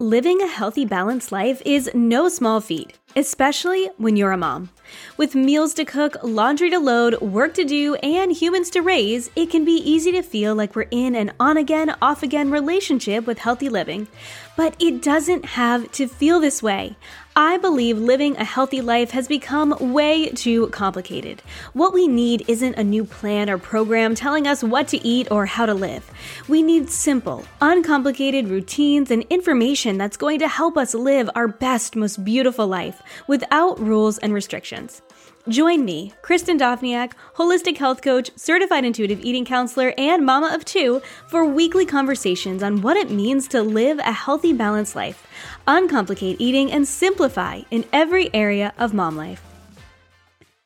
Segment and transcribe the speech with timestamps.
[0.00, 4.70] Living a healthy, balanced life is no small feat, especially when you're a mom.
[5.18, 9.50] With meals to cook, laundry to load, work to do, and humans to raise, it
[9.50, 13.40] can be easy to feel like we're in an on again, off again relationship with
[13.40, 14.08] healthy living.
[14.56, 16.96] But it doesn't have to feel this way.
[17.42, 21.40] I believe living a healthy life has become way too complicated.
[21.72, 25.46] What we need isn't a new plan or program telling us what to eat or
[25.46, 26.10] how to live.
[26.48, 31.96] We need simple, uncomplicated routines and information that's going to help us live our best,
[31.96, 35.00] most beautiful life without rules and restrictions.
[35.48, 41.00] Join me, Kristen Dovniak, holistic health coach, certified intuitive eating counselor, and mama of two,
[41.28, 45.26] for weekly conversations on what it means to live a healthy, balanced life,
[45.66, 49.42] uncomplicate eating, and simplify in every area of mom life.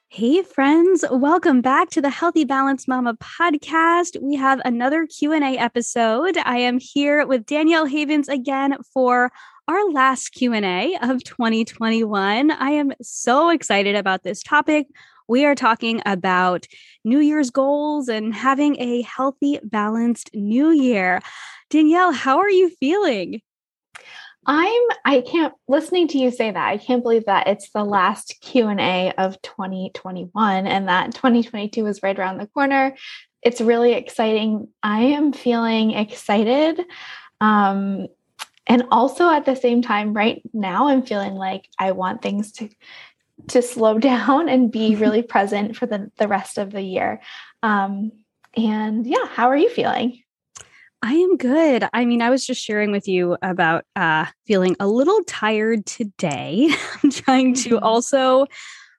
[0.08, 4.16] Hey friends, welcome back to the Healthy Balanced Mama podcast.
[4.22, 6.36] We have another Q&A episode.
[6.38, 9.32] I am here with Danielle Havens again for
[9.66, 12.52] our last Q&A of 2021.
[12.52, 14.86] I am so excited about this topic.
[15.26, 16.66] We are talking about
[17.04, 21.22] New Year's goals and having a healthy, balanced new year.
[21.70, 23.40] Danielle, how are you feeling?
[24.46, 26.68] I'm I can't listening to you say that.
[26.68, 32.18] I can't believe that it's the last Q&A of 2021 and that 2022 is right
[32.18, 32.94] around the corner.
[33.42, 34.68] It's really exciting.
[34.82, 36.80] I am feeling excited.
[37.40, 38.08] Um,
[38.66, 42.68] and also at the same time right now i'm feeling like i want things to
[43.48, 47.20] to slow down and be really present for the the rest of the year
[47.62, 48.10] um
[48.56, 50.22] and yeah how are you feeling
[51.06, 51.86] I am good.
[51.92, 56.70] I mean, I was just sharing with you about uh, feeling a little tired today.
[57.04, 57.84] I'm trying to mm-hmm.
[57.84, 58.46] also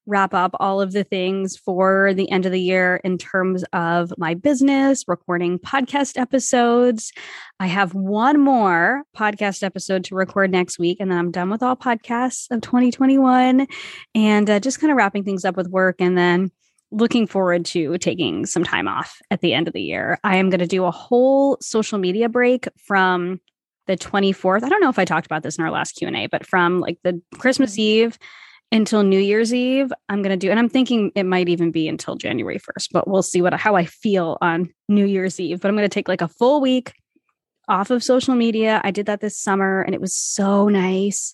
[0.05, 4.13] wrap up all of the things for the end of the year in terms of
[4.19, 7.11] my business, recording podcast episodes.
[7.59, 11.63] I have one more podcast episode to record next week, and then I'm done with
[11.63, 13.65] all podcasts of 2021
[14.13, 16.51] and uh, just kind of wrapping things up with work and then
[16.91, 20.19] looking forward to taking some time off at the end of the year.
[20.23, 23.41] I am going to do a whole social media break from
[23.87, 24.63] the 24th.
[24.63, 26.97] I don't know if I talked about this in our last Q&A, but from like
[27.03, 27.77] the Christmas.
[27.77, 28.17] Eve
[28.71, 29.91] until New Year's Eve.
[30.09, 33.07] I'm going to do, and I'm thinking it might even be until January 1st, but
[33.07, 35.61] we'll see what how I feel on New Year's Eve.
[35.61, 36.93] But I'm going to take like a full week
[37.67, 38.81] off of social media.
[38.83, 41.33] I did that this summer and it was so nice.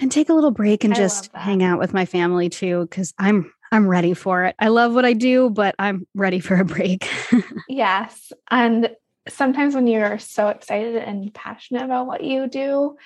[0.00, 3.14] And take a little break and I just hang out with my family too because
[3.18, 4.54] I'm I'm ready for it.
[4.58, 7.08] I love what I do, but I'm ready for a break.
[7.68, 8.32] yes.
[8.50, 8.90] And
[9.28, 12.96] sometimes when you're so excited and passionate about what you do,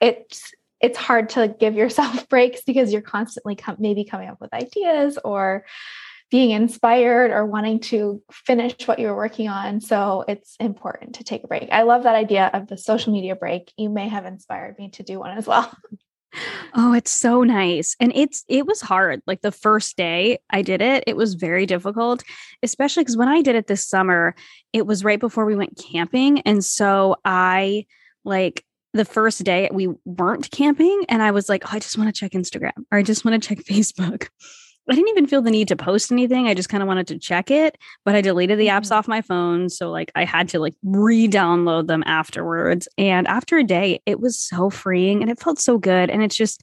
[0.00, 4.52] it's it's hard to give yourself breaks because you're constantly com- maybe coming up with
[4.52, 5.64] ideas or
[6.30, 9.80] being inspired or wanting to finish what you're working on.
[9.80, 11.68] So it's important to take a break.
[11.70, 13.70] I love that idea of the social media break.
[13.76, 15.72] You may have inspired me to do one as well.
[16.74, 17.94] Oh, it's so nice.
[18.00, 19.22] And it's it was hard.
[19.26, 22.22] Like the first day I did it, it was very difficult,
[22.62, 24.34] especially cuz when I did it this summer,
[24.72, 27.86] it was right before we went camping and so I
[28.24, 28.64] like
[28.94, 32.18] the first day we weren't camping and I was like, oh, I just want to
[32.18, 34.28] check Instagram or I just want to check Facebook.
[34.90, 36.48] I didn't even feel the need to post anything.
[36.48, 38.94] I just kind of wanted to check it, but I deleted the apps mm-hmm.
[38.94, 39.68] off my phone.
[39.68, 42.88] So like I had to like re-download them afterwards.
[42.98, 46.10] And after a day, it was so freeing and it felt so good.
[46.10, 46.62] And it's just,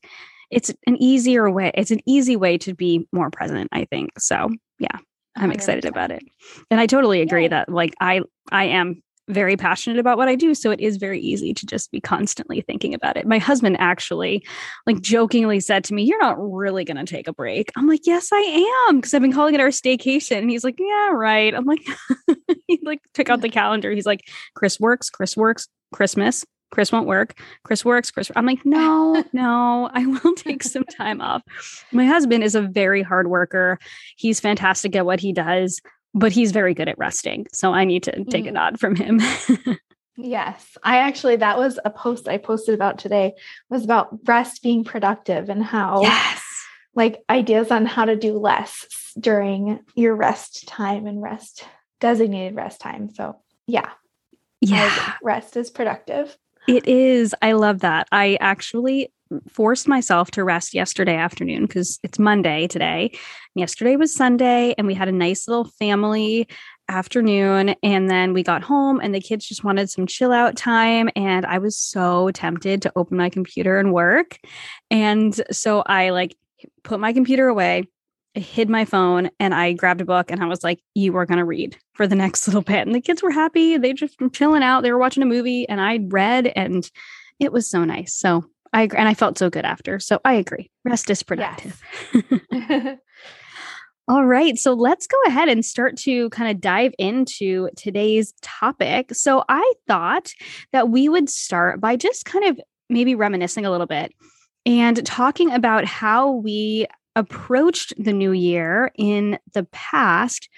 [0.51, 1.71] it's an easier way.
[1.75, 4.19] It's an easy way to be more present, I think.
[4.19, 4.50] So
[4.80, 4.98] yeah,
[5.38, 5.54] I'm 100%.
[5.54, 6.24] excited about it.
[6.71, 7.50] And I totally agree yeah.
[7.50, 8.21] that like I
[8.51, 10.54] I am very passionate about what I do.
[10.54, 13.28] So it is very easy to just be constantly thinking about it.
[13.28, 14.44] My husband actually,
[14.86, 17.72] like, jokingly said to me, You're not really going to take a break.
[17.76, 19.02] I'm like, Yes, I am.
[19.02, 20.40] Cause I've been calling it our staycation.
[20.40, 21.54] And he's like, Yeah, right.
[21.54, 21.86] I'm like,
[22.68, 23.92] He like took out the calendar.
[23.92, 26.46] He's like, Kris works, Kris works, Christmas.
[26.72, 27.40] Kris won't work.
[27.64, 28.12] Kris works.
[28.12, 28.31] Kris.
[28.36, 31.42] I'm like, no, no, I will take some time off.
[31.92, 33.80] My husband is a very hard worker.
[34.18, 35.81] He's fantastic at what he does
[36.14, 37.48] but he's very good at resting.
[37.54, 38.54] So I need to take a mm-hmm.
[38.56, 39.22] nod from him.
[40.18, 40.78] yes.
[40.84, 43.34] I actually that was a post I posted about today
[43.70, 46.44] was about rest being productive and how yes.
[46.96, 48.86] like ideas on how to do less
[49.20, 51.64] during your rest time and rest
[52.00, 53.10] designated rest time.
[53.14, 53.90] So yeah.
[54.62, 55.14] Yeah.
[55.24, 56.38] Rest is productive.
[56.68, 57.34] It is.
[57.42, 58.08] I love that.
[58.12, 59.12] I actually
[59.50, 63.12] forced myself to rest yesterday afternoon because it's Monday today.
[63.56, 66.48] Yesterday was Sunday, and we had a nice little family
[66.88, 67.76] afternoon.
[67.84, 71.10] And then we got home, and the kids just wanted some chill out time.
[71.16, 74.40] And I was so tempted to open my computer and work.
[74.90, 76.36] And so I like
[76.84, 77.88] put my computer away.
[78.36, 81.26] I hid my phone and I grabbed a book and I was like, You are
[81.26, 82.86] going to read for the next little bit.
[82.86, 83.78] And the kids were happy.
[83.78, 84.81] They just were chilling out.
[84.81, 86.90] They were watching a movie and I read and
[87.40, 88.14] it was so nice.
[88.14, 89.00] So I agree.
[89.00, 90.00] And I felt so good after.
[90.00, 90.69] So I agree.
[90.86, 91.81] Rest is productive.
[92.51, 92.98] Yes.
[94.07, 94.57] All right.
[94.57, 99.13] So let's go ahead and start to kind of dive into today's topic.
[99.13, 100.31] So I thought
[100.71, 104.12] that we would start by just kind of maybe reminiscing a little bit
[104.66, 110.50] and talking about how we approached the new year in the past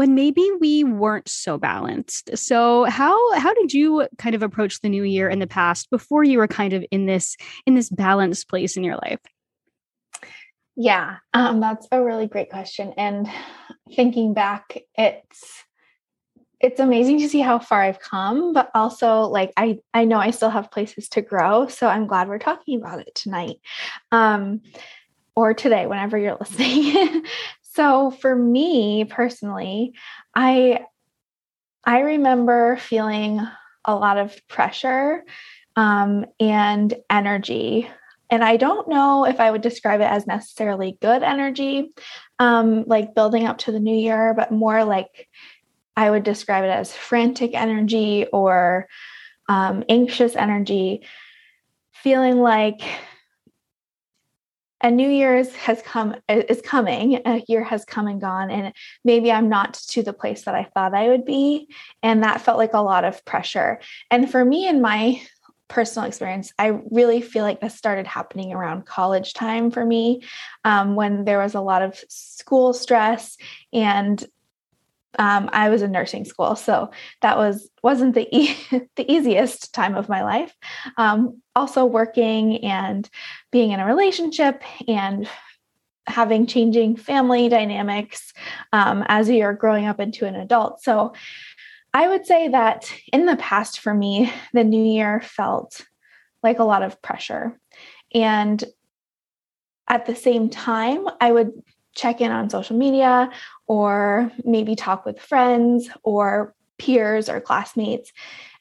[0.00, 2.30] when maybe we weren't so balanced.
[2.34, 6.24] So how how did you kind of approach the new year in the past before
[6.24, 7.36] you were kind of in this
[7.66, 9.20] in this balanced place in your life?
[10.74, 12.94] Yeah, um, that's a really great question.
[12.96, 13.28] And
[13.94, 15.64] thinking back, it's
[16.60, 20.30] it's amazing to see how far I've come, but also like I I know I
[20.30, 21.66] still have places to grow.
[21.68, 23.56] So I'm glad we're talking about it tonight.
[24.12, 24.62] Um,
[25.36, 27.22] or today, whenever you're listening.
[27.72, 29.94] So for me personally,
[30.34, 30.84] I
[31.84, 33.40] I remember feeling
[33.84, 35.24] a lot of pressure
[35.76, 37.88] um, and energy.
[38.28, 41.92] And I don't know if I would describe it as necessarily good energy,
[42.38, 45.28] um, like building up to the new year, but more like
[45.96, 48.88] I would describe it as frantic energy or
[49.48, 51.02] um, anxious energy,
[51.92, 52.82] feeling like
[54.82, 58.72] a new year's has come is coming a year has come and gone and
[59.04, 61.68] maybe i'm not to the place that i thought i would be
[62.02, 63.80] and that felt like a lot of pressure.
[64.10, 65.20] And for me in my
[65.68, 70.22] personal experience i really feel like this started happening around college time for me
[70.64, 73.36] um, when there was a lot of school stress
[73.72, 74.26] and
[75.18, 76.90] um, I was in nursing school, so
[77.22, 78.56] that was wasn't the e-
[78.96, 80.54] the easiest time of my life.
[80.96, 83.08] Um, also working and
[83.50, 85.28] being in a relationship and
[86.06, 88.32] having changing family dynamics
[88.72, 90.82] um, as you're growing up into an adult.
[90.82, 91.12] So
[91.92, 95.84] I would say that in the past, for me, the new year felt
[96.42, 97.58] like a lot of pressure,
[98.14, 98.62] and
[99.88, 101.50] at the same time, I would
[101.94, 103.30] check in on social media
[103.66, 108.12] or maybe talk with friends or peers or classmates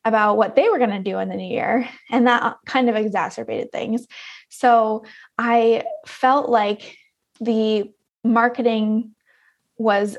[0.05, 1.87] about what they were going to do in the new year.
[2.09, 4.07] And that kind of exacerbated things.
[4.49, 5.03] So
[5.37, 6.97] I felt like
[7.39, 7.91] the
[8.23, 9.15] marketing
[9.77, 10.17] was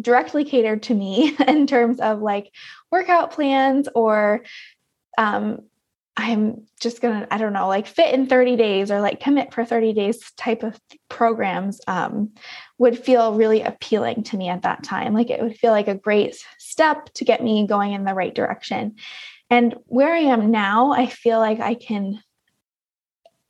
[0.00, 2.52] directly catered to me in terms of like
[2.90, 4.42] workout plans or
[5.16, 5.62] um,
[6.18, 9.64] I'm just gonna, I don't know, like fit in 30 days or like commit for
[9.64, 12.32] 30 days type of programs um,
[12.76, 15.14] would feel really appealing to me at that time.
[15.14, 18.34] Like it would feel like a great step to get me going in the right
[18.34, 18.96] direction.
[19.48, 22.20] And where I am now, I feel like I can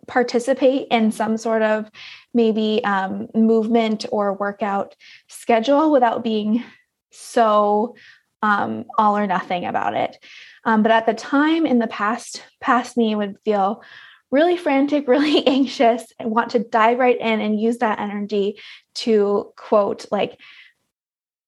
[0.07, 1.91] participate in some sort of
[2.35, 4.95] maybe um, movement or workout
[5.29, 6.63] schedule without being
[7.13, 7.97] so
[8.43, 10.19] um, all or nothing about it.
[10.69, 13.83] Um, but at the time in the past, past me would feel
[14.31, 18.61] really frantic, really anxious, and want to dive right in and use that energy
[18.97, 20.39] to quote, like,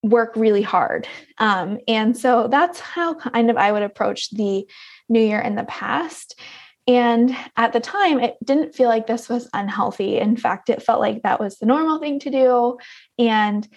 [0.03, 1.07] work really hard.
[1.37, 4.67] Um, and so that's how kind of I would approach the
[5.11, 6.41] new year in the past.
[6.89, 10.17] And at the time, it didn't feel like this was unhealthy.
[10.17, 12.79] In fact, it felt like that was the normal thing to do.
[13.19, 13.69] And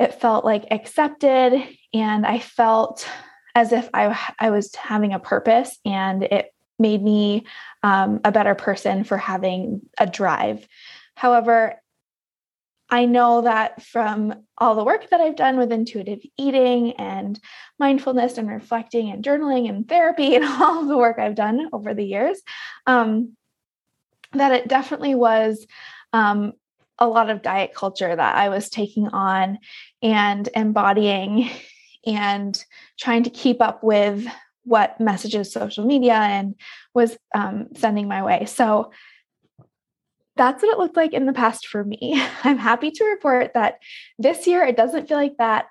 [0.00, 1.62] it felt like accepted.
[1.94, 3.08] And I felt
[3.56, 7.46] as if I, I was having a purpose and it made me
[7.82, 10.68] um, a better person for having a drive.
[11.14, 11.80] However,
[12.90, 17.40] I know that from all the work that I've done with intuitive eating and
[17.78, 22.04] mindfulness and reflecting and journaling and therapy and all the work I've done over the
[22.04, 22.42] years,
[22.86, 23.38] um,
[24.34, 25.66] that it definitely was
[26.12, 26.52] um,
[26.98, 29.60] a lot of diet culture that I was taking on
[30.02, 31.48] and embodying
[32.06, 32.64] and
[32.98, 34.26] trying to keep up with
[34.64, 36.54] what messages social media and
[36.94, 38.46] was um, sending my way.
[38.46, 38.90] So
[40.36, 42.22] that's what it looked like in the past for me.
[42.44, 43.78] I'm happy to report that
[44.18, 45.66] this year it doesn't feel like that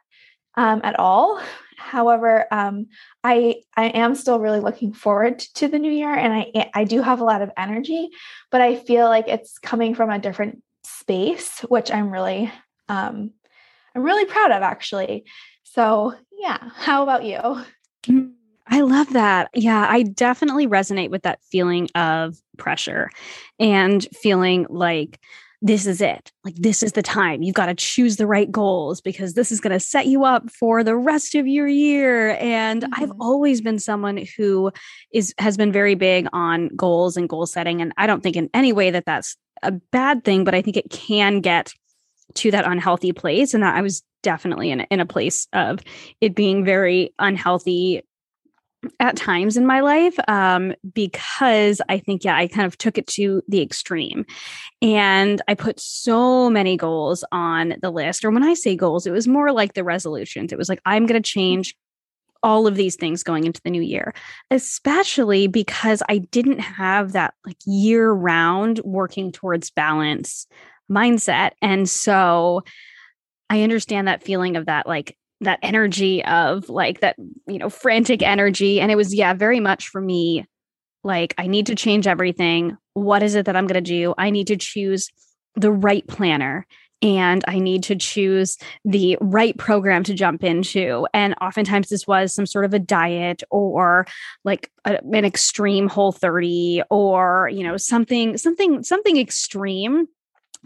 [0.56, 1.42] um, at all.
[1.77, 2.88] However, um,
[3.24, 7.01] I I am still really looking forward to the new year, and I I do
[7.01, 8.10] have a lot of energy,
[8.50, 12.51] but I feel like it's coming from a different space, which I'm really
[12.88, 13.32] um,
[13.94, 15.25] I'm really proud of actually.
[15.63, 17.39] So yeah, how about you?
[18.08, 18.34] Mm,
[18.68, 19.50] I love that.
[19.54, 23.10] Yeah, I definitely resonate with that feeling of pressure
[23.60, 25.20] and feeling like
[25.62, 26.32] this is it.
[26.44, 27.42] Like, this is the time.
[27.42, 30.51] You've got to choose the right goals because this is going to set you up
[30.51, 32.36] for the rest of your year.
[32.39, 33.04] And mm-hmm.
[33.04, 34.72] I've always been someone who
[35.12, 37.82] is has been very big on goals and goal setting.
[37.82, 40.77] And I don't think in any way that that's a bad thing, but I think
[40.77, 41.74] it can get
[42.34, 43.53] to that unhealthy place.
[43.53, 45.79] And that I was definitely in, in a place of
[46.20, 48.03] it being very unhealthy
[49.00, 53.08] at times in my life um, because I think, yeah, I kind of took it
[53.08, 54.25] to the extreme.
[54.82, 58.24] And I put so many goals on the list.
[58.24, 60.51] Or when I say goals, it was more like the resolutions.
[60.51, 61.75] It was like, I'm going to change
[62.44, 64.13] all of these things going into the new year,
[64.51, 70.46] especially because I didn't have that like year round working towards balance
[70.92, 71.51] mindset.
[71.62, 72.63] And so
[73.50, 77.15] I understand that feeling of that like that energy of like that
[77.48, 80.46] you know frantic energy and it was yeah very much for me
[81.04, 84.30] like i need to change everything what is it that i'm going to do i
[84.30, 85.10] need to choose
[85.56, 86.65] the right planner
[87.01, 91.08] and I need to choose the right program to jump into.
[91.13, 94.08] And oftentimes, this was some sort of a diet or
[94.44, 100.08] like a, an extreme Whole30 or, you know, something, something, something extreme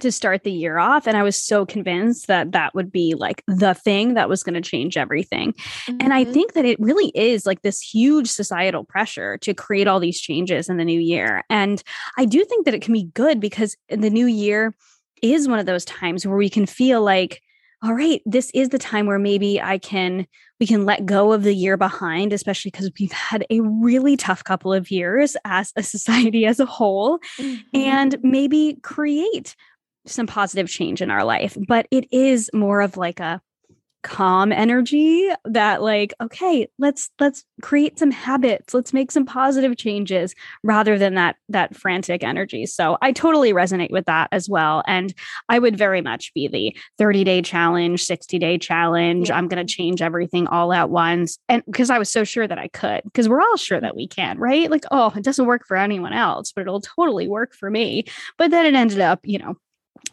[0.01, 3.43] to start the year off and i was so convinced that that would be like
[3.47, 5.97] the thing that was going to change everything mm-hmm.
[5.99, 6.33] and i mm-hmm.
[6.33, 10.69] think that it really is like this huge societal pressure to create all these changes
[10.69, 11.83] in the new year and
[12.17, 14.75] i do think that it can be good because the new year
[15.21, 17.41] is one of those times where we can feel like
[17.81, 20.25] all right this is the time where maybe i can
[20.59, 24.43] we can let go of the year behind especially because we've had a really tough
[24.43, 27.61] couple of years as a society as a whole mm-hmm.
[27.73, 29.55] and maybe create
[30.11, 33.41] some positive change in our life, but it is more of like a
[34.01, 38.73] calm energy that like okay let's let's create some habits.
[38.73, 42.65] Let's make some positive changes rather than that that frantic energy.
[42.65, 44.83] So i totally resonate with that as well.
[44.87, 45.13] And
[45.49, 49.29] i would very much be the 30 day challenge 60 day challenge.
[49.29, 49.37] Yeah.
[49.37, 51.37] i'm going to change everything all at once.
[51.49, 54.07] And because i was so sure that i could because we're all sure that we
[54.07, 54.71] can right?
[54.71, 58.05] Like oh it doesn't work for anyone else but it'll totally work for me.
[58.37, 59.57] But then it ended up you know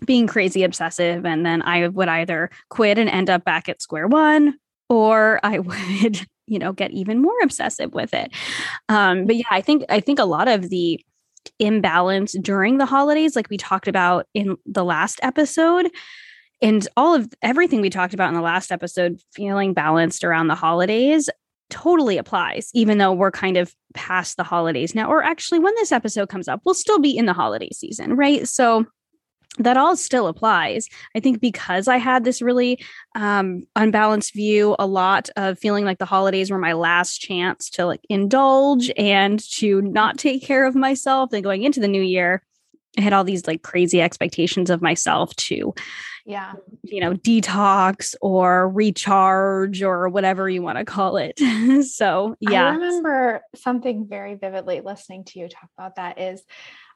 [0.05, 4.07] being crazy obsessive and then i would either quit and end up back at square
[4.07, 4.55] one
[4.89, 5.59] or i
[6.03, 8.33] would you know get even more obsessive with it.
[8.89, 11.01] Um but yeah i think i think a lot of the
[11.59, 15.91] imbalance during the holidays like we talked about in the last episode
[16.61, 20.55] and all of everything we talked about in the last episode feeling balanced around the
[20.57, 21.31] holidays
[21.71, 24.95] totally applies even though we're kind of past the holidays.
[24.95, 28.17] Now or actually when this episode comes up we'll still be in the holiday season
[28.17, 28.47] right?
[28.49, 28.87] So
[29.59, 30.89] that all still applies.
[31.15, 32.85] I think because I had this really
[33.15, 37.87] um, unbalanced view, a lot of feeling like the holidays were my last chance to
[37.87, 41.33] like indulge and to not take care of myself.
[41.33, 42.43] And going into the new year,
[42.99, 45.75] I had all these like crazy expectations of myself to,
[46.25, 51.39] yeah, you know, detox or recharge or whatever you want to call it.
[51.85, 52.67] so, yeah.
[52.67, 56.43] I remember something very vividly listening to you talk about that is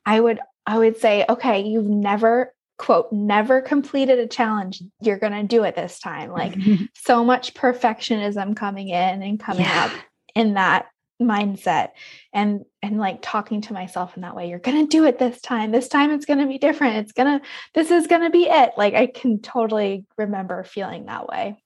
[0.07, 5.33] I would I would say, okay, you've never quote never completed a challenge you're going
[5.35, 6.31] to do it this time.
[6.31, 6.55] Like
[6.95, 9.87] so much perfectionism coming in and coming yeah.
[9.87, 9.93] up
[10.35, 10.87] in that
[11.21, 11.91] mindset
[12.33, 15.41] and and like talking to myself in that way you're going to do it this
[15.43, 15.71] time.
[15.71, 16.97] This time it's going to be different.
[16.97, 18.73] It's going to this is going to be it.
[18.77, 21.63] Like i can totally remember feeling that way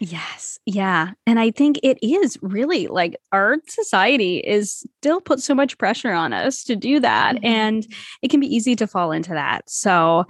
[0.00, 0.58] Yes.
[0.64, 1.12] Yeah.
[1.26, 6.12] And I think it is really like our society is still put so much pressure
[6.12, 7.36] on us to do that.
[7.36, 7.46] Mm-hmm.
[7.46, 7.86] And
[8.22, 9.68] it can be easy to fall into that.
[9.68, 10.24] So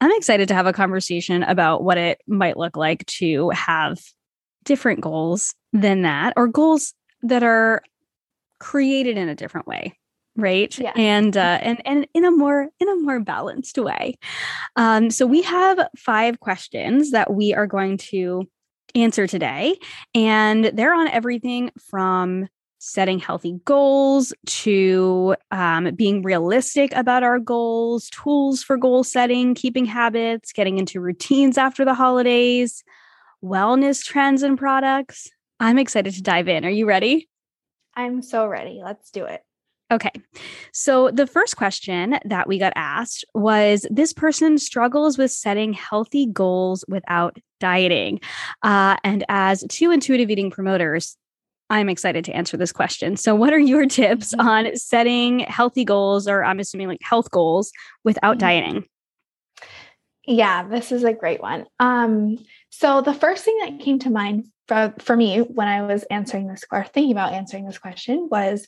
[0.00, 4.00] I'm excited to have a conversation about what it might look like to have
[4.64, 7.82] different goals than that, or goals that are
[8.58, 9.96] created in a different way.
[10.34, 10.92] right yeah.
[10.96, 14.16] and uh, and and in a more in a more balanced way
[14.76, 18.48] um, so we have five questions that we are going to
[18.94, 19.76] answer today
[20.14, 28.10] and they're on everything from setting healthy goals to um, being realistic about our goals
[28.10, 32.82] tools for goal setting keeping habits getting into routines after the holidays
[33.42, 35.30] wellness trends and products.
[35.58, 36.64] I'm excited to dive in.
[36.64, 37.28] Are you ready?
[37.94, 38.80] I'm so ready.
[38.82, 39.42] Let's do it
[39.92, 40.10] Okay.
[40.72, 46.26] So the first question that we got asked was this person struggles with setting healthy
[46.26, 48.20] goals without dieting.
[48.62, 51.18] Uh, and as two intuitive eating promoters,
[51.68, 53.16] I'm excited to answer this question.
[53.16, 54.48] So, what are your tips mm-hmm.
[54.48, 57.70] on setting healthy goals, or I'm assuming like health goals,
[58.02, 58.46] without mm-hmm.
[58.46, 58.84] dieting?
[60.26, 61.66] Yeah, this is a great one.
[61.80, 62.38] Um,
[62.70, 66.46] so, the first thing that came to mind for, for me when I was answering
[66.46, 68.66] this or thinking about answering this question was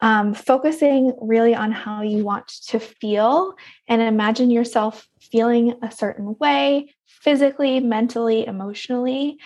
[0.00, 3.54] um, focusing really on how you want to feel
[3.88, 9.38] and imagine yourself feeling a certain way physically, mentally, emotionally,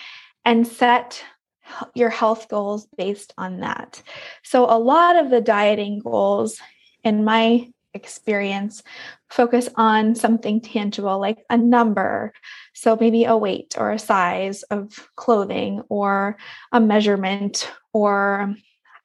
[0.44, 1.24] and set
[1.94, 4.02] your health goals based on that.
[4.42, 6.58] So, a lot of the dieting goals,
[7.04, 8.82] in my experience,
[9.28, 12.32] focus on something tangible like a number.
[12.74, 16.36] So, maybe a weight or a size of clothing or
[16.72, 18.54] a measurement or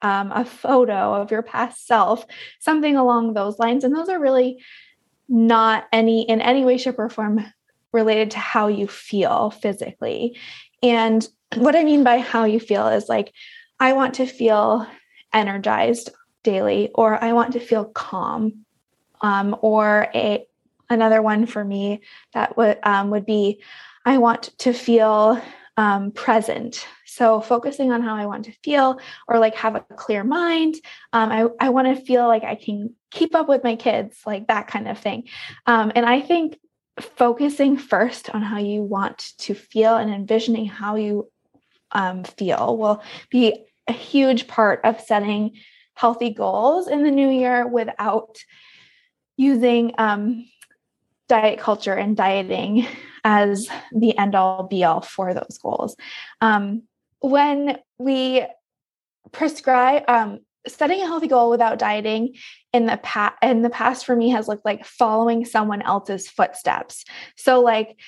[0.02, 2.24] um, a photo of your past self,
[2.60, 3.84] something along those lines.
[3.84, 4.62] And those are really
[5.28, 7.44] not any in any way, shape, or form
[7.92, 10.38] related to how you feel physically.
[10.82, 13.32] And what I mean by how you feel is like,
[13.80, 14.86] I want to feel
[15.32, 16.10] energized
[16.42, 18.64] daily, or I want to feel calm.
[19.22, 20.46] Um, or a
[20.90, 22.02] another one for me
[22.34, 23.62] that would um, would be,
[24.04, 25.40] I want to feel
[25.76, 26.86] um, present.
[27.04, 30.76] So focusing on how I want to feel or like have a clear mind.
[31.12, 34.48] Um, I, I want to feel like I can keep up with my kids, like
[34.48, 35.28] that kind of thing.
[35.66, 36.58] Um, and I think
[37.00, 41.30] focusing first on how you want to feel and envisioning how you
[41.92, 45.52] um, feel will be a huge part of setting
[45.94, 48.38] healthy goals in the new year without
[49.36, 50.46] using um,
[51.28, 52.86] diet culture and dieting
[53.24, 55.96] as the end all be all for those goals.
[56.40, 56.82] Um,
[57.20, 58.46] when we
[59.32, 62.34] prescribe um, setting a healthy goal without dieting
[62.72, 67.04] in the past in the past for me has looked like following someone else's footsteps.
[67.36, 67.98] So like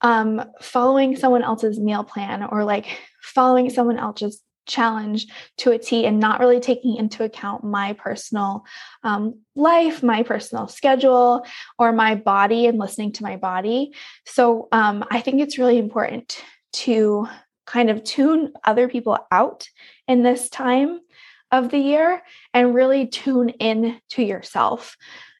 [0.00, 5.26] um, following someone else's meal plan or like following someone else's challenge
[5.58, 8.64] to a T and not really taking into account my personal
[9.02, 11.44] um, life, my personal schedule,
[11.78, 13.92] or my body and listening to my body.
[14.26, 16.42] So um, I think it's really important
[16.74, 17.28] to
[17.66, 19.68] kind of tune other people out
[20.08, 21.00] in this time
[21.50, 22.22] of the year
[22.54, 24.96] and really tune in to yourself.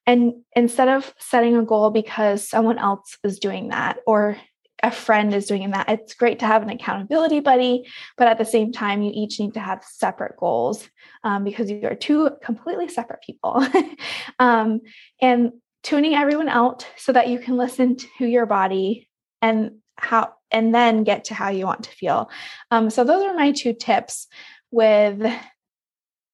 [0.07, 4.37] And instead of setting a goal because someone else is doing that or
[4.83, 5.89] a friend is doing that.
[5.89, 9.55] It's great to have an accountability buddy, but at the same time, you each need
[9.55, 10.89] to have separate goals
[11.23, 13.65] um, because you are two completely separate people.
[14.39, 14.81] um,
[15.21, 19.09] and tuning everyone out so that you can listen to your body
[19.41, 22.31] and how, and then get to how you want to feel.
[22.71, 24.27] Um, so those are my two tips
[24.71, 25.25] with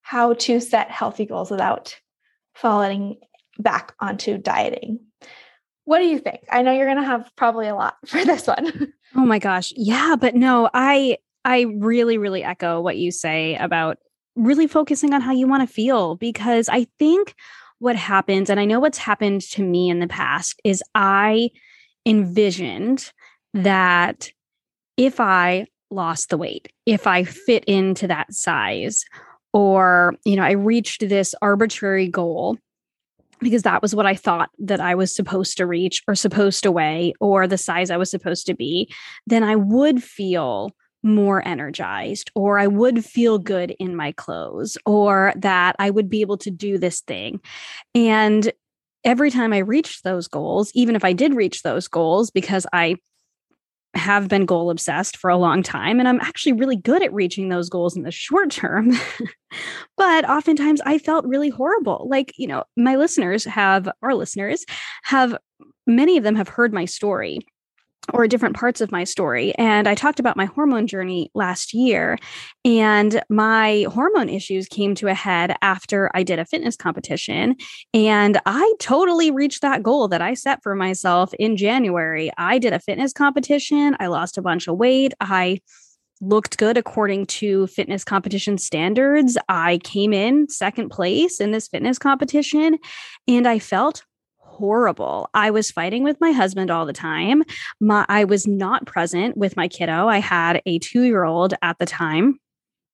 [0.02, 1.96] how to set healthy goals without
[2.54, 3.18] falling
[3.58, 5.00] back onto dieting.
[5.88, 6.40] What do you think?
[6.52, 8.92] I know you're going to have probably a lot for this one.
[9.16, 9.72] oh my gosh.
[9.74, 13.96] Yeah, but no, I I really really echo what you say about
[14.36, 17.34] really focusing on how you want to feel because I think
[17.78, 21.48] what happens and I know what's happened to me in the past is I
[22.04, 23.10] envisioned
[23.54, 24.28] that
[24.98, 29.06] if I lost the weight, if I fit into that size
[29.54, 32.58] or you know I reached this arbitrary goal
[33.40, 36.72] because that was what I thought that I was supposed to reach or supposed to
[36.72, 38.92] weigh or the size I was supposed to be,
[39.26, 40.72] then I would feel
[41.02, 46.20] more energized or I would feel good in my clothes or that I would be
[46.20, 47.40] able to do this thing.
[47.94, 48.52] And
[49.04, 52.96] every time I reached those goals, even if I did reach those goals because I
[53.98, 57.48] have been goal obsessed for a long time and I'm actually really good at reaching
[57.48, 58.92] those goals in the short term.
[59.96, 62.06] but oftentimes I felt really horrible.
[62.10, 64.64] Like, you know, my listeners have, our listeners
[65.04, 65.36] have,
[65.86, 67.40] many of them have heard my story
[68.12, 69.54] or different parts of my story.
[69.56, 72.18] And I talked about my hormone journey last year.
[72.64, 77.56] And my hormone issues came to a head after I did a fitness competition.
[77.92, 82.30] And I totally reached that goal that I set for myself in January.
[82.38, 85.14] I did a fitness competition, I lost a bunch of weight.
[85.20, 85.60] I
[86.20, 89.38] looked good according to fitness competition standards.
[89.48, 92.78] I came in second place in this fitness competition
[93.28, 94.02] and I felt
[94.58, 95.30] horrible.
[95.34, 97.44] I was fighting with my husband all the time.
[97.80, 100.08] My, I was not present with my kiddo.
[100.08, 102.38] I had a two year old at the time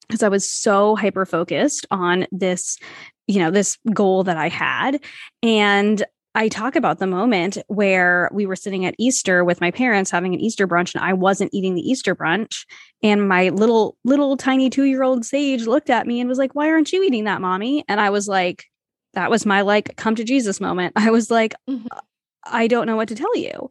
[0.06, 2.78] because I was so hyper focused on this,
[3.26, 5.02] you know, this goal that I had.
[5.42, 6.04] And
[6.36, 10.34] I talk about the moment where we were sitting at Easter with my parents having
[10.34, 12.66] an Easter brunch and I wasn't eating the Easter brunch
[13.02, 16.92] and my little little tiny 2-year-old Sage looked at me and was like, "Why aren't
[16.92, 18.64] you eating that, mommy?" And I was like,
[19.14, 20.92] that was my like come to Jesus moment.
[20.96, 21.86] I was like, mm-hmm.
[22.46, 23.68] I don't know what to tell you.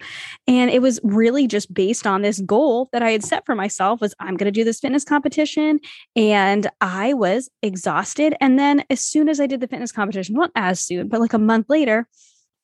[0.47, 4.01] And it was really just based on this goal that I had set for myself
[4.01, 5.79] was I'm going to do this fitness competition
[6.15, 10.51] and I was exhausted and then as soon as I did the fitness competition, not
[10.55, 12.07] as soon, but like a month later,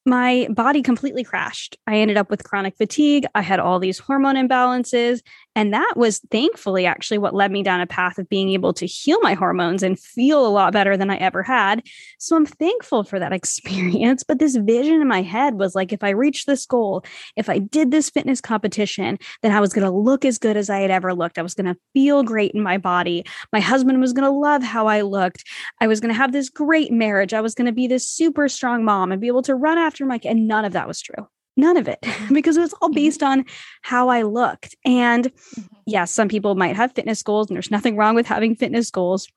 [0.05, 1.77] my body completely crashed.
[1.85, 3.25] I ended up with chronic fatigue.
[3.35, 5.21] I had all these hormone imbalances.
[5.55, 8.85] And that was thankfully actually what led me down a path of being able to
[8.85, 11.83] heal my hormones and feel a lot better than I ever had.
[12.19, 14.23] So I'm thankful for that experience.
[14.23, 17.03] But this vision in my head was like, if I reached this goal,
[17.35, 20.69] if I did this fitness competition, then I was going to look as good as
[20.69, 21.37] I had ever looked.
[21.37, 23.25] I was going to feel great in my body.
[23.51, 25.43] My husband was going to love how I looked.
[25.81, 27.33] I was going to have this great marriage.
[27.33, 30.05] I was going to be this super strong mom and be able to run after
[30.05, 30.29] my kid.
[30.29, 31.27] And none of that was true
[31.59, 32.95] none of it because it was all mm-hmm.
[32.95, 33.45] based on
[33.81, 34.75] how I looked.
[34.85, 35.75] And yes, mm-hmm.
[35.85, 39.27] yeah, some people might have fitness goals, and there's nothing wrong with having fitness goals,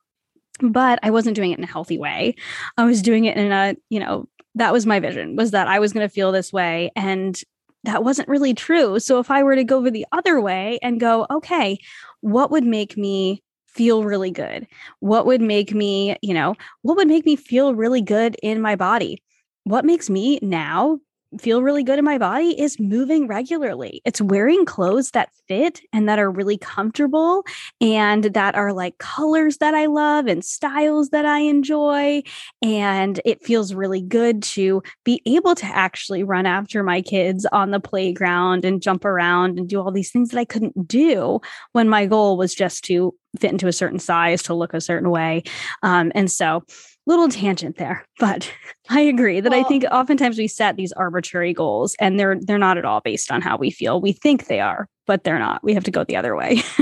[0.61, 2.35] but I wasn't doing it in a healthy way.
[2.77, 5.79] I was doing it in a, you know, that was my vision was that I
[5.79, 6.91] was going to feel this way.
[6.95, 7.39] And
[7.83, 8.99] that wasn't really true.
[8.99, 11.79] So if I were to go over the other way and go, okay,
[12.21, 14.67] what would make me feel really good?
[14.99, 18.75] What would make me, you know, what would make me feel really good in my
[18.75, 19.21] body?
[19.63, 20.99] What makes me now
[21.39, 24.01] feel really good in my body is moving regularly.
[24.05, 27.43] It's wearing clothes that fit and that are really comfortable
[27.81, 32.23] and that are like colors that I love and styles that I enjoy.
[32.61, 37.71] And it feels really good to be able to actually run after my kids on
[37.71, 41.39] the playground and jump around and do all these things that I couldn't do
[41.71, 45.09] when my goal was just to fit into a certain size, to look a certain
[45.09, 45.43] way.
[45.81, 46.63] Um, and so,
[47.05, 48.51] little tangent there but
[48.89, 52.57] i agree that well, i think oftentimes we set these arbitrary goals and they're they're
[52.57, 53.99] not at all based on how we feel.
[54.01, 55.63] We think they are but they're not.
[55.63, 56.61] We have to go the other way.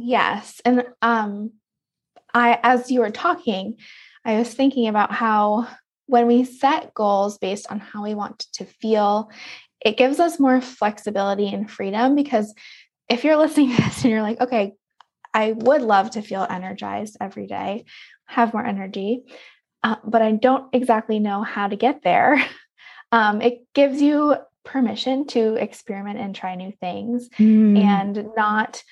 [0.00, 1.50] Yes and um
[2.32, 3.74] i as you were talking
[4.24, 5.66] i was thinking about how
[6.06, 9.28] when we set goals based on how we want to feel
[9.80, 12.54] it gives us more flexibility and freedom because
[13.08, 14.74] if you're listening to this and you're like okay
[15.34, 17.84] I would love to feel energized every day
[18.28, 19.24] have more energy,
[19.82, 22.42] uh, but I don't exactly know how to get there.
[23.10, 24.36] Um, it gives you
[24.66, 27.82] permission to experiment and try new things mm.
[27.82, 28.82] and not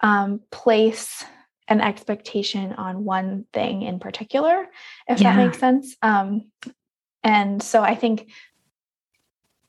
[0.00, 1.24] um, place
[1.66, 4.66] an expectation on one thing in particular,
[5.08, 5.34] if yeah.
[5.34, 5.96] that makes sense.
[6.02, 6.50] Um,
[7.22, 8.30] and so I think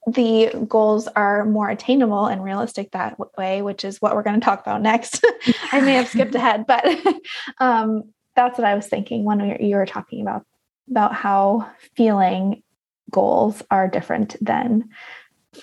[0.08, 4.46] the goals are more attainable and realistic that way, which is what we're going to
[4.46, 5.24] talk about next.
[5.72, 6.86] I may have skipped ahead, but
[7.60, 8.04] um,
[8.40, 10.46] that's what I was thinking when you were talking about
[10.90, 12.64] about how feeling
[13.12, 14.90] goals are different than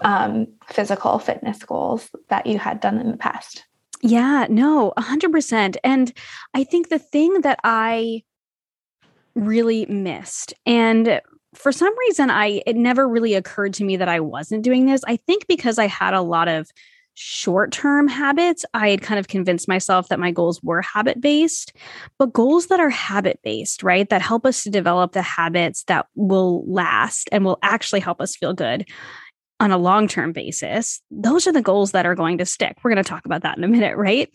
[0.03, 3.65] um, physical fitness goals that you had done in the past.
[4.03, 5.77] Yeah, no, 100%.
[5.83, 6.13] And
[6.53, 8.23] I think the thing that I
[9.35, 11.21] really missed and
[11.55, 15.03] for some reason I it never really occurred to me that I wasn't doing this.
[15.07, 16.71] I think because I had a lot of
[17.17, 21.75] short term habits, I had kind of convinced myself that my goals were habit based,
[22.19, 24.09] but goals that are habit based, right?
[24.09, 28.37] That help us to develop the habits that will last and will actually help us
[28.37, 28.87] feel good
[29.59, 32.77] on a long term basis, those are the goals that are going to stick.
[32.83, 34.31] We're going to talk about that in a minute, right?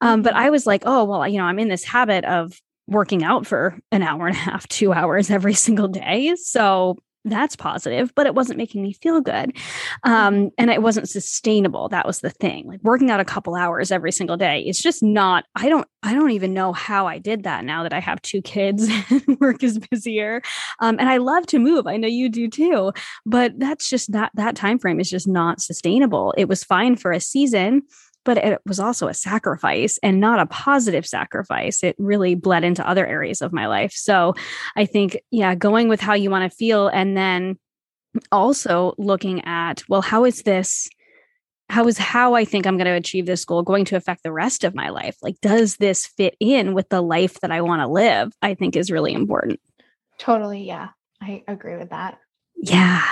[0.00, 0.42] Um, but mm-hmm.
[0.42, 3.78] I was like, oh, well, you know, I'm in this habit of working out for
[3.90, 6.34] an hour and a half, two hours every single day.
[6.36, 9.56] So that's positive, but it wasn't making me feel good.
[10.04, 10.46] Um, mm-hmm.
[10.58, 11.88] and it wasn't sustainable.
[11.88, 12.66] That was the thing.
[12.66, 14.60] Like working out a couple hours every single day.
[14.60, 17.92] It's just not, I don't, I don't even know how I did that now that
[17.92, 20.40] I have two kids and work is busier.
[20.78, 21.86] Um, and I love to move.
[21.86, 22.92] I know you do too,
[23.24, 26.32] but that's just that, that time frame is just not sustainable.
[26.38, 27.82] It was fine for a season
[28.26, 31.82] but it was also a sacrifice and not a positive sacrifice.
[31.82, 33.92] It really bled into other areas of my life.
[33.92, 34.34] So
[34.74, 37.56] I think, yeah, going with how you want to feel and then
[38.32, 40.88] also looking at, well, how is this?
[41.68, 44.32] How is how I think I'm going to achieve this goal going to affect the
[44.32, 45.16] rest of my life?
[45.22, 48.32] Like, does this fit in with the life that I want to live?
[48.42, 49.60] I think is really important.
[50.18, 50.64] Totally.
[50.64, 50.88] Yeah.
[51.20, 52.18] I agree with that.
[52.56, 53.04] Yeah.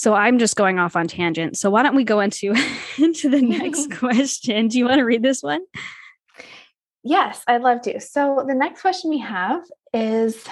[0.00, 1.58] So I'm just going off on tangent.
[1.58, 2.54] So why don't we go into
[2.98, 4.68] into the next question?
[4.68, 5.60] Do you want to read this one?
[7.02, 8.00] Yes, I'd love to.
[8.00, 10.42] So the next question we have is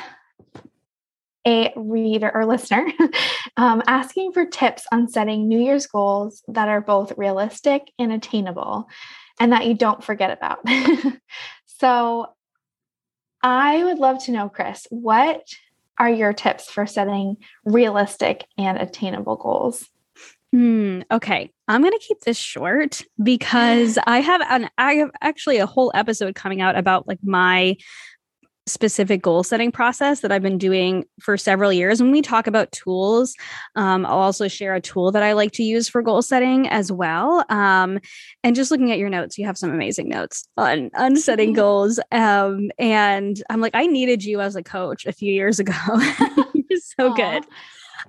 [1.47, 2.93] a reader or listener
[3.57, 8.87] um, asking for tips on setting New Year's goals that are both realistic and attainable
[9.41, 10.59] and that you don't forget about.
[11.65, 12.35] so
[13.43, 15.43] I would love to know, Kris, what
[15.99, 19.89] are your tips for setting realistic and attainable goals?
[20.53, 25.59] Hmm, okay, I'm going to keep this short because I have an I have actually
[25.59, 27.77] a whole episode coming out about like my
[28.69, 32.01] specific goal setting process that I've been doing for several years.
[32.03, 33.35] When we talk about tools,
[33.77, 36.93] um, I'll also share a tool that I like to use for goal setting as
[36.93, 37.45] well.
[37.49, 37.99] Um,
[38.45, 41.99] and just looking at your notes, you have some amazing notes on, on setting goals.
[42.13, 45.73] Um, and I'm like, I needed you as a coach a few years ago.
[46.55, 47.17] You're so Aww.
[47.17, 47.45] good.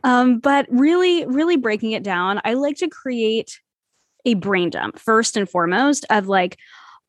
[0.03, 3.59] Um, but really, really breaking it down, I like to create
[4.25, 6.57] a brain dump first and foremost of like,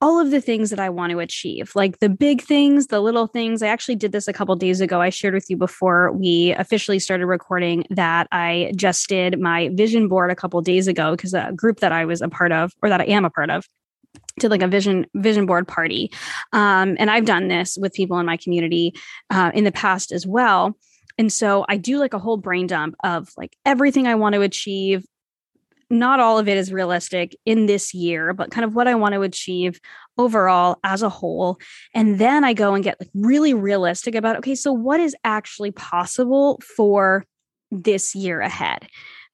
[0.00, 3.26] all of the things that I want to achieve, like the big things, the little
[3.26, 3.62] things.
[3.62, 5.00] I actually did this a couple days ago.
[5.00, 10.08] I shared with you before we officially started recording that I just did my vision
[10.08, 12.88] board a couple days ago because a group that I was a part of, or
[12.88, 13.68] that I am a part of,
[14.38, 16.10] did like a vision vision board party,
[16.52, 18.94] um, and I've done this with people in my community
[19.28, 20.76] uh, in the past as well.
[21.18, 24.40] And so I do like a whole brain dump of like everything I want to
[24.40, 25.04] achieve,
[25.90, 29.14] not all of it is realistic in this year, but kind of what I want
[29.14, 29.80] to achieve
[30.16, 31.58] overall as a whole.
[31.94, 35.72] And then I go and get like really realistic about okay, so what is actually
[35.72, 37.24] possible for
[37.70, 38.86] this year ahead?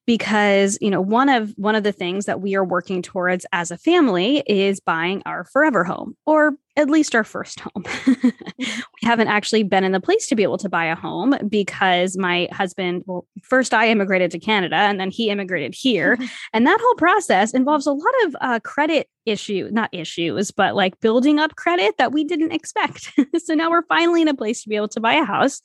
[0.07, 3.71] because you know one of one of the things that we are working towards as
[3.71, 8.29] a family is buying our forever home or at least our first home mm-hmm.
[8.59, 12.17] we haven't actually been in the place to be able to buy a home because
[12.17, 16.19] my husband well first i immigrated to canada and then he immigrated here
[16.53, 20.99] and that whole process involves a lot of uh, credit issue not issues but like
[21.01, 24.69] building up credit that we didn't expect so now we're finally in a place to
[24.69, 25.62] be able to buy a house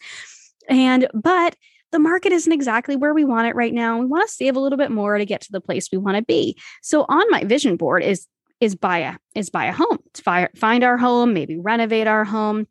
[0.70, 1.56] and but
[1.92, 4.00] the market isn't exactly where we want it right now.
[4.00, 6.16] We want to save a little bit more to get to the place we want
[6.16, 6.58] to be.
[6.82, 8.28] So on my vision board is
[8.62, 12.68] is buy a is buy a home, to find our home, maybe renovate our home,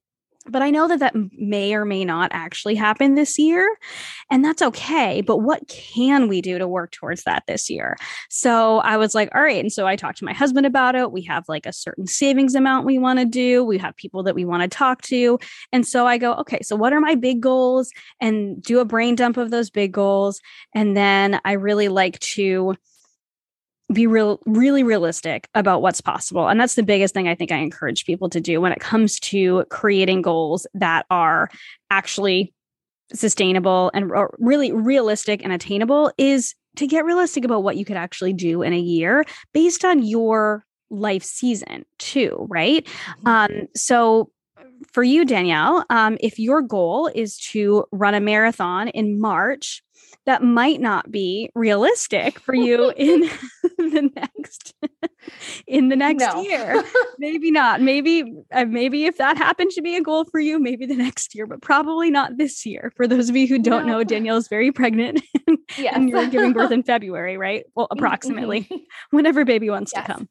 [0.47, 3.77] but I know that that may or may not actually happen this year,
[4.31, 5.21] and that's okay.
[5.21, 7.97] But what can we do to work towards that this year?
[8.31, 9.61] So I was like, all right.
[9.61, 11.13] And so I talked to my husband about it.
[11.13, 14.35] We have like a certain savings amount we want to do, we have people that
[14.35, 15.39] we want to talk to.
[15.73, 17.91] And so I go, okay, so what are my big goals?
[18.21, 20.41] And do a brain dump of those big goals.
[20.75, 22.77] And then I really like to
[23.93, 27.57] be real really realistic about what's possible and that's the biggest thing i think i
[27.57, 31.51] encourage people to do when it comes to creating goals that are
[31.91, 32.53] actually
[33.13, 38.33] sustainable and really realistic and attainable is to get realistic about what you could actually
[38.33, 43.29] do in a year based on your life season too right mm-hmm.
[43.29, 44.31] um so
[44.93, 49.83] for you danielle um, if your goal is to run a marathon in march
[50.27, 53.29] that might not be realistic for you in
[53.89, 54.75] the next
[55.67, 56.43] in the next no.
[56.43, 56.83] year
[57.19, 60.87] maybe not maybe uh, maybe if that happened to be a goal for you maybe
[60.87, 63.99] the next year but probably not this year for those of you who don't no.
[63.99, 65.23] know danielle is very pregnant
[65.79, 65.95] yes.
[65.95, 68.69] and you're giving birth in february right well approximately
[69.11, 70.07] whenever baby wants yes.
[70.07, 70.29] to come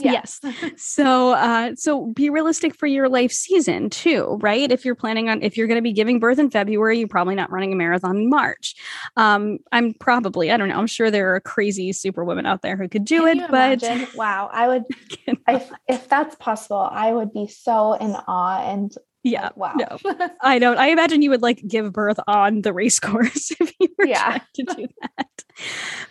[0.00, 0.40] Yes.
[0.42, 0.72] yes.
[0.76, 4.70] so uh so be realistic for your life season too, right?
[4.70, 7.34] If you're planning on if you're going to be giving birth in February, you're probably
[7.34, 8.74] not running a marathon in March.
[9.16, 12.88] Um I'm probably, I don't know, I'm sure there are crazy superwomen out there who
[12.88, 14.08] could do Can it, but imagine?
[14.14, 14.84] wow, I would
[15.48, 19.50] if if that's possible, I would be so in awe and yeah.
[19.56, 19.74] Wow.
[19.76, 19.98] No,
[20.42, 20.78] I don't.
[20.78, 24.22] I imagine you would like give birth on the race course if you were yeah.
[24.22, 25.44] trying to do that.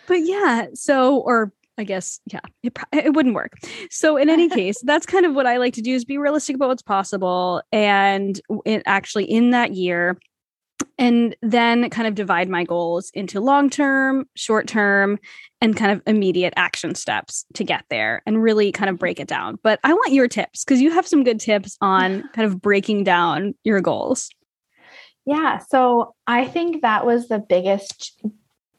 [0.06, 3.54] But yeah, so or I guess, yeah, it, it wouldn't work.
[3.90, 6.56] So, in any case, that's kind of what I like to do is be realistic
[6.56, 7.62] about what's possible.
[7.72, 10.18] And it actually in that year,
[10.98, 15.18] and then kind of divide my goals into long term, short term,
[15.60, 19.00] and kind of immediate action steps to get there and really kind of mm-hmm.
[19.00, 19.58] break it down.
[19.62, 23.04] But I want your tips because you have some good tips on kind of breaking
[23.04, 24.30] down your goals.
[25.24, 25.58] Yeah.
[25.58, 28.20] So I think that was the biggest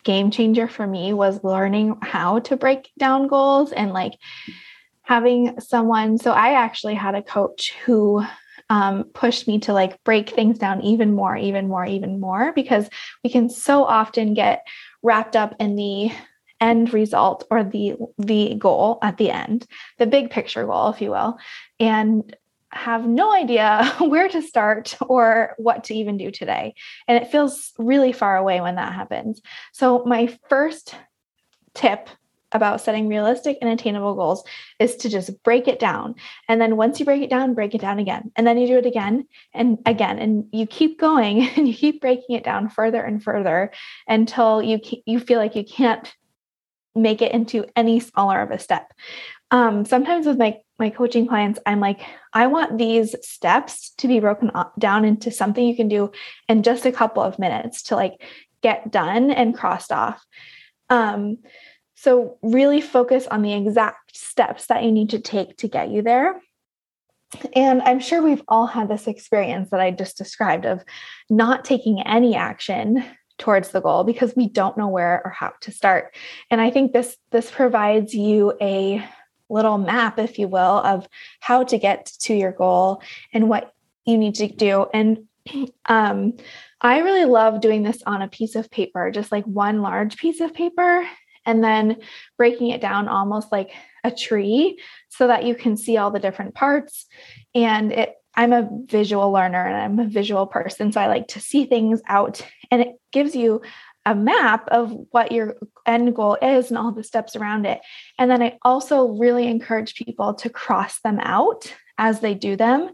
[0.04, 4.14] game changer for me was learning how to break down goals and like
[5.04, 6.18] having someone.
[6.18, 8.24] So I actually had a coach who
[8.70, 12.90] um, pushed me to like break things down even more, even more, even more, because
[13.24, 14.66] we can so often get
[15.02, 16.12] wrapped up in the
[16.62, 19.66] end result or the the goal at the end
[19.98, 21.38] the big picture goal if you will
[21.80, 22.36] and
[22.72, 26.76] have no idea where to start or what to even do today.
[27.08, 29.42] And it feels really far away when that happens.
[29.74, 30.96] So, my first
[31.74, 32.10] tip
[32.52, 34.44] about setting realistic and attainable goals
[34.80, 36.16] is to just break it down.
[36.48, 38.32] And then once you break it down, break it down again.
[38.36, 40.18] And then you do it again and again.
[40.18, 43.72] And you keep going and you keep breaking it down further and further
[44.08, 46.12] until you you feel like you can't
[46.96, 48.92] make it into any smaller of a step.
[49.52, 52.02] Um, sometimes with my my coaching clients, I'm like,
[52.34, 56.12] I want these steps to be broken down into something you can do
[56.48, 58.22] in just a couple of minutes to like
[58.62, 60.26] get done and crossed off.
[60.90, 61.40] Um,
[61.96, 66.02] so really focus on the exact steps that you need to take to get you
[66.02, 66.42] there.
[67.54, 70.84] And I'm sure we've all had this experience that I just described of
[71.30, 73.04] not taking any action
[73.38, 76.16] towards the goal because we don't know where or how to start.
[76.50, 79.04] And I think this this provides you a
[79.50, 81.08] little map, if you will, of
[81.40, 83.02] how to get to your goal
[83.34, 83.74] and what
[84.06, 84.88] you need to do.
[84.94, 85.28] And
[85.86, 86.38] um,
[86.82, 90.40] I really love doing this on a piece of paper, just like one large piece
[90.40, 91.08] of paper,
[91.46, 91.98] and then
[92.38, 93.72] breaking it down almost like
[94.04, 97.06] a tree so that you can see all the different parts.
[97.54, 100.92] And it, I'm a visual learner and I'm a visual person.
[100.92, 103.62] So I like to see things out, and it gives you
[104.06, 107.82] a map of what your end goal is and all the steps around it.
[108.18, 112.92] And then I also really encourage people to cross them out as they do them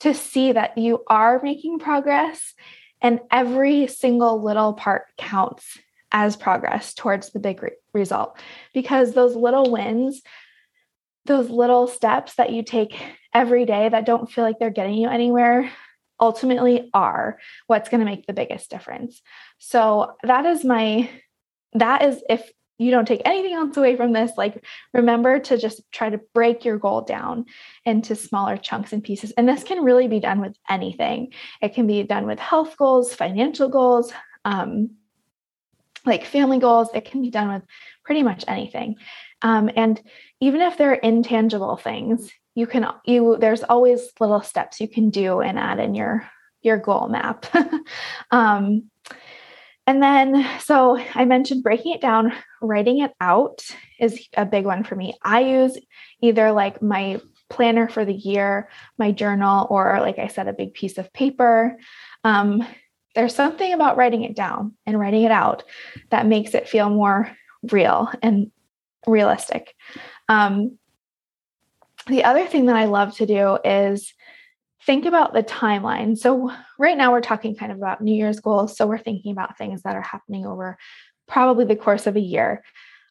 [0.00, 2.54] to see that you are making progress
[3.00, 5.78] and every single little part counts
[6.10, 8.38] as progress towards the big re- result
[8.74, 10.22] because those little wins
[11.26, 12.98] those little steps that you take
[13.34, 15.70] every day that don't feel like they're getting you anywhere
[16.20, 19.22] ultimately are what's going to make the biggest difference.
[19.58, 21.08] So that is my
[21.74, 25.82] that is if you don't take anything else away from this, like remember to just
[25.90, 27.44] try to break your goal down
[27.84, 29.32] into smaller chunks and pieces.
[29.32, 31.32] And this can really be done with anything.
[31.60, 34.12] It can be done with health goals, financial goals,
[34.44, 34.90] um,
[36.06, 36.88] like family goals.
[36.94, 37.62] It can be done with
[38.04, 38.96] pretty much anything.
[39.42, 40.00] Um, and
[40.40, 45.40] even if they're intangible things, you can you there's always little steps you can do
[45.40, 46.28] and add in your
[46.60, 47.46] your goal map.
[48.30, 48.90] Um,
[49.86, 53.62] and then so i mentioned breaking it down writing it out
[53.98, 55.14] is a big one for me.
[55.22, 55.78] I use
[56.20, 58.68] either like my planner for the year
[58.98, 61.78] my journal or like i said a big piece of paper.
[62.24, 62.66] Um,
[63.14, 65.62] there's something about writing it down and writing it out
[66.10, 67.30] that makes it feel more
[67.70, 68.50] real and
[69.06, 69.74] realistic.
[70.28, 70.78] Um,
[72.08, 74.12] the other thing that I love to do is
[74.84, 76.16] think about the timeline.
[76.16, 78.76] So, right now we're talking kind of about New Year's goals.
[78.76, 80.78] So, we're thinking about things that are happening over
[81.26, 82.64] probably the course of a year.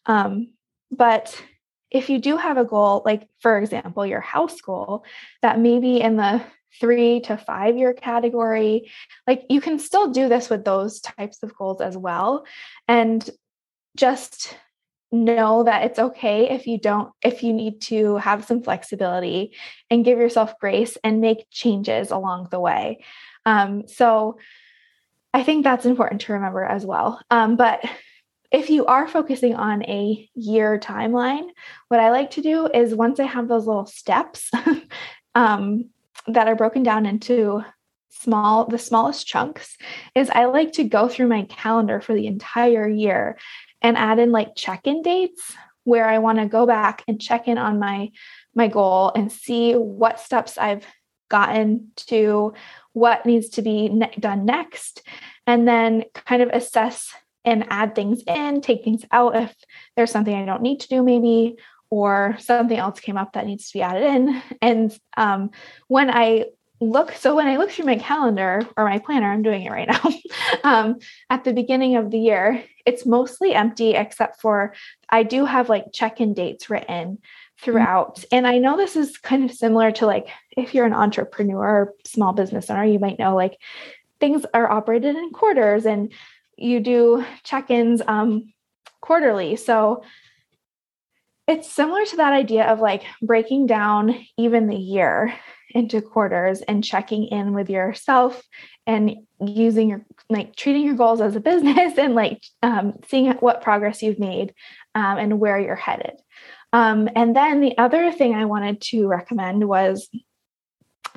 [0.05, 0.53] Um,
[0.91, 1.41] but
[1.91, 5.05] if you do have a goal, like for example, your house goal,
[5.41, 6.41] that maybe in the
[6.79, 8.91] three to five year category,
[9.25, 12.45] like you can still do this with those types of goals as well.
[12.87, 13.27] And
[13.95, 14.55] just
[15.11, 19.55] know that it's okay if you don't if you need to have some flexibility
[19.89, 23.03] and give yourself grace and make changes along the way.
[23.45, 24.37] Um, so
[25.33, 27.21] i think that's important to remember as well.
[27.29, 27.83] Um, but
[28.51, 31.49] if you are focusing on a year timeline
[31.89, 34.49] what i like to do is once i have those little steps
[35.35, 35.89] um,
[36.27, 37.61] that are broken down into
[38.09, 39.77] small the smallest chunks
[40.15, 43.37] is i like to go through my calendar for the entire year
[43.81, 47.57] and add in like check-in dates where I want to go back and check in
[47.57, 48.11] on my
[48.53, 50.85] my goal and see what steps I've
[51.29, 52.53] gotten to,
[52.93, 55.01] what needs to be ne- done next,
[55.45, 57.13] and then kind of assess
[57.45, 59.55] and add things in, take things out if
[59.95, 61.55] there's something I don't need to do, maybe,
[61.89, 64.41] or something else came up that needs to be added in.
[64.61, 65.51] And um,
[65.87, 66.45] when I
[66.79, 69.87] look so when i look through my calendar or my planner i'm doing it right
[70.03, 70.11] now
[70.63, 70.97] um,
[71.29, 74.73] at the beginning of the year it's mostly empty except for
[75.09, 77.17] i do have like check-in dates written
[77.59, 78.35] throughout mm-hmm.
[78.35, 81.93] and i know this is kind of similar to like if you're an entrepreneur or
[82.05, 83.57] small business owner you might know like
[84.19, 86.11] things are operated in quarters and
[86.57, 88.51] you do check-ins um,
[89.01, 90.03] quarterly so
[91.47, 95.33] it's similar to that idea of like breaking down even the year
[95.71, 98.41] into quarters and checking in with yourself
[98.85, 103.61] and using your like treating your goals as a business and like um, seeing what
[103.61, 104.53] progress you've made
[104.95, 106.13] um, and where you're headed.
[106.73, 110.09] Um, and then the other thing I wanted to recommend was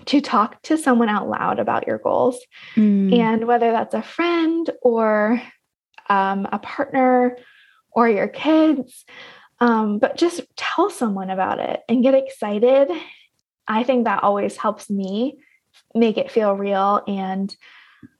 [0.07, 2.39] to talk to someone out loud about your goals.
[2.77, 3.19] Mm.
[3.19, 5.43] And whether that's a friend or
[6.09, 7.37] um, a partner
[7.93, 9.05] or your kids,
[9.61, 12.91] um, but just tell someone about it and get excited
[13.71, 15.39] I think that always helps me
[15.95, 17.03] make it feel real.
[17.07, 17.55] And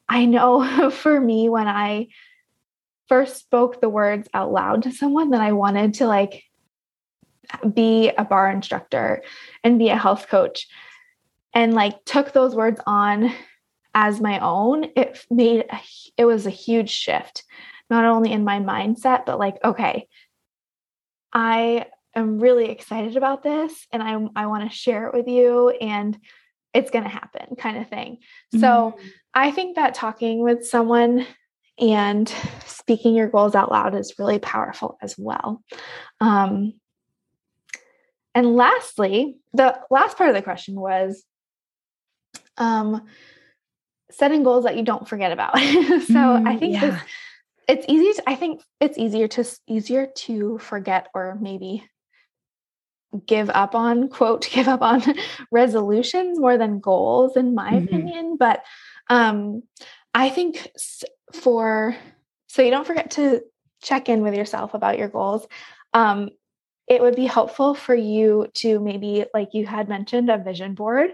[0.09, 2.09] I know for me, when I
[3.09, 6.45] first spoke the words out loud to someone that I wanted to like
[7.75, 9.25] be a barre instructor
[9.65, 10.69] and be a health coach
[11.53, 13.33] and like took those words on
[13.93, 15.81] as my own, it made a,
[16.17, 17.43] it was a huge shift,
[17.91, 20.07] not only in my mindset, but like, okay,
[21.33, 25.71] I am really excited about this and I, I want to share it with you
[25.71, 26.19] and
[26.75, 28.19] it's going to happen kind of thing.
[28.55, 28.61] Mm-hmm.
[28.61, 28.97] So
[29.35, 31.27] I think that talking with someone
[31.79, 32.33] and
[32.67, 35.63] speaking your goals out loud is really powerful as well.
[36.21, 36.75] Um,
[38.35, 41.25] and lastly, the last part of the question was
[42.59, 43.07] um,
[44.11, 45.59] setting goals that you don't forget about.
[45.59, 46.91] so mm, I think yeah.
[46.91, 47.01] this,
[47.71, 51.89] it's easy to, I think it's easier to easier to forget or maybe
[53.27, 55.03] give up on quote give up on
[55.53, 57.85] resolutions more than goals in my mm-hmm.
[57.85, 58.63] opinion but
[59.09, 59.63] um
[60.15, 60.71] i think
[61.33, 61.97] for
[62.49, 63.41] so you don't forget to
[63.83, 65.47] check in with yourself about your goals
[65.93, 66.29] um
[66.89, 71.11] it would be helpful for you to maybe like you had mentioned a vision board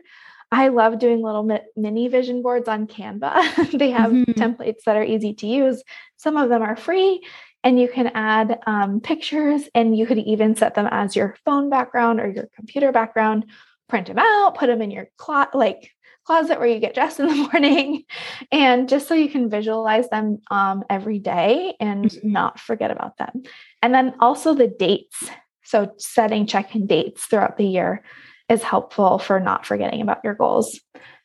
[0.53, 3.73] I love doing little mini vision boards on Canva.
[3.79, 4.33] they have mm-hmm.
[4.33, 5.83] templates that are easy to use.
[6.17, 7.27] Some of them are free,
[7.65, 11.69] and you can add um, pictures, and you could even set them as your phone
[11.69, 13.47] background or your computer background.
[13.89, 15.91] Print them out, put them in your closet, like
[16.25, 18.05] closet where you get dressed in the morning,
[18.53, 22.33] and just so you can visualize them um, every day and mm-hmm.
[22.33, 23.43] not forget about them.
[23.83, 25.29] And then also the dates.
[25.65, 28.05] So setting check-in dates throughout the year
[28.49, 30.81] is helpful for not forgetting about your goals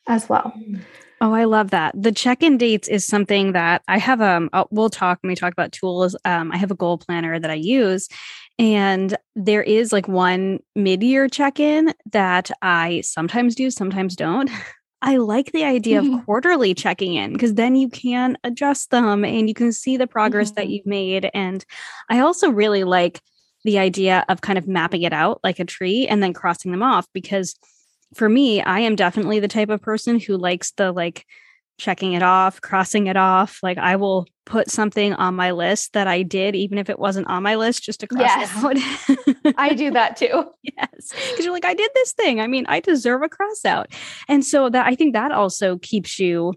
[0.08, 0.52] as well.
[1.20, 1.94] Oh, I love that.
[1.96, 4.20] The check-in dates is something that I have.
[4.20, 6.16] Um, we'll talk when we talk about tools.
[6.24, 8.08] Um, I have a goal planner that I use,
[8.58, 14.50] and there is like one mid-year check-in that I sometimes do, sometimes don't.
[15.02, 16.14] I like the idea mm-hmm.
[16.14, 20.06] of quarterly checking in because then you can adjust them and you can see the
[20.06, 20.54] progress mm-hmm.
[20.56, 21.28] that you've made.
[21.34, 21.64] And
[22.08, 23.20] I also really like
[23.64, 26.82] the idea of kind of mapping it out like a tree and then crossing them
[26.82, 27.54] off because
[28.14, 31.24] for me i am definitely the type of person who likes the like
[31.78, 33.58] checking it off crossing it off.
[33.62, 37.28] Like i will put something on my list that i did even if it wasn't
[37.28, 38.50] on my list just to cross yes.
[38.56, 39.54] it out.
[39.56, 40.44] I do that too.
[40.62, 41.12] Yes.
[41.30, 42.40] Because you're like i did this thing.
[42.40, 43.92] I mean i deserve a cross out.
[44.28, 46.54] And so that i think that also keeps you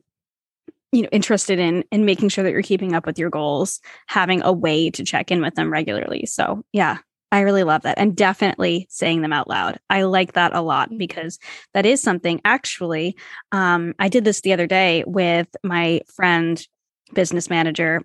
[0.95, 4.41] you know interested in in making sure that you're keeping up with your goals having
[4.43, 6.25] a way to check in with them regularly.
[6.25, 6.99] So yeah
[7.31, 9.77] i really love that and definitely saying them out loud.
[9.89, 10.97] I like that a lot mm.
[10.97, 11.37] because
[11.73, 13.17] that is something actually
[13.51, 16.65] um, i did this the other day with my friend
[17.13, 18.01] business manager.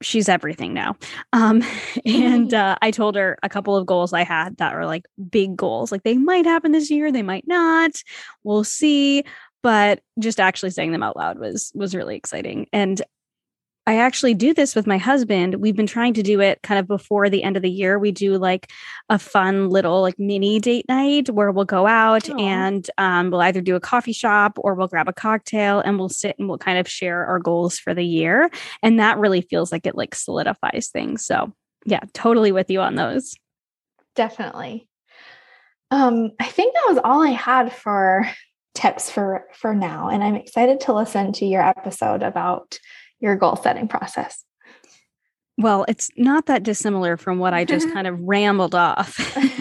[0.00, 0.96] She's everything now.
[1.32, 1.62] Um,
[2.06, 5.54] and uh, i told her a couple of goals i had that were like big
[5.56, 5.92] goals.
[5.92, 7.92] Like they might happen this year they might not.
[8.42, 9.24] We'll see
[9.62, 13.02] but just actually saying them out loud was was really exciting and
[13.86, 15.56] I actually do this with my husband.
[15.56, 17.98] We've been trying to do it kind of before the end of the year.
[17.98, 18.70] We do like
[19.08, 22.40] a fun little like mini date night where we'll go out Aww.
[22.40, 26.08] and um, we'll either do a coffee shop or we'll grab a cocktail and we'll
[26.08, 28.50] sit and we'll kind of share our goals for the year.
[28.84, 31.24] And that really feels like it like solidifies things.
[31.26, 31.52] So
[31.84, 33.34] yeah, totally with you on those.
[34.14, 34.86] Definitely.
[35.90, 38.28] Um, I think that was all I had for
[38.74, 40.08] tips for for now.
[40.08, 42.78] And i'm excited to listen to your episode about
[43.20, 44.44] your goal setting process.
[45.58, 49.18] Well it's not that dissimilar from what i just kind of rambled off.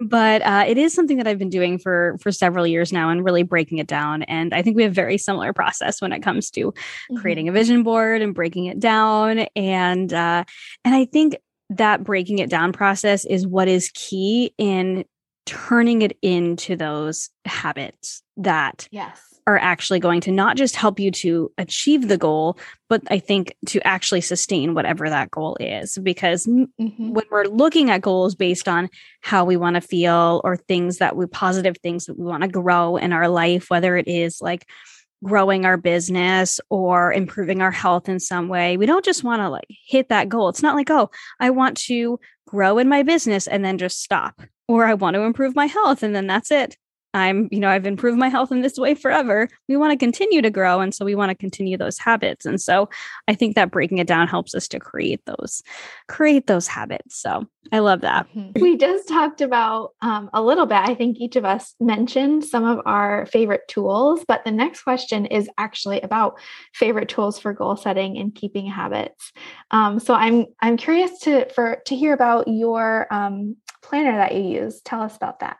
[0.00, 3.24] But uh, it is something that i've been doing for for several years now and
[3.24, 4.22] really breaking it down.
[4.22, 7.16] And i think we have very similar process when it comes to mm-hmm.
[7.16, 9.40] creating a vision board and breaking it down.
[9.54, 10.44] And uh,
[10.84, 11.36] and i think
[11.70, 15.04] that breaking it down process is what is key in
[15.48, 19.18] turning it into those habits that yes.
[19.46, 22.58] are actually going to not just help you to achieve the goal
[22.90, 25.96] but i think to actually sustain whatever that goal is.
[26.02, 27.14] Because mm-hmm.
[27.14, 28.90] when we're looking at goals based on
[29.22, 32.48] how we want to feel or things that we positive things that we want to
[32.48, 34.68] grow in our life whether it is like
[35.24, 39.48] growing our business or improving our health in some way we don't just want to
[39.48, 40.50] like hit that goal.
[40.50, 41.08] It's not like oh
[41.40, 45.22] i want to grow in my business and then just stop or I want to
[45.22, 46.76] improve my health and then that's it.
[47.14, 49.48] I'm, you know, I've improved my health in this way forever.
[49.66, 50.80] We want to continue to grow.
[50.80, 52.44] And so we want to continue those habits.
[52.44, 52.90] And so
[53.26, 55.62] I think that breaking it down helps us to create those,
[56.06, 57.18] create those habits.
[57.20, 58.26] So I love that.
[58.34, 58.60] Mm-hmm.
[58.60, 60.78] We just talked about um, a little bit.
[60.78, 65.24] I think each of us mentioned some of our favorite tools, but the next question
[65.26, 66.38] is actually about
[66.74, 69.32] favorite tools for goal setting and keeping habits.
[69.70, 74.42] Um, so I'm I'm curious to for to hear about your um, planner that you
[74.42, 74.80] use.
[74.82, 75.58] Tell us about that.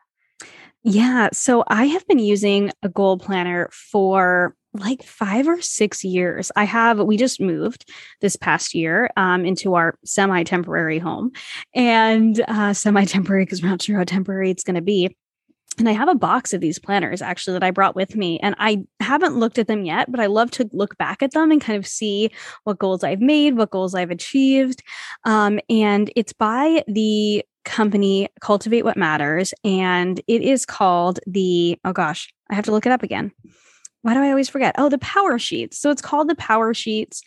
[0.85, 1.29] Yeah.
[1.33, 6.53] So I have been using a goal planner for like five or six years.
[6.55, 7.91] I have, we just moved
[8.21, 11.33] this past year um, into our semi temporary home
[11.75, 15.16] and uh, semi temporary because we're not sure how temporary it's going to be.
[15.79, 18.39] And I have a box of these planners actually that I brought with me.
[18.41, 21.53] And I haven't looked at them yet, but I love to look back at them
[21.53, 22.31] and kind of see
[22.64, 24.83] what goals I've made, what goals I've achieved.
[25.25, 29.53] Um, and it's by the company Cultivate What Matters.
[29.65, 33.33] And it is called the, oh gosh, I have to look it up again
[34.03, 34.75] why do I always forget?
[34.79, 35.79] Oh, the Power Sheets.
[35.79, 37.23] So it's called the Power Sheets,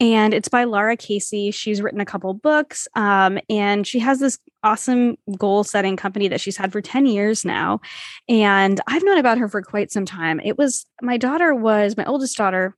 [0.00, 1.50] and it's by Lara Casey.
[1.50, 6.40] She's written a couple books, um, and she has this awesome goal setting company that
[6.40, 7.80] she's had for 10 years now.
[8.28, 10.40] And I've known about her for quite some time.
[10.44, 12.76] It was my daughter was my oldest daughter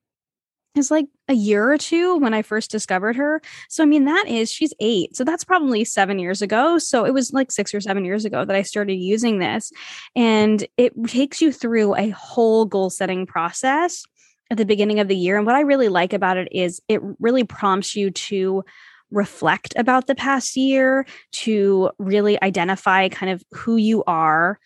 [0.79, 3.43] is like a year or two when I first discovered her.
[3.69, 5.17] So, I mean, that is, she's eight.
[5.17, 6.79] So, that's probably seven years ago.
[6.79, 9.73] So, it was like six or seven years ago that I started using this.
[10.17, 14.05] And it takes you through a whole goal setting process
[14.51, 15.37] at the beginning of the year.
[15.37, 18.65] And what I really like about it is it really prompts you to
[19.11, 24.59] reflect about the past year, to really identify kind of who you are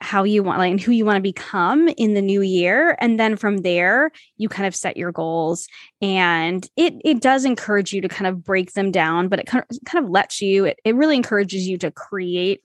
[0.00, 3.18] how you want like and who you want to become in the new year and
[3.18, 5.68] then from there you kind of set your goals.
[6.02, 9.64] And it it does encourage you to kind of break them down but it kind
[9.68, 12.62] of, kind of lets you it, it really encourages you to create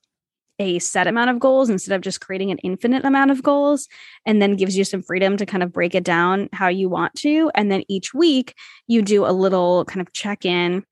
[0.60, 3.88] a set amount of goals instead of just creating an infinite amount of goals
[4.28, 7.16] and then gives you some freedom to kind of break it down how you want
[7.16, 7.50] to.
[7.56, 8.54] And then each week
[8.88, 10.86] you do a little kind of check in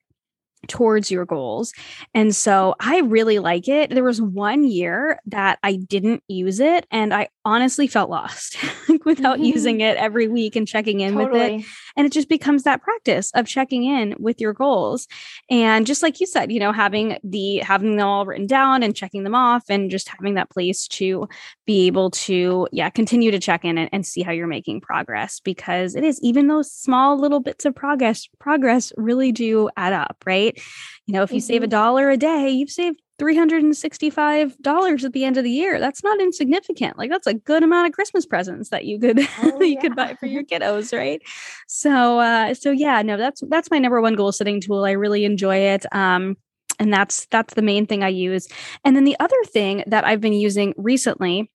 [0.68, 1.74] towards your goals.
[2.14, 3.90] And so I really like it.
[3.90, 8.58] There was one year that I didn't use it and I honestly felt lost
[9.06, 9.46] without mm-hmm.
[9.46, 11.56] using it every week and checking in totally.
[11.56, 11.66] with it.
[11.98, 15.08] And it just becomes that practice of checking in with your goals.
[15.50, 18.96] And just like you said, you know, having the having them all written down and
[18.96, 21.28] checking them off and just having that place to
[21.66, 25.40] be able to, yeah, continue to check in and, and see how you're making progress
[25.40, 30.24] because it is even those small little bits of progress, progress really do add up,
[30.26, 30.58] right?
[31.06, 31.48] You know, if you mm-hmm.
[31.48, 31.72] save a mm-hmm.
[31.72, 35.80] dollar a day, you've saved $365 at the end of the year.
[35.80, 36.98] That's not insignificant.
[36.98, 39.82] Like that's a good amount of Christmas presents that you could oh, you yeah.
[39.82, 41.22] could buy for your kiddos, right?
[41.68, 44.86] So uh so yeah, no, that's that's my number one goal setting tool.
[44.86, 45.86] I really enjoy it.
[45.94, 46.38] Um
[46.80, 48.48] and that's that's the main thing I use.
[48.86, 51.52] And then the other thing that I've been using recently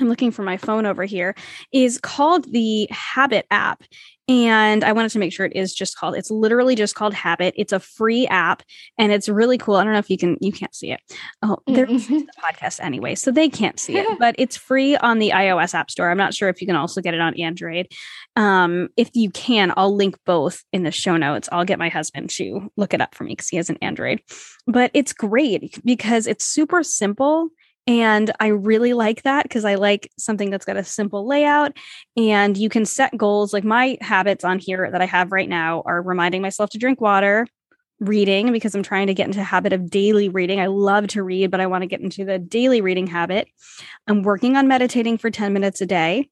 [0.00, 1.34] I'm looking for my phone over here,
[1.72, 3.82] is called the Habit app.
[4.30, 7.52] And I wanted to make sure it is just called, it's literally just called Habit.
[7.56, 8.62] It's a free app
[8.96, 9.74] and it's really cool.
[9.74, 11.00] I don't know if you can, you can't see it.
[11.42, 15.30] Oh, there's the podcast anyway, so they can't see it, but it's free on the
[15.30, 16.08] iOS App Store.
[16.08, 17.88] I'm not sure if you can also get it on Android.
[18.36, 21.48] Um, if you can, I'll link both in the show notes.
[21.50, 24.20] I'll get my husband to look it up for me because he has an Android.
[24.68, 27.48] But it's great because it's super simple
[27.90, 31.76] and I really like that because I like something that's got a simple layout
[32.16, 33.52] and you can set goals.
[33.52, 37.00] Like my habits on here that I have right now are reminding myself to drink
[37.00, 37.48] water,
[37.98, 40.60] reading because I'm trying to get into a habit of daily reading.
[40.60, 43.48] I love to read, but I want to get into the daily reading habit.
[44.06, 46.30] I'm working on meditating for 10 minutes a day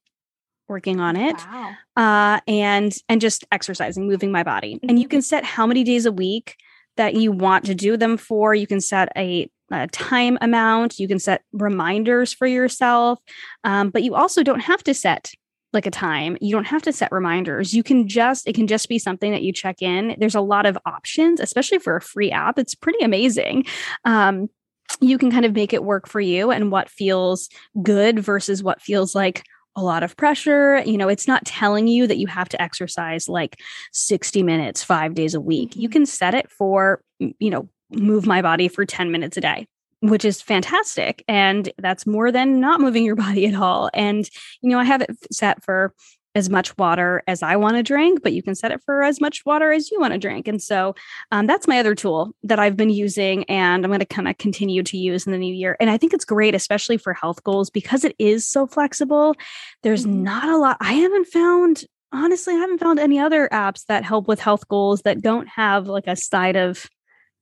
[0.69, 1.73] working on it wow.
[1.97, 4.87] uh, and and just exercising moving my body mm-hmm.
[4.87, 5.13] and you mm-hmm.
[5.13, 6.57] can set how many days a week
[6.95, 10.99] that you want to do them for you can set a a time amount.
[10.99, 13.19] You can set reminders for yourself,
[13.63, 15.31] um, but you also don't have to set
[15.71, 16.37] like a time.
[16.41, 17.73] You don't have to set reminders.
[17.73, 20.15] You can just, it can just be something that you check in.
[20.17, 22.57] There's a lot of options, especially for a free app.
[22.57, 23.65] It's pretty amazing.
[24.03, 24.49] Um,
[24.99, 27.49] you can kind of make it work for you and what feels
[27.83, 29.43] good versus what feels like
[29.75, 30.79] a lot of pressure.
[30.79, 33.59] You know, it's not telling you that you have to exercise like
[33.93, 35.75] 60 minutes, five days a week.
[35.75, 35.93] You mm-hmm.
[35.93, 39.67] can set it for, you know, move my body for 10 minutes a day
[40.01, 44.29] which is fantastic and that's more than not moving your body at all and
[44.61, 45.93] you know i have it set for
[46.35, 49.19] as much water as I want to drink, but you can set it for as
[49.19, 50.47] much water as you want to drink.
[50.47, 50.95] And so
[51.31, 54.37] um, that's my other tool that I've been using and I'm going to kind of
[54.37, 55.75] continue to use in the new year.
[55.79, 59.35] And I think it's great, especially for health goals, because it is so flexible.
[59.81, 60.23] There's mm-hmm.
[60.23, 61.83] not a lot, I haven't found.
[62.11, 65.87] Honestly, I haven't found any other apps that help with health goals that don't have
[65.87, 66.87] like a side of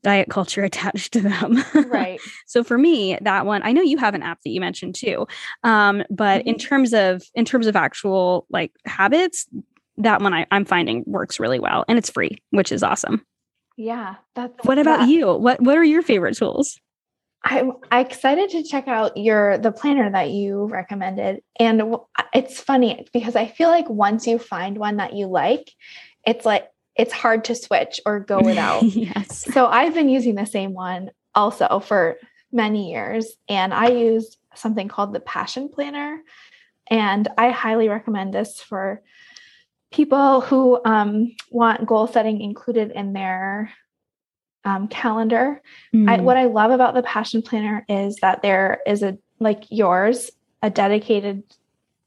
[0.03, 1.63] diet culture attached to them.
[1.87, 2.19] Right.
[2.45, 5.27] so for me, that one, I know you have an app that you mentioned too.
[5.63, 6.49] Um, but mm-hmm.
[6.49, 9.47] in terms of in terms of actual like habits,
[9.97, 13.25] that one I, I'm finding works really well and it's free, which is awesome.
[13.77, 14.15] Yeah.
[14.35, 15.09] That's what about that.
[15.09, 15.33] you?
[15.33, 16.79] What what are your favorite tools?
[17.43, 21.41] I'm, I'm excited to check out your the planner that you recommended.
[21.59, 21.95] And
[22.33, 25.71] it's funny because I feel like once you find one that you like,
[26.25, 26.67] it's like
[26.97, 28.83] it's hard to switch or go without.
[28.83, 29.45] yes.
[29.53, 32.17] So I've been using the same one also for
[32.51, 36.21] many years and I used something called the Passion Planner.
[36.89, 39.01] And I highly recommend this for
[39.91, 43.71] people who um, want goal setting included in their
[44.65, 45.61] um, calendar.
[45.93, 46.09] Mm.
[46.09, 50.31] I, what I love about the Passion Planner is that there is a, like yours,
[50.61, 51.43] a dedicated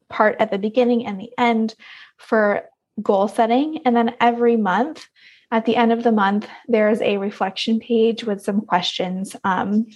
[0.09, 1.74] part at the beginning and the end
[2.18, 2.64] for
[3.03, 3.80] goal setting.
[3.84, 5.07] And then every month,
[5.53, 9.86] at the end of the month, there is a reflection page with some questions um,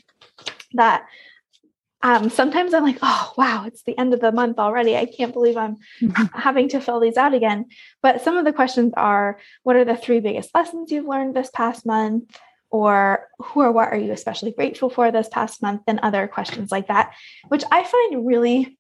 [0.73, 1.07] that
[2.05, 4.95] um, sometimes I'm like, oh, wow, it's the end of the month already.
[4.95, 6.25] I can't believe I'm mm-hmm.
[6.39, 7.67] having to fill these out again.
[8.03, 11.51] But some of the questions are what are the three biggest lessons you've learned this
[11.53, 12.39] past month?
[12.71, 15.83] Or who or what are you especially grateful for this past month?
[15.87, 17.15] And other questions like that,
[17.49, 18.77] which I find really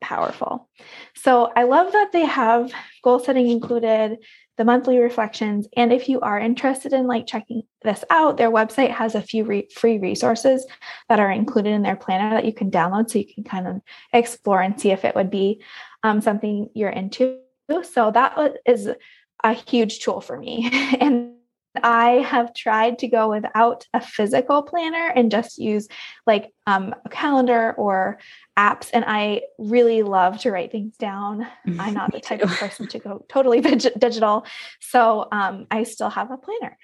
[0.00, 0.68] powerful.
[1.14, 2.72] So I love that they have
[3.02, 4.18] goal setting included,
[4.56, 5.68] the monthly reflections.
[5.76, 9.44] And if you are interested in like checking this out, their website has a few
[9.44, 10.66] re- free resources
[11.08, 13.80] that are included in their planner that you can download so you can kind of
[14.12, 15.62] explore and see if it would be
[16.02, 17.38] um, something you're into.
[17.82, 18.88] So that is
[19.44, 20.70] a huge tool for me.
[21.00, 21.35] and
[21.82, 25.88] I have tried to go without a physical planner and just use
[26.26, 28.18] like um, a calendar or
[28.58, 28.90] apps.
[28.92, 31.46] And I really love to write things down.
[31.78, 34.46] I'm not the type of person to go totally digital.
[34.80, 36.78] So um, I still have a planner.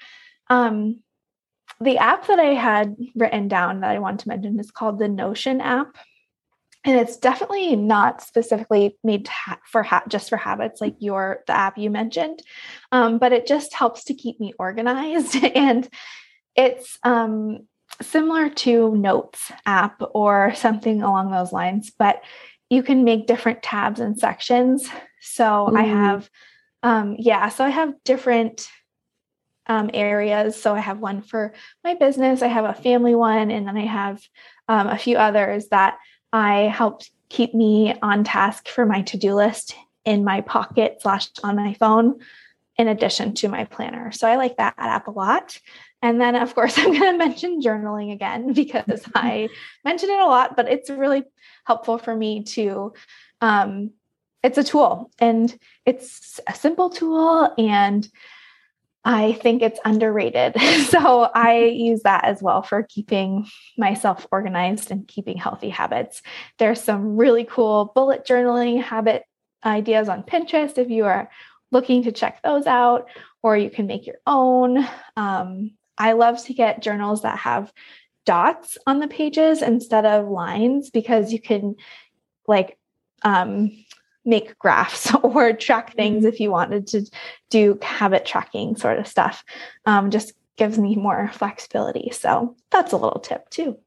[0.48, 1.00] Um,
[1.80, 5.08] the app that I had written down that I want to mention is called the
[5.08, 5.96] Notion app
[6.84, 11.56] and it's definitely not specifically made ha- for ha- just for habits like your the
[11.56, 12.42] app you mentioned
[12.90, 15.36] um, but it just helps to keep me organized.
[15.54, 15.88] And
[16.56, 17.66] it's um,
[18.00, 22.22] similar to notes app or something along those lines but
[22.68, 24.88] you can make different tabs and sections.
[25.20, 25.76] So Ooh.
[25.76, 26.28] i have
[26.82, 28.68] um, yeah so i have different
[29.66, 30.60] um, areas.
[30.60, 31.52] So i have one for
[31.84, 34.20] my business i have a family one and then i have
[34.68, 35.98] um, a few others that
[36.32, 39.74] I helped keep me on task for my to-do list
[40.04, 42.20] in my pocket slash on my phone
[42.76, 44.12] in addition to my planner.
[44.12, 45.58] So I like that app a lot.
[46.00, 49.48] And then of course I'm going to mention journaling again because I
[49.84, 51.24] mention it a lot, but it's really
[51.64, 52.92] helpful for me to
[53.40, 53.90] um,
[54.42, 55.56] it's a tool and
[55.86, 58.08] it's a simple tool and
[59.04, 60.54] I think it's underrated.
[60.88, 63.46] so I use that as well for keeping
[63.76, 66.22] myself organized and keeping healthy habits.
[66.58, 69.24] There's some really cool bullet journaling habit
[69.64, 71.30] ideas on Pinterest if you are
[71.70, 73.08] looking to check those out,
[73.42, 74.86] or you can make your own.
[75.16, 77.72] Um, I love to get journals that have
[78.24, 81.74] dots on the pages instead of lines because you can
[82.46, 82.78] like
[83.22, 83.70] um,
[84.24, 86.28] make graphs or track things mm-hmm.
[86.28, 87.10] if you wanted to
[87.50, 89.44] do habit tracking sort of stuff.
[89.86, 92.10] Um, just gives me more flexibility.
[92.12, 93.78] So that's a little tip too.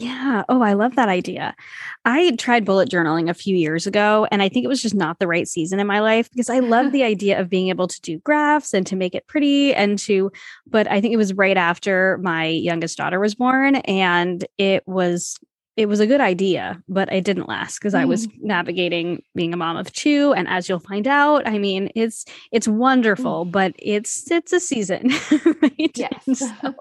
[0.00, 0.44] Yeah.
[0.48, 1.56] Oh, I love that idea.
[2.04, 5.18] I tried bullet journaling a few years ago, and I think it was just not
[5.18, 8.00] the right season in my life because I love the idea of being able to
[8.00, 10.30] do graphs and to make it pretty and to,
[10.68, 15.36] but I think it was right after my youngest daughter was born, and it was
[15.78, 18.00] it was a good idea, but it didn't last because mm.
[18.00, 18.32] I was mm.
[18.40, 20.34] navigating being a mom of two.
[20.36, 23.52] And as you'll find out, I mean, it's it's wonderful, mm.
[23.52, 25.12] but it's it's a season,
[25.62, 25.92] right?
[25.94, 26.40] Yes.
[26.40, 26.74] So,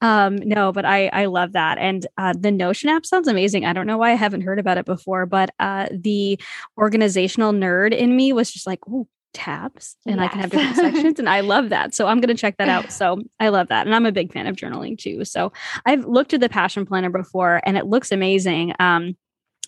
[0.00, 3.66] um, no, but I I love that, and uh, the Notion app sounds amazing.
[3.66, 6.40] I don't know why I haven't heard about it before, but uh, the
[6.78, 10.24] organizational nerd in me was just like, oh, tabs and yes.
[10.24, 11.18] I can have different sections.
[11.18, 11.94] And I love that.
[11.94, 12.92] So I'm going to check that out.
[13.00, 13.86] So I love that.
[13.86, 15.24] And I'm a big fan of journaling too.
[15.24, 15.52] So
[15.86, 18.74] I've looked at the passion planner before and it looks amazing.
[18.78, 19.16] Um,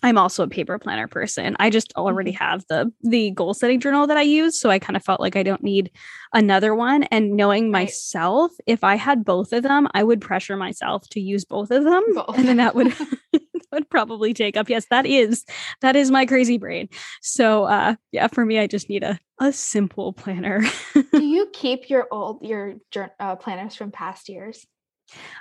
[0.03, 1.55] I'm also a paper planner person.
[1.59, 2.43] I just already mm-hmm.
[2.43, 5.37] have the the goal setting journal that I use, so I kind of felt like
[5.37, 5.91] I don't need
[6.33, 7.03] another one.
[7.03, 11.45] And knowing myself, if I had both of them, I would pressure myself to use
[11.45, 12.37] both of them, both.
[12.37, 12.93] and then that would
[13.73, 14.69] would probably take up.
[14.69, 15.45] Yes, that is
[15.81, 16.89] that is my crazy brain.
[17.21, 20.63] So uh yeah, for me I just need a a simple planner.
[20.93, 22.75] Do you keep your old your
[23.19, 24.65] uh, planners from past years?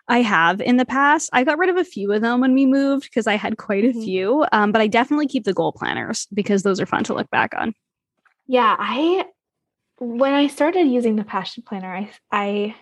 [0.08, 1.30] I have in the past.
[1.32, 3.84] I got rid of a few of them when we moved because I had quite
[3.84, 4.02] a mm-hmm.
[4.02, 4.46] few.
[4.52, 7.52] Um, but I definitely keep the goal planners because those are fun to look back
[7.56, 7.74] on.
[8.46, 9.26] Yeah, I
[9.98, 12.74] when I started using the passion planner, I I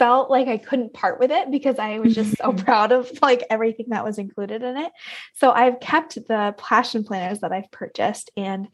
[0.00, 3.44] felt like I couldn't part with it because I was just so proud of like
[3.50, 4.90] everything that was included in it.
[5.34, 8.68] So I've kept the passion planners that I've purchased and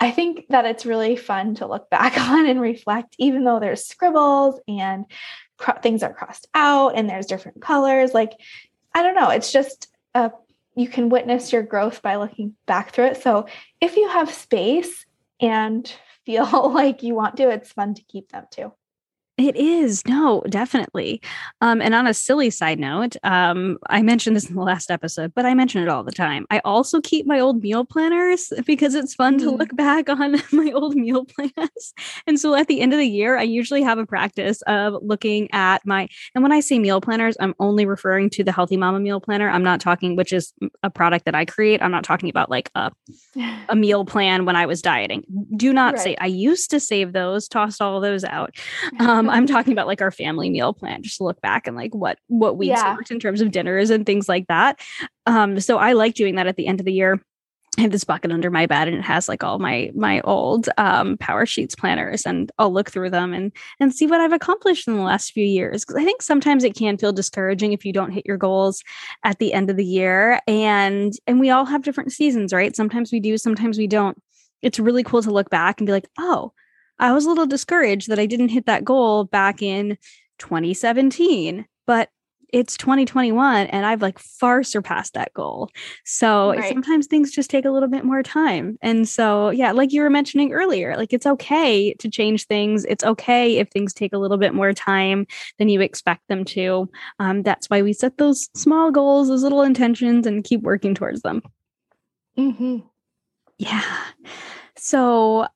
[0.00, 3.84] I think that it's really fun to look back on and reflect, even though there's
[3.84, 5.04] scribbles and
[5.58, 8.14] cr- things are crossed out and there's different colors.
[8.14, 8.32] Like,
[8.94, 10.30] I don't know, it's just a,
[10.76, 13.22] you can witness your growth by looking back through it.
[13.22, 13.48] So
[13.82, 15.04] if you have space
[15.40, 15.92] and
[16.24, 18.72] feel like you want to, it's fun to keep them too.
[19.38, 20.04] It is.
[20.04, 21.22] No, definitely.
[21.60, 25.32] Um, and on a silly side note, um, I mentioned this in the last episode,
[25.32, 26.44] but I mention it all the time.
[26.50, 29.42] I also keep my old meal planners because it's fun mm.
[29.44, 31.94] to look back on my old meal plans.
[32.26, 35.48] And so at the end of the year, I usually have a practice of looking
[35.52, 38.98] at my, and when I say meal planners, I'm only referring to the Healthy Mama
[38.98, 39.48] meal planner.
[39.48, 41.80] I'm not talking, which is a product that I create.
[41.80, 42.90] I'm not talking about like a,
[43.68, 45.22] a meal plan when I was dieting.
[45.56, 46.02] Do not right.
[46.02, 48.56] say, I used to save those, tossed all those out.
[48.98, 51.94] Um, I'm talking about like our family meal plan, just to look back and like
[51.94, 52.94] what what weeks yeah.
[52.94, 54.80] worked in terms of dinners and things like that.
[55.26, 57.20] Um, so I like doing that at the end of the year.
[57.78, 60.68] I have this bucket under my bed and it has like all my my old
[60.78, 64.88] um, power sheets planners and I'll look through them and and see what I've accomplished
[64.88, 67.92] in the last few years because I think sometimes it can feel discouraging if you
[67.92, 68.82] don't hit your goals
[69.22, 73.12] at the end of the year and and we all have different seasons right sometimes
[73.12, 74.20] we do sometimes we don't
[74.60, 76.52] it's really cool to look back and be like oh
[76.98, 79.98] I was a little discouraged that I didn't hit that goal back in
[80.38, 82.10] 2017, but
[82.52, 85.70] it's 2021 and I've like far surpassed that goal.
[86.04, 86.72] So right.
[86.72, 88.78] sometimes things just take a little bit more time.
[88.80, 92.86] And so, yeah, like you were mentioning earlier, like it's okay to change things.
[92.86, 95.26] It's okay if things take a little bit more time
[95.58, 96.88] than you expect them to.
[97.18, 101.20] Um, that's why we set those small goals, those little intentions, and keep working towards
[101.20, 101.42] them.
[102.38, 102.78] Mm-hmm.
[103.58, 103.82] Yeah.
[104.76, 105.48] So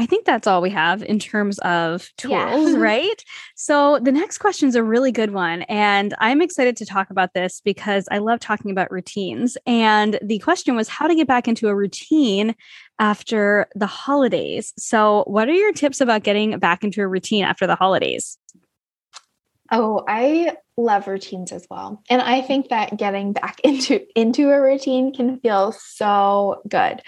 [0.00, 2.74] I think that's all we have in terms of tools, yeah.
[2.78, 3.22] right?
[3.54, 5.60] So the next question is a really good one.
[5.62, 9.58] And I'm excited to talk about this because I love talking about routines.
[9.66, 12.54] And the question was how to get back into a routine
[12.98, 14.72] after the holidays.
[14.78, 18.38] So, what are your tips about getting back into a routine after the holidays?
[19.70, 22.02] Oh, I love routines as well.
[22.08, 27.02] And I think that getting back into into a routine can feel so good.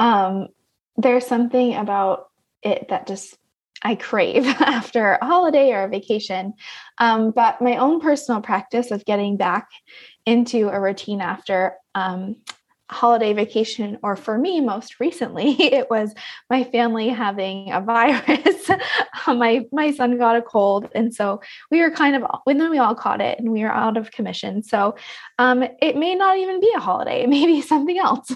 [0.00, 0.48] Um,
[0.96, 2.31] there's something about
[2.62, 3.36] it that just
[3.82, 6.54] I crave after a holiday or a vacation.
[6.98, 9.68] Um, but my own personal practice of getting back
[10.24, 12.36] into a routine after um,
[12.92, 16.14] holiday vacation, or for me, most recently, it was
[16.50, 18.70] my family having a virus.
[19.26, 21.40] my my son got a cold, and so
[21.70, 24.12] we were kind of and then we all caught it, and we were out of
[24.12, 24.62] commission.
[24.62, 24.94] So
[25.38, 28.30] um, it may not even be a holiday; it may be something else.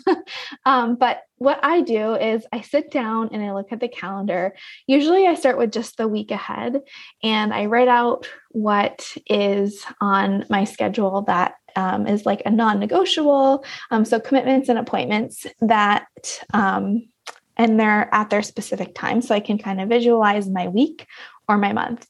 [0.65, 4.55] um, but what I do is I sit down and I look at the calendar.
[4.87, 6.81] Usually, I start with just the week ahead,
[7.23, 13.65] and I write out what is on my schedule that um, is like a non-negotiable.
[13.91, 16.07] Um, so commitments and appointments that,
[16.53, 17.09] um,
[17.57, 21.07] and they're at their specific time, so I can kind of visualize my week
[21.49, 22.07] or my month.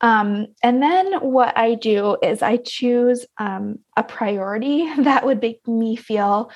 [0.00, 5.66] Um, and then what I do is I choose um, a priority that would make
[5.66, 6.50] me feel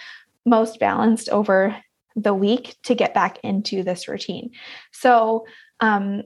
[0.44, 1.76] most balanced over
[2.16, 4.50] the week to get back into this routine.
[4.92, 5.46] So,
[5.80, 6.22] um,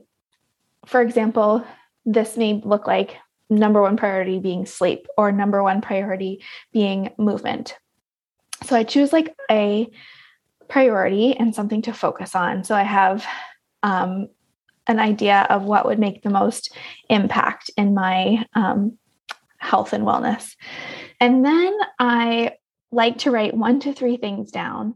[0.85, 1.65] for example,
[2.05, 3.17] this may look like
[3.49, 6.43] number one priority being sleep or number one priority
[6.73, 7.75] being movement.
[8.65, 9.87] So I choose like a
[10.67, 12.63] priority and something to focus on.
[12.63, 13.25] So I have
[13.83, 14.27] um,
[14.87, 16.75] an idea of what would make the most
[17.09, 18.97] impact in my um,
[19.57, 20.55] health and wellness.
[21.19, 22.53] And then I
[22.91, 24.95] like to write one to three things down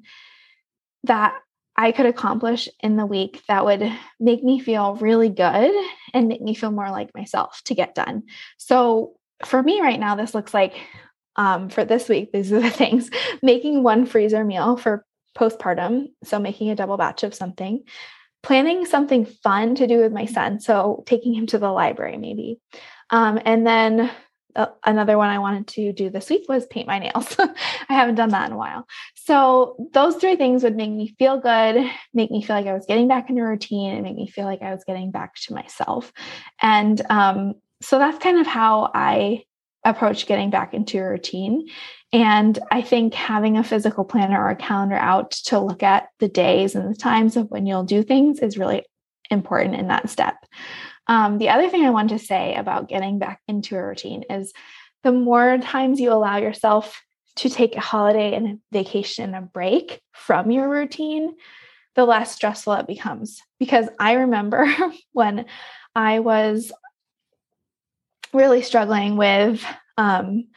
[1.03, 1.35] that
[1.75, 5.71] I could accomplish in the week that would make me feel really good
[6.13, 8.23] and make me feel more like myself to get done.
[8.57, 9.13] So
[9.45, 10.73] for me right now, this looks like
[11.35, 13.09] um, for this week, these are the things
[13.41, 15.05] making one freezer meal for
[15.37, 16.07] postpartum.
[16.23, 17.83] So making a double batch of something,
[18.43, 20.59] planning something fun to do with my son.
[20.59, 22.59] So taking him to the library, maybe.
[23.09, 24.11] Um, and then
[24.55, 27.35] uh, another one I wanted to do this week was paint my nails.
[27.39, 28.87] I haven't done that in a while.
[29.15, 32.85] So those three things would make me feel good, make me feel like I was
[32.85, 36.11] getting back into routine, and make me feel like I was getting back to myself.
[36.61, 39.43] And um, so that's kind of how I
[39.83, 41.67] approach getting back into a routine.
[42.13, 46.27] And I think having a physical planner or a calendar out to look at the
[46.27, 48.83] days and the times of when you'll do things is really
[49.29, 50.35] important in that step.
[51.07, 54.53] Um, the other thing I want to say about getting back into a routine is
[55.03, 57.01] the more times you allow yourself
[57.37, 61.35] to take a holiday and a vacation, a break from your routine,
[61.95, 63.41] the less stressful it becomes.
[63.59, 64.73] Because I remember
[65.13, 65.45] when
[65.95, 66.71] I was
[68.33, 69.65] really struggling with
[69.97, 70.47] um,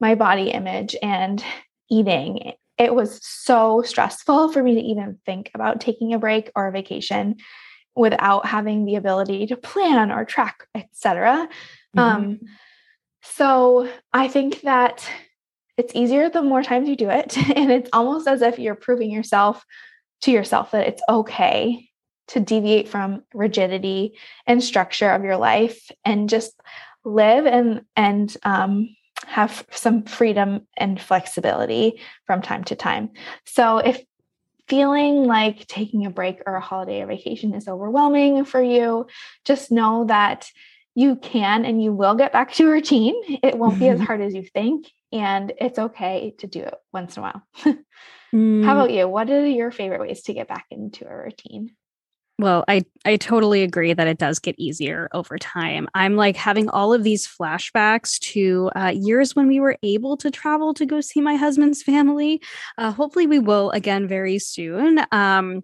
[0.00, 1.44] my body image and
[1.90, 6.68] eating, it was so stressful for me to even think about taking a break or
[6.68, 7.36] a vacation
[8.00, 11.46] without having the ability to plan or track, etc.
[11.94, 11.98] Mm-hmm.
[11.98, 12.40] Um,
[13.22, 15.06] so I think that
[15.76, 19.10] it's easier the more times you do it, and it's almost as if you're proving
[19.10, 19.64] yourself
[20.22, 21.90] to yourself that it's okay
[22.28, 24.14] to deviate from rigidity
[24.46, 26.58] and structure of your life and just
[27.04, 28.88] live and and um,
[29.26, 33.10] have some freedom and flexibility from time to time.
[33.44, 34.02] So if
[34.70, 39.08] feeling like taking a break or a holiday or vacation is overwhelming for you,
[39.44, 40.48] just know that
[40.94, 43.14] you can and you will get back to a routine.
[43.42, 44.06] It won't be as mm-hmm.
[44.06, 47.42] hard as you think, and it's okay to do it once in a while.
[48.32, 48.64] mm.
[48.64, 49.08] How about you?
[49.08, 51.72] What are your favorite ways to get back into a routine?
[52.40, 55.88] Well, I I totally agree that it does get easier over time.
[55.94, 60.30] I'm like having all of these flashbacks to uh, years when we were able to
[60.30, 62.40] travel to go see my husband's family.
[62.78, 65.00] Uh, hopefully, we will again very soon.
[65.12, 65.62] Um,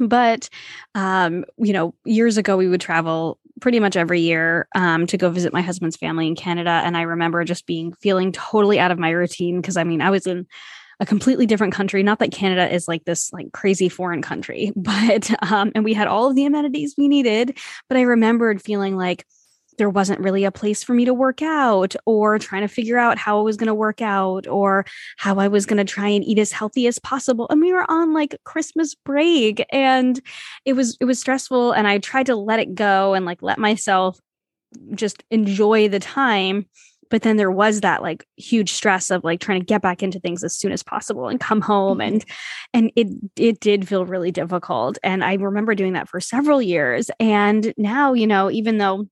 [0.00, 0.48] but
[0.94, 5.30] um, you know, years ago we would travel pretty much every year um, to go
[5.30, 8.98] visit my husband's family in Canada, and I remember just being feeling totally out of
[8.98, 10.46] my routine because I mean I was in
[11.00, 12.02] a completely different country.
[12.02, 16.08] Not that Canada is like this like crazy foreign country, but um, and we had
[16.08, 17.58] all of the amenities we needed.
[17.88, 19.24] But I remembered feeling like
[19.78, 23.18] there wasn't really a place for me to work out or trying to figure out
[23.18, 24.84] how I was going to work out or
[25.16, 27.46] how I was going to try and eat as healthy as possible.
[27.50, 30.20] And we were on like Christmas break and
[30.64, 33.58] it was it was stressful and I tried to let it go and like let
[33.58, 34.18] myself
[34.94, 36.66] just enjoy the time
[37.10, 40.20] but then there was that like huge stress of like trying to get back into
[40.20, 42.14] things as soon as possible and come home mm-hmm.
[42.14, 42.24] and
[42.72, 47.10] and it it did feel really difficult and i remember doing that for several years
[47.20, 49.06] and now you know even though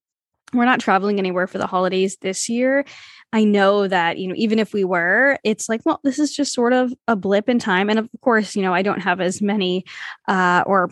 [0.52, 2.84] we're not traveling anywhere for the holidays this year
[3.32, 6.52] I know that, you know, even if we were, it's like, well, this is just
[6.52, 7.88] sort of a blip in time.
[7.88, 9.84] And of course, you know, I don't have as many
[10.28, 10.90] uh, or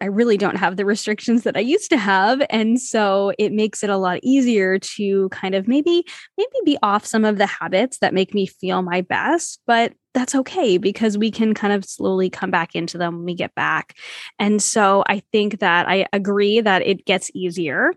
[0.00, 2.42] I really don't have the restrictions that I used to have.
[2.48, 6.04] And so it makes it a lot easier to kind of maybe,
[6.38, 9.60] maybe be off some of the habits that make me feel my best.
[9.66, 13.34] But that's okay because we can kind of slowly come back into them when we
[13.34, 13.94] get back.
[14.38, 17.92] And so I think that I agree that it gets easier.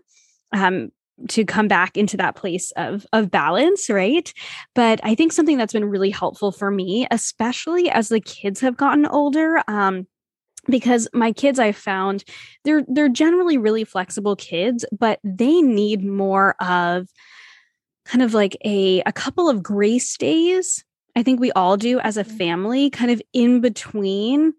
[0.52, 0.90] Um,
[1.28, 4.32] to come back into that place of of balance right
[4.74, 8.76] but i think something that's been really helpful for me especially as the kids have
[8.76, 10.08] gotten older um
[10.66, 12.24] because my kids i found
[12.64, 17.08] they're they're generally really flexible kids but they need more of
[18.04, 20.84] kind of like a a couple of grace days
[21.16, 22.36] i think we all do as a mm-hmm.
[22.36, 24.52] family kind of in between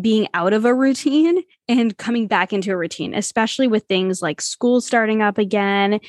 [0.00, 4.40] being out of a routine and coming back into a routine especially with things like
[4.40, 6.00] school starting up again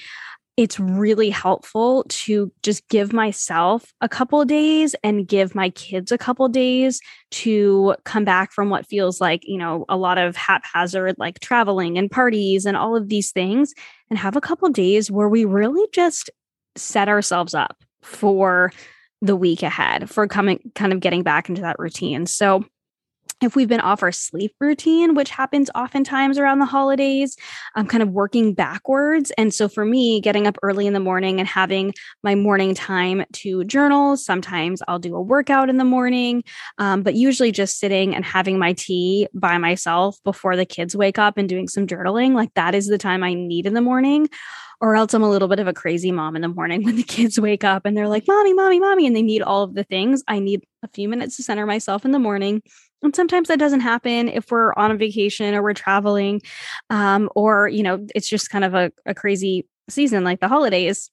[0.56, 6.18] it's really helpful to just give myself a couple days and give my kids a
[6.18, 7.00] couple days
[7.32, 11.98] to come back from what feels like, you know, a lot of haphazard like traveling
[11.98, 13.74] and parties and all of these things
[14.12, 16.30] and have a couple days where we really just
[16.76, 18.72] set ourselves up for
[19.24, 22.28] the week ahead for coming kind of getting back into that routine.
[22.28, 22.64] So
[23.44, 27.38] if we've been off our sleep routine, which happens oftentimes around the holidays,
[27.76, 29.32] I'm kind of working backwards.
[29.38, 33.26] And so for me, getting up early in the morning and having my morning time
[33.34, 36.44] to journal, sometimes I'll do a workout in the morning,
[36.78, 41.20] um, but usually just sitting and having my tea by myself before the kids wake
[41.20, 42.34] up and doing some journaling.
[42.34, 44.30] Like that is the time I need in the morning
[44.84, 47.04] or else I'm a little bit of a crazy mom in the morning when the
[47.04, 49.86] kids wake up and they're like, Mommy, Mommy, Mommy, and they need all of the
[49.86, 50.24] things.
[50.28, 52.62] I need a few minutes to center myself in the morning.
[53.04, 56.42] And sometimes that doesn't happen if we're on a vacation or we're traveling,
[56.90, 61.12] um, or, you know, it's just kind of a, a crazy season like the holidays.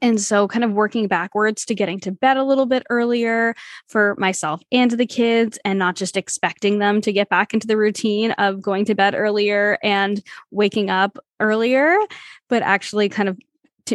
[0.00, 3.54] And so, kind of working backwards to getting to bed a little bit earlier
[3.88, 7.76] for myself and the kids, and not just expecting them to get back into the
[7.76, 11.98] routine of going to bed earlier and waking up earlier,
[12.48, 13.36] but actually kind of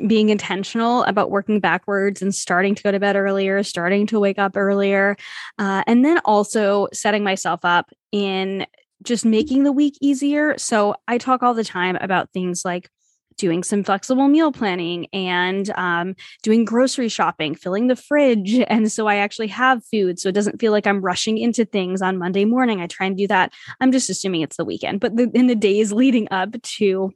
[0.08, 4.40] being intentional about working backwards and starting to go to bed earlier, starting to wake
[4.40, 5.16] up earlier,
[5.58, 8.66] uh, and then also setting myself up in
[9.04, 10.58] just making the week easier.
[10.58, 12.90] So I talk all the time about things like
[13.38, 18.60] doing some flexible meal planning and um, doing grocery shopping, filling the fridge.
[18.68, 20.20] And so I actually have food.
[20.20, 22.82] So it doesn't feel like I'm rushing into things on Monday morning.
[22.82, 23.54] I try and do that.
[23.80, 27.12] I'm just assuming it's the weekend, but the, in the days leading up to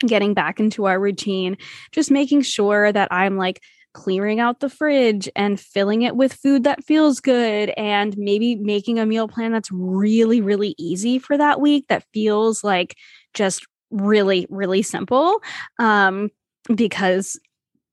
[0.00, 1.56] getting back into our routine,
[1.92, 3.60] just making sure that I'm like
[3.94, 8.98] clearing out the fridge and filling it with food that feels good and maybe making
[8.98, 12.94] a meal plan that's really really easy for that week that feels like
[13.34, 15.42] just really really simple
[15.78, 16.28] um
[16.74, 17.40] because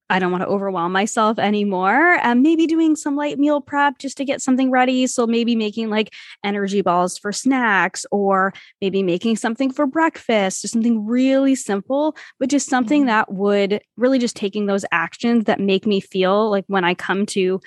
[0.10, 2.20] I don't want to overwhelm myself anymore.
[2.22, 5.08] And maybe doing some light meal prep just to get something ready.
[5.08, 10.74] So maybe making like energy balls for snacks or maybe making something for breakfast, just
[10.74, 13.08] something really simple, but just something mm-hmm.
[13.08, 17.26] that would really just taking those actions that make me feel like when I come
[17.28, 17.60] to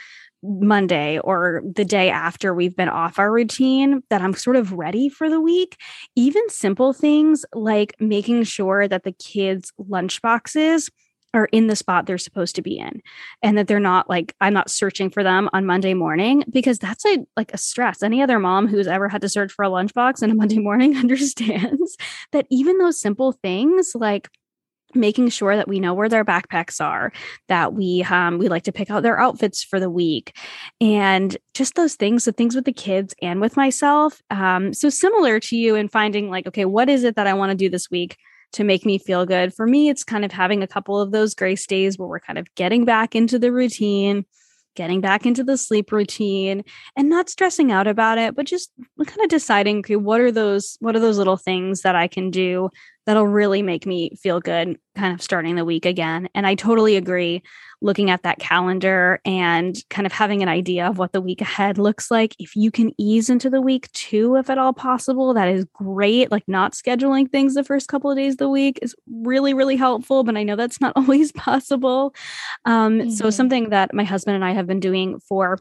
[0.43, 5.09] Monday or the day after we've been off our routine that I'm sort of ready
[5.09, 5.77] for the week.
[6.15, 10.91] Even simple things like making sure that the kids' lunch boxes
[11.35, 13.03] are in the spot they're supposed to be in
[13.43, 17.05] and that they're not like I'm not searching for them on Monday morning because that's
[17.07, 18.03] a like a stress.
[18.03, 20.97] Any other mom who's ever had to search for a lunchbox on a Monday morning
[20.97, 21.97] understands
[22.33, 24.29] that even those simple things like
[24.95, 27.13] making sure that we know where their backpacks are
[27.49, 30.35] that we um we like to pick out their outfits for the week
[30.81, 35.39] and just those things the things with the kids and with myself um so similar
[35.39, 37.91] to you in finding like okay what is it that i want to do this
[37.91, 38.17] week
[38.53, 39.55] to make me feel good.
[39.55, 42.39] For me it's kind of having a couple of those grace days where we're kind
[42.39, 44.25] of getting back into the routine
[44.79, 46.63] getting back into the sleep routine
[46.95, 48.71] and not stressing out about it but just
[49.05, 52.31] kind of deciding okay what are those what are those little things that i can
[52.31, 52.71] do
[53.09, 56.29] that'll really make me feel good kind of starting the week again.
[56.35, 57.43] And I totally agree
[57.81, 61.79] looking at that calendar and kind of having an idea of what the week ahead
[61.79, 62.37] looks like.
[62.39, 66.31] If you can ease into the week too, if at all possible, that is great.
[66.31, 69.77] Like not scheduling things the first couple of days of the week is really, really
[69.77, 70.23] helpful.
[70.23, 72.15] But I know that's not always possible.
[72.67, 73.11] Um, mm-hmm.
[73.13, 75.59] So, something that my husband and I have been doing for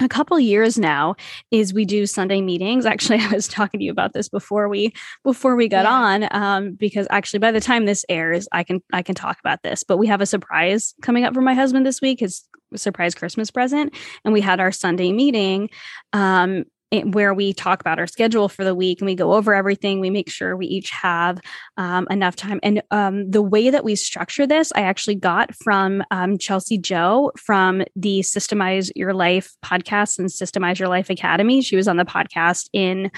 [0.00, 1.14] a couple years now
[1.50, 4.92] is we do sunday meetings actually i was talking to you about this before we
[5.22, 5.90] before we got yeah.
[5.90, 9.62] on um, because actually by the time this airs i can i can talk about
[9.62, 13.14] this but we have a surprise coming up for my husband this week his surprise
[13.14, 15.70] christmas present and we had our sunday meeting
[16.12, 16.64] um,
[17.02, 20.00] where we talk about our schedule for the week and we go over everything.
[20.00, 21.40] We make sure we each have
[21.76, 22.60] um, enough time.
[22.62, 27.32] And um, the way that we structure this, I actually got from um, Chelsea Joe
[27.36, 31.62] from the Systemize Your Life podcast and Systemize Your Life Academy.
[31.62, 33.10] She was on the podcast in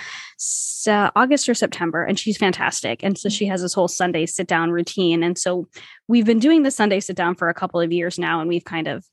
[0.86, 3.02] uh, August or September, and she's fantastic.
[3.02, 5.22] And so she has this whole Sunday sit down routine.
[5.22, 5.68] And so
[6.08, 8.64] we've been doing the Sunday sit down for a couple of years now, and we've
[8.64, 9.04] kind of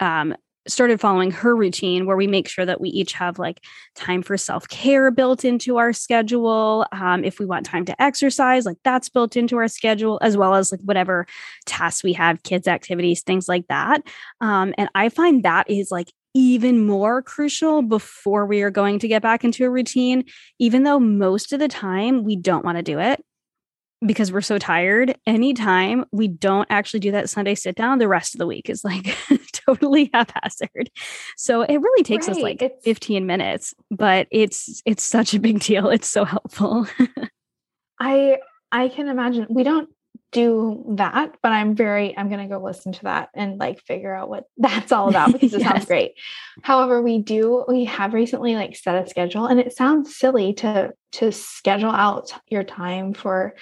[0.00, 0.34] um,
[0.68, 3.64] started following her routine where we make sure that we each have like
[3.94, 8.76] time for self-care built into our schedule um, if we want time to exercise like
[8.84, 11.26] that's built into our schedule as well as like whatever
[11.66, 14.02] tasks we have kids activities things like that.
[14.40, 19.08] Um, and i find that is like even more crucial before we are going to
[19.08, 20.24] get back into a routine
[20.58, 23.24] even though most of the time we don't want to do it
[24.06, 25.16] because we're so tired.
[25.26, 28.84] Anytime we don't actually do that sunday sit down the rest of the week is
[28.84, 29.06] like
[29.68, 30.90] totally haphazard
[31.36, 32.36] so it really takes right.
[32.36, 36.86] us like it's, 15 minutes but it's it's such a big deal it's so helpful
[38.00, 38.38] i
[38.72, 39.88] i can imagine we don't
[40.30, 44.14] do that but i'm very i'm going to go listen to that and like figure
[44.14, 45.70] out what that's all about because it yes.
[45.70, 46.12] sounds great
[46.62, 50.92] however we do we have recently like set a schedule and it sounds silly to
[51.12, 53.54] to schedule out your time for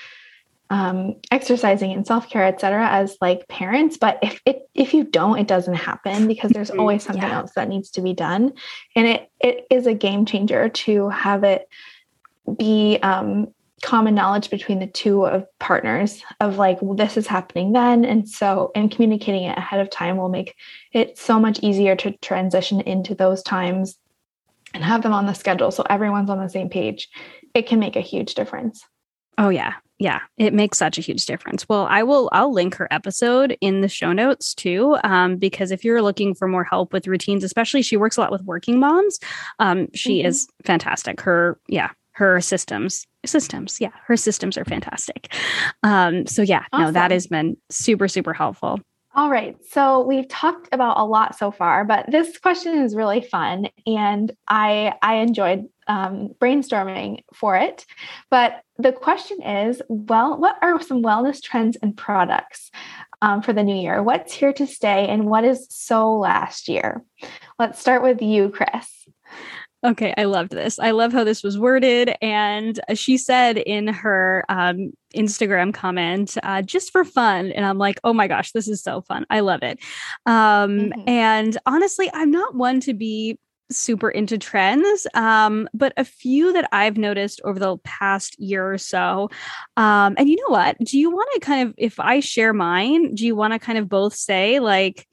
[0.70, 5.46] um, exercising and self-care etc as like parents but if it if you don't it
[5.46, 6.80] doesn't happen because there's mm-hmm.
[6.80, 7.38] always something yeah.
[7.38, 8.52] else that needs to be done
[8.94, 11.68] and it it is a game changer to have it
[12.58, 13.48] be um,
[13.82, 18.28] common knowledge between the two of partners of like well, this is happening then and
[18.28, 20.56] so and communicating it ahead of time will make
[20.92, 23.98] it so much easier to transition into those times
[24.74, 27.08] and have them on the schedule so everyone's on the same page
[27.54, 28.84] it can make a huge difference
[29.38, 29.74] Oh yeah.
[29.98, 31.66] Yeah, it makes such a huge difference.
[31.68, 35.84] Well, I will I'll link her episode in the show notes too um, because if
[35.84, 39.18] you're looking for more help with routines, especially she works a lot with working moms,
[39.58, 40.28] um, she mm-hmm.
[40.28, 41.22] is fantastic.
[41.22, 45.32] Her yeah, her systems systems yeah her systems are fantastic
[45.82, 46.86] um so yeah awesome.
[46.86, 48.78] no that has been super super helpful
[49.16, 49.56] all right.
[49.70, 54.30] So we've talked about a lot so far, but this question is really fun and
[54.46, 57.86] I I enjoyed um, brainstorming for it.
[58.30, 62.70] But the question is, well, what are some wellness trends and products
[63.22, 64.02] um, for the new year?
[64.02, 67.02] What's here to stay and what is so last year?
[67.58, 69.08] Let's start with you, Kris.
[69.86, 70.80] Okay, I loved this.
[70.80, 72.12] I love how this was worded.
[72.20, 77.52] And she said in her um, Instagram comment, uh, just for fun.
[77.52, 79.26] And I'm like, oh my gosh, this is so fun.
[79.30, 79.78] I love it.
[80.26, 81.08] Um, mm-hmm.
[81.08, 83.38] And honestly, I'm not one to be
[83.70, 88.78] super into trends, um, but a few that I've noticed over the past year or
[88.78, 89.30] so.
[89.76, 90.78] Um, and you know what?
[90.78, 93.78] Do you want to kind of, if I share mine, do you want to kind
[93.78, 95.06] of both say like,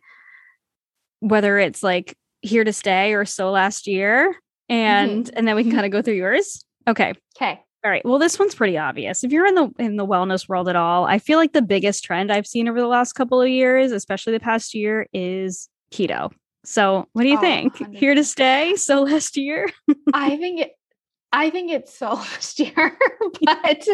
[1.19, 4.35] whether it's like here to stay or so last year?
[4.69, 5.37] And mm-hmm.
[5.37, 6.63] and then we can kind of go through yours.
[6.87, 7.13] Okay.
[7.35, 7.59] Okay.
[7.85, 8.05] All right.
[8.05, 9.23] Well, this one's pretty obvious.
[9.23, 12.03] If you're in the in the wellness world at all, I feel like the biggest
[12.03, 16.31] trend I've seen over the last couple of years, especially the past year, is keto.
[16.65, 17.75] So, what do you oh, think?
[17.75, 17.97] 100%.
[17.97, 18.75] Here to stay?
[18.77, 19.67] So last year?
[20.13, 20.71] I think it,
[21.33, 22.71] I think it's so last year,
[23.41, 23.87] but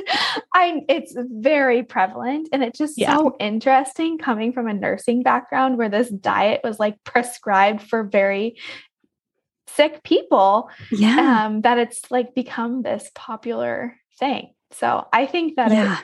[0.54, 3.16] I it's very prevalent and it's just yeah.
[3.16, 8.58] so interesting coming from a nursing background where this diet was like prescribed for very
[9.76, 10.70] sick people.
[10.92, 11.46] Yeah.
[11.46, 14.54] Um, that it's like become this popular thing.
[14.72, 16.00] So I think that yeah.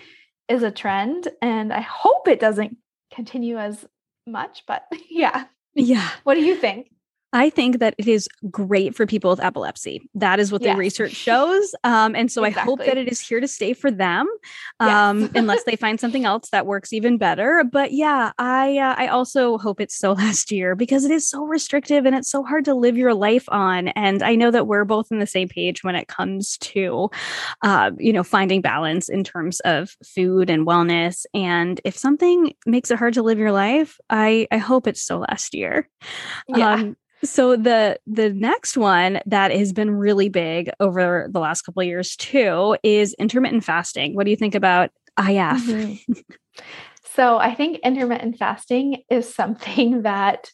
[0.47, 2.78] it is a trend and I hope it doesn't
[3.13, 3.86] continue as
[4.26, 5.45] much, but yeah.
[5.74, 6.09] Yeah.
[6.24, 6.89] What do you think?
[7.36, 10.09] I think that it is great for people with epilepsy.
[10.15, 10.73] That is what yes.
[10.73, 11.75] the research shows.
[11.83, 12.61] Um, and so exactly.
[12.61, 14.25] I hope that it is here to stay for them,
[14.79, 15.31] um, yes.
[15.36, 17.65] unless they find something else that works even better.
[17.69, 21.43] But yeah, I uh, I also hope it's so last year because it is so
[21.43, 23.89] restrictive and it's so hard to live your life on.
[23.89, 27.09] And I know that we're both on the same page when it comes to,
[27.63, 31.25] uh, you know, finding balance in terms of food and wellness.
[31.33, 35.19] And if something makes it hard to live your life, I I hope it's so
[35.19, 35.89] last year.
[36.47, 36.75] Yeah.
[36.75, 36.95] Um,
[37.26, 41.88] so the the next one that has been really big over the last couple of
[41.88, 44.15] years too is intermittent fasting.
[44.15, 45.26] What do you think about IF?
[45.28, 46.13] Mm-hmm.
[47.15, 50.51] so I think intermittent fasting is something that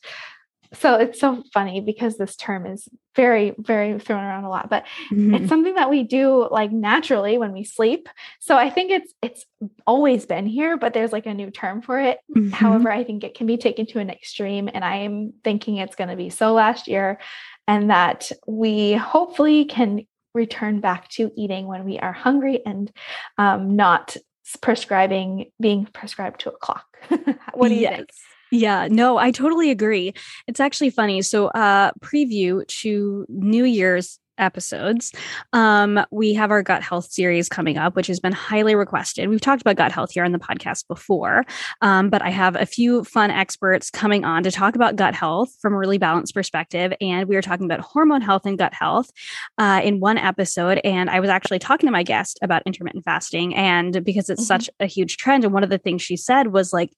[0.73, 4.85] so it's so funny because this term is very very thrown around a lot but
[5.11, 5.35] mm-hmm.
[5.35, 8.07] it's something that we do like naturally when we sleep
[8.39, 9.45] so i think it's it's
[9.85, 12.49] always been here but there's like a new term for it mm-hmm.
[12.51, 15.95] however i think it can be taken to an extreme and i am thinking it's
[15.95, 17.19] going to be so last year
[17.67, 22.91] and that we hopefully can return back to eating when we are hungry and
[23.37, 24.15] um, not
[24.61, 26.85] prescribing being prescribed to a clock
[27.53, 27.97] what do you yes.
[27.97, 28.09] think
[28.51, 30.13] yeah, no, I totally agree.
[30.47, 31.21] It's actually funny.
[31.21, 35.13] So, uh, preview to New Year's episodes.
[35.53, 39.29] Um, we have our gut health series coming up, which has been highly requested.
[39.29, 41.45] We've talked about gut health here on the podcast before,
[41.81, 45.55] um, but I have a few fun experts coming on to talk about gut health
[45.61, 46.91] from a really balanced perspective.
[46.99, 49.11] And we are talking about hormone health and gut health
[49.57, 50.81] uh, in one episode.
[50.83, 54.47] And I was actually talking to my guest about intermittent fasting, and because it's mm-hmm.
[54.47, 56.91] such a huge trend, and one of the things she said was like,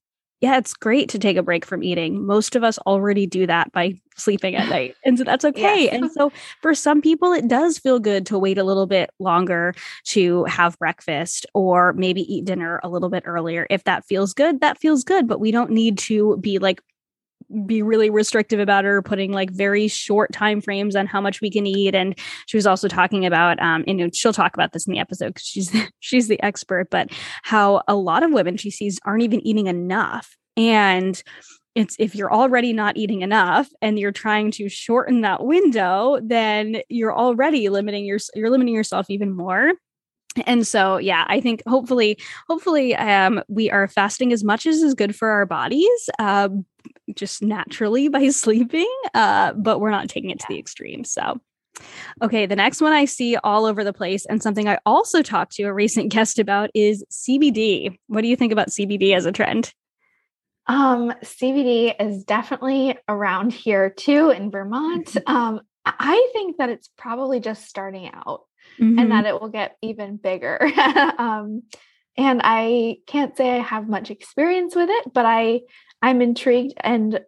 [0.43, 2.25] yeah, it's great to take a break from eating.
[2.25, 4.93] Most of us already do that by sleeping at night.
[5.05, 5.85] And so that's okay.
[5.85, 5.93] Yes.
[5.93, 9.73] and so for some people, it does feel good to wait a little bit longer
[10.07, 13.65] to have breakfast or maybe eat dinner a little bit earlier.
[13.69, 15.29] If that feels good, that feels good.
[15.29, 16.81] But we don't need to be like
[17.65, 21.49] be really restrictive about her putting like very short time frames on how much we
[21.49, 21.95] can eat.
[21.95, 25.29] And she was also talking about um and she'll talk about this in the episode
[25.29, 27.09] because she's she's the expert but
[27.43, 30.35] how a lot of women she sees aren't even eating enough.
[30.55, 31.21] And
[31.75, 36.77] it's if you're already not eating enough and you're trying to shorten that window then
[36.89, 39.71] you're already limiting your you're limiting yourself even more.
[40.47, 44.93] And so yeah i think hopefully hopefully um, we are fasting as much as is
[44.93, 46.49] good for our bodies uh,
[47.15, 51.39] just naturally by sleeping uh, but we're not taking it to the extreme so
[52.21, 55.53] okay the next one i see all over the place and something i also talked
[55.53, 59.31] to a recent guest about is cbd what do you think about cbd as a
[59.31, 59.73] trend
[60.65, 65.17] um, CBD is definitely around here too in Vermont.
[65.27, 68.43] Um, I think that it's probably just starting out
[68.79, 68.97] mm-hmm.
[68.97, 70.59] and that it will get even bigger.
[71.17, 71.63] um,
[72.17, 75.61] and I can't say I have much experience with it, but I
[76.01, 77.21] I'm intrigued and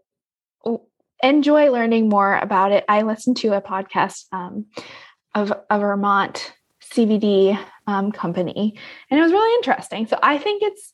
[1.24, 2.86] enjoy learning more about it.
[2.88, 4.66] I listened to a podcast um,
[5.34, 6.54] of a Vermont
[6.94, 7.58] CBD
[7.88, 8.78] um, company,
[9.10, 10.08] and it was really interesting.
[10.08, 10.94] So I think it's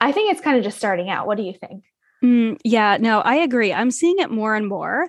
[0.00, 1.26] I think it's kind of just starting out.
[1.26, 1.84] What do you think?
[2.24, 3.72] Mm, yeah, no, I agree.
[3.74, 5.08] I'm seeing it more and more.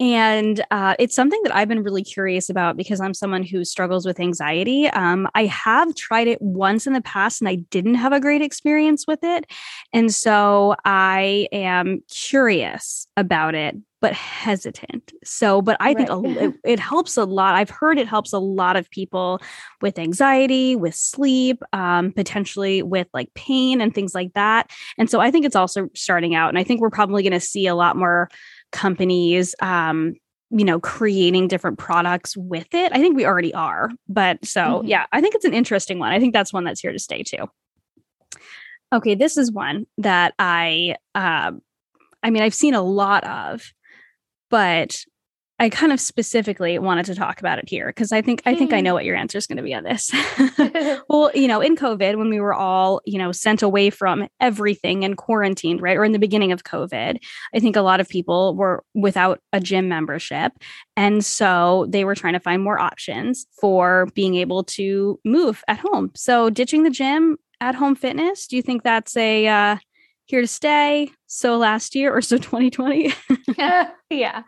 [0.00, 4.04] And uh, it's something that I've been really curious about because I'm someone who struggles
[4.04, 4.88] with anxiety.
[4.88, 8.42] Um, I have tried it once in the past and I didn't have a great
[8.42, 9.46] experience with it.
[9.92, 15.12] And so I am curious about it but hesitant.
[15.24, 16.08] So, but I right.
[16.08, 17.54] think it, it, helps a lot.
[17.54, 19.40] I've heard it helps a lot of people
[19.82, 24.70] with anxiety, with sleep, um, potentially with like pain and things like that.
[24.98, 26.48] And so I think it's also starting out.
[26.48, 28.28] And I think we're probably going to see a lot more
[28.70, 30.14] companies, um,
[30.50, 32.92] you know, creating different products with it.
[32.92, 33.90] I think we already are.
[34.08, 34.86] But so, mm-hmm.
[34.86, 36.12] yeah, I think it's an interesting one.
[36.12, 37.50] I think that's one that's here to stay too.
[38.92, 41.52] Okay, this is one that I, uh,
[42.22, 43.72] I mean, I've seen a lot of,
[44.50, 45.04] but
[45.60, 48.72] I kind of specifically wanted to talk about it here because I think I think
[48.72, 50.08] I know what your answer is going to be on this.
[51.08, 55.04] well, you know, in COVID, when we were all you know sent away from everything
[55.04, 57.18] and quarantined, right, or in the beginning of COVID,
[57.52, 60.52] I think a lot of people were without a gym membership,
[60.96, 65.78] and so they were trying to find more options for being able to move at
[65.78, 66.12] home.
[66.14, 68.46] So ditching the gym, at home fitness.
[68.46, 69.76] Do you think that's a uh,
[70.26, 71.10] here to stay?
[71.28, 73.12] So last year or so 2020?
[74.10, 74.42] yeah.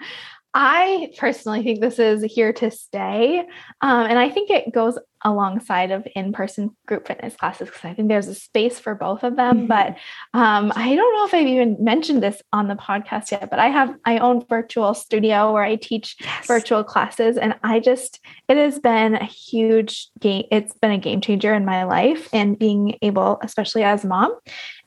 [0.52, 3.38] I personally think this is here to stay.
[3.80, 8.08] Um, and I think it goes alongside of in-person group fitness classes because I think
[8.08, 9.58] there's a space for both of them.
[9.58, 9.66] Mm-hmm.
[9.66, 9.96] But
[10.32, 13.68] um, I don't know if I've even mentioned this on the podcast yet, but I
[13.68, 16.46] have I own virtual studio where I teach yes.
[16.46, 20.44] virtual classes, and I just it has been a huge game.
[20.50, 24.36] It's been a game changer in my life, and being able, especially as a mom,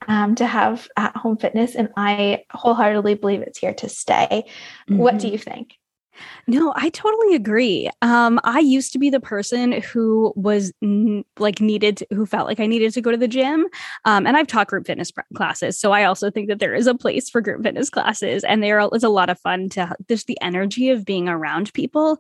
[0.07, 4.45] um, to have at home fitness, and I wholeheartedly believe it's here to stay.
[4.89, 4.97] Mm-hmm.
[4.97, 5.34] What do mm-hmm.
[5.34, 5.77] you think?
[6.48, 7.90] No, I totally agree.
[8.02, 12.48] Um, I used to be the person who was n- like needed, to, who felt
[12.48, 13.65] like I needed to go to the gym.
[14.06, 16.95] Um, and I've taught group fitness classes, so I also think that there is a
[16.95, 20.40] place for group fitness classes, and there is a lot of fun to just the
[20.41, 22.19] energy of being around people.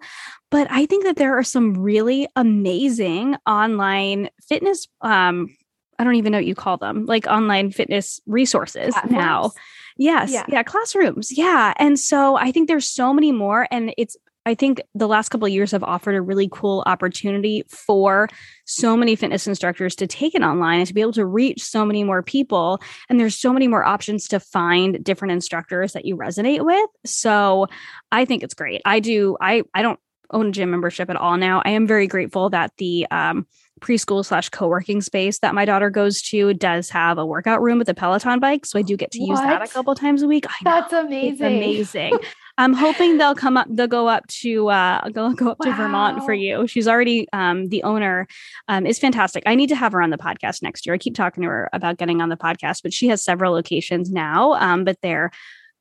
[0.49, 4.87] But I think that there are some really amazing online fitness.
[5.01, 5.55] Um,
[5.99, 9.13] I don't even know what you call them, like online fitness resources Platforms.
[9.13, 9.51] now
[9.97, 10.31] Yes.
[10.31, 10.45] Yeah.
[10.47, 10.63] yeah.
[10.63, 11.35] Classrooms.
[11.37, 11.73] Yeah.
[11.77, 13.67] And so I think there's so many more.
[13.71, 17.63] And it's, I think the last couple of years have offered a really cool opportunity
[17.69, 18.27] for
[18.65, 21.85] so many fitness instructors to take it online and to be able to reach so
[21.85, 22.81] many more people.
[23.09, 26.89] And there's so many more options to find different instructors that you resonate with.
[27.05, 27.67] So
[28.11, 28.81] I think it's great.
[28.83, 29.99] I do, I, I don't
[30.31, 31.61] own a gym membership at all now.
[31.63, 33.47] I am very grateful that the um,
[33.83, 37.89] preschool slash co-working space that my daughter goes to does have a workout room with
[37.89, 38.65] a Peloton bike.
[38.65, 39.29] So I do get to what?
[39.29, 40.45] use that a couple times a week.
[40.63, 41.31] That's amazing.
[41.31, 42.19] It's amazing.
[42.57, 45.71] I'm hoping they'll come up, they'll go up to uh go, go up wow.
[45.71, 46.67] to Vermont for you.
[46.67, 48.27] She's already um the owner
[48.67, 49.43] um is fantastic.
[49.45, 50.93] I need to have her on the podcast next year.
[50.93, 54.11] I keep talking to her about getting on the podcast, but she has several locations
[54.11, 54.53] now.
[54.53, 55.31] Um, but they're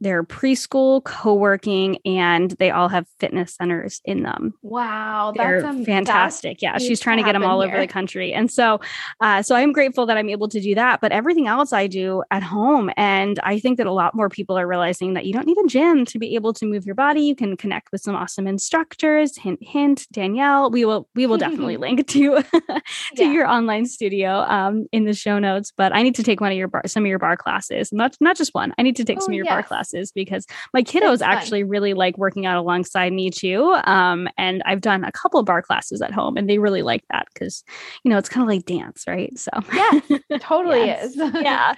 [0.02, 4.52] they're preschool, co-working, and they all have fitness centers in them.
[4.60, 6.58] Wow, they're that's fantastic.
[6.60, 7.70] That's yeah, she's trying to get them all here.
[7.70, 8.80] over the country, and so,
[9.20, 11.00] uh, so I'm grateful that I'm able to do that.
[11.00, 14.58] But everything else I do at home, and I think that a lot more people
[14.58, 17.22] are realizing that you don't need a gym to be able to move your body.
[17.22, 19.38] You can connect with some awesome instructors.
[19.38, 20.70] Hint, hint, Danielle.
[20.70, 22.82] We will we will definitely link to to
[23.14, 23.30] yeah.
[23.30, 25.72] your online studio um, in the show notes.
[25.76, 28.16] But I need to take one of your barre, some of your barre classes, not
[28.20, 28.74] not just one.
[28.78, 29.52] I need to take oh, some of your yes.
[29.52, 33.76] barre classes classes because my kiddos actually really like working out alongside me too.
[33.84, 37.26] Um, and I've done a couple barre classes at home and they really like that
[37.32, 37.64] because,
[38.04, 39.36] you know, it's kind of like dance, right?
[39.38, 40.00] So, yeah,
[40.40, 41.16] totally is.
[41.34, 41.74] yeah.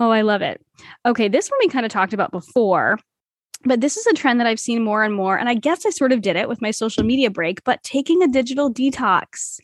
[0.00, 0.60] Oh, I love it.
[1.06, 1.28] Okay.
[1.28, 2.98] This one we kind of talked about before
[3.66, 5.38] but this is a trend that I've seen more and more.
[5.38, 8.22] And I guess I sort of did it with my social media break, but taking
[8.22, 9.58] a digital detox.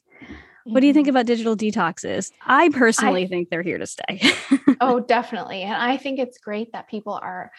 [0.64, 1.16] What do you think mm-hmm.
[1.16, 2.30] about digital detoxes?
[2.46, 4.20] I personally I, think they're here to stay.
[4.80, 5.62] oh, definitely.
[5.62, 7.50] And I think it's great that people are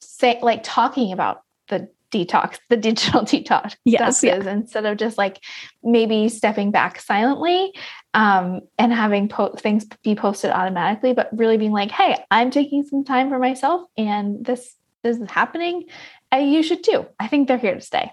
[0.00, 4.36] say like talking about the detox, the digital detox yes, yeah.
[4.48, 5.40] instead of just like
[5.82, 7.72] maybe stepping back silently
[8.14, 12.84] um, and having po- things be posted automatically, but really being like, hey, I'm taking
[12.84, 15.84] some time for myself and this, this is happening.
[16.30, 17.06] And you should too.
[17.18, 18.12] I think they're here to stay.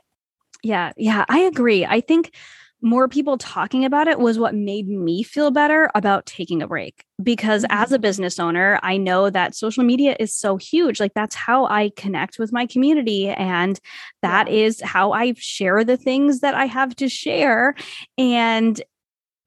[0.64, 1.86] Yeah, yeah, I agree.
[1.86, 2.34] I think
[2.82, 7.04] more people talking about it was what made me feel better about taking a break.
[7.22, 7.78] Because mm-hmm.
[7.78, 11.00] as a business owner i know that social media is so huge.
[11.00, 13.80] Like that's how i connect with my community and
[14.22, 14.66] that yeah.
[14.66, 17.76] is how i share the things that i have to share.
[18.18, 18.82] And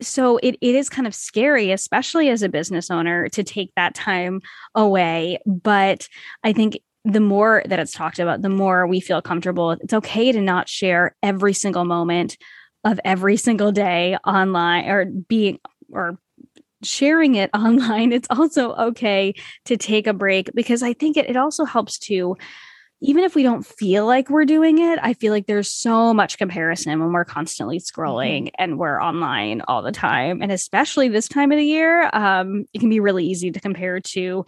[0.01, 3.95] so it, it is kind of scary especially as a business owner to take that
[3.95, 4.41] time
[4.75, 5.39] away.
[5.47, 6.09] But
[6.45, 9.73] i think the more that it's talked about the more we feel comfortable.
[9.73, 12.37] It's okay to not share every single moment
[12.85, 15.61] of every single day online or being
[15.91, 16.19] or
[16.83, 19.35] sharing it online, it's also okay
[19.67, 22.37] to take a break because I think it, it also helps to,
[23.01, 26.39] even if we don't feel like we're doing it, I feel like there's so much
[26.39, 28.55] comparison when we're constantly scrolling mm-hmm.
[28.59, 30.43] and we're online all the time.
[30.43, 34.01] And especially this time of the year, um, it can be really easy to compare
[34.01, 34.45] to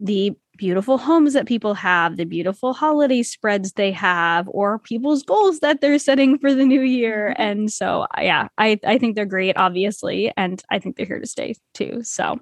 [0.00, 5.60] the beautiful homes that people have, the beautiful holiday spreads they have, or people's goals
[5.60, 7.30] that they're setting for the new year.
[7.30, 7.42] Mm-hmm.
[7.42, 10.32] And so, yeah, I, I think they're great, obviously.
[10.36, 12.00] And I think they're here to stay too.
[12.02, 12.38] So,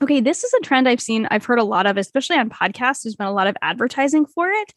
[0.00, 3.02] okay, this is a trend I've seen, I've heard a lot of, especially on podcasts.
[3.02, 4.72] There's been a lot of advertising for it.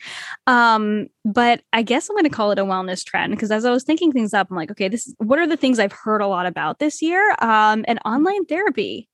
[0.48, 3.72] Um, but I guess I'm going to call it a wellness trend because as I
[3.72, 6.22] was thinking things up, I'm like, okay, this is what are the things I've heard
[6.22, 7.36] a lot about this year?
[7.40, 9.08] Um, and online therapy.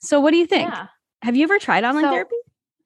[0.00, 0.70] So, what do you think?
[0.70, 0.86] Yeah.
[1.22, 2.36] Have you ever tried online so, therapy?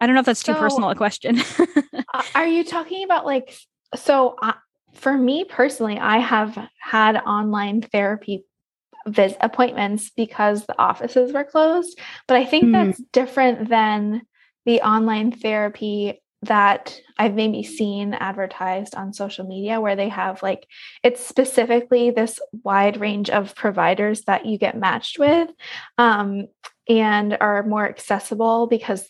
[0.03, 1.41] I don't know if that's too so, personal a question.
[2.35, 3.57] are you talking about like
[3.95, 4.55] so uh,
[4.95, 8.45] for me personally, I have had online therapy
[9.07, 12.73] vis- appointments because the offices were closed, but I think mm.
[12.73, 14.23] that's different than
[14.67, 20.67] the online therapy that I've maybe seen advertised on social media where they have like
[21.05, 25.49] it's specifically this wide range of providers that you get matched with
[25.97, 26.49] um,
[26.89, 29.09] and are more accessible because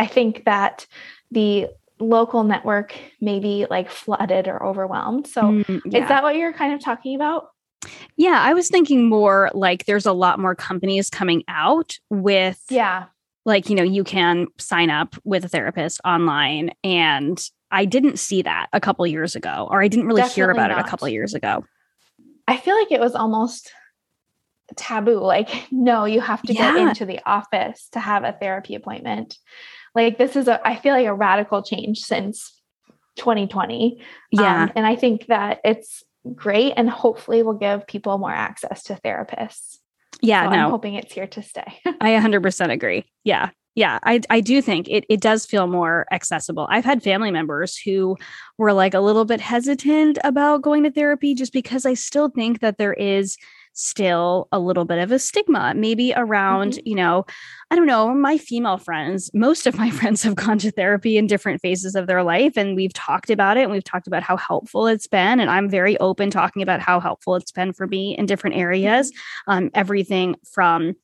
[0.00, 0.86] I think that
[1.30, 1.68] the
[2.00, 5.26] local network may be like flooded or overwhelmed.
[5.26, 6.02] So Mm, yeah.
[6.02, 7.48] is that what you're kind of talking about?
[8.16, 13.04] yeah, I was thinking more like there's a lot more companies coming out with Yeah.
[13.46, 16.72] like, you know, you can sign up with a therapist online.
[16.84, 17.38] And
[17.70, 20.78] I didn't see that a couple years ago, or I didn't really hear Definitely about
[20.78, 21.64] it a couple years ago.
[22.48, 23.70] I feel like it was almost
[24.76, 25.20] taboo.
[25.20, 26.72] Like, no, you have to Yeah.
[26.74, 29.38] go into the office to have a therapy appointment.
[29.94, 32.60] Like, this is a, I feel like a radical change since
[33.16, 34.00] 2020.
[34.30, 34.64] Yeah.
[34.64, 36.02] Um, and I think that it's
[36.34, 39.78] great and hopefully will give people more access to therapists.
[40.20, 40.44] yeah.
[40.44, 40.64] So no.
[40.64, 41.78] I'm hoping it's here to stay.
[42.00, 43.04] I 100% agree.
[43.24, 43.50] Yeah.
[43.76, 46.66] Yeah, I, I do think it, it does feel more accessible.
[46.70, 48.16] I've had family members who
[48.58, 52.60] were like a little bit hesitant about going to therapy just because I still think
[52.60, 53.36] that there is
[53.72, 57.24] still a little bit of a stigma, maybe around, you know,
[57.70, 61.26] I don't know, my female friends, most of my friends have gone to therapy in
[61.26, 62.56] different phases of their life.
[62.56, 65.40] And we've talked about it and we've talked about how helpful it's been.
[65.40, 69.12] And I'm very open talking about how helpful it's been for me in different areas.
[69.46, 70.96] Um, everything from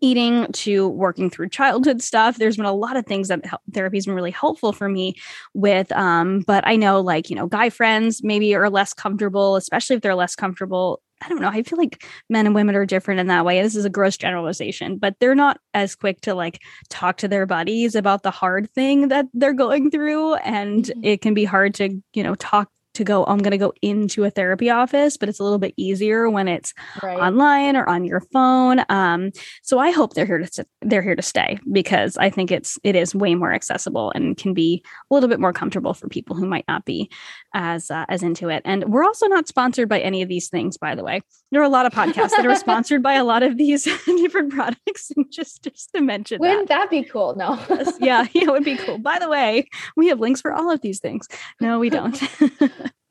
[0.00, 3.40] eating to working through childhood stuff there's been a lot of things that
[3.72, 5.14] therapy has been really helpful for me
[5.54, 9.96] with um but i know like you know guy friends maybe are less comfortable especially
[9.96, 13.20] if they're less comfortable i don't know i feel like men and women are different
[13.20, 16.60] in that way this is a gross generalization but they're not as quick to like
[16.88, 21.04] talk to their buddies about the hard thing that they're going through and Mhm.
[21.04, 24.24] it can be hard to you know talk to go i'm going to go into
[24.24, 27.18] a therapy office but it's a little bit easier when it's right.
[27.18, 28.84] online or on your phone.
[28.88, 29.30] Um,
[29.62, 32.78] so I hope they're here to st- they're here to stay because I think it's
[32.82, 36.36] it is way more accessible and can be a little bit more comfortable for people
[36.36, 37.10] who might not be
[37.54, 38.62] as uh, as into it.
[38.64, 41.20] And we're also not sponsored by any of these things, by the way.
[41.50, 44.52] There are a lot of podcasts that are sponsored by a lot of these different
[44.52, 45.10] products.
[45.16, 46.38] And just just to mention.
[46.40, 47.34] Wouldn't that be cool?
[47.34, 47.58] No.
[47.68, 48.98] Yes, yeah, yeah, it would be cool.
[48.98, 51.26] By the way, we have links for all of these things.
[51.60, 52.20] No, we don't.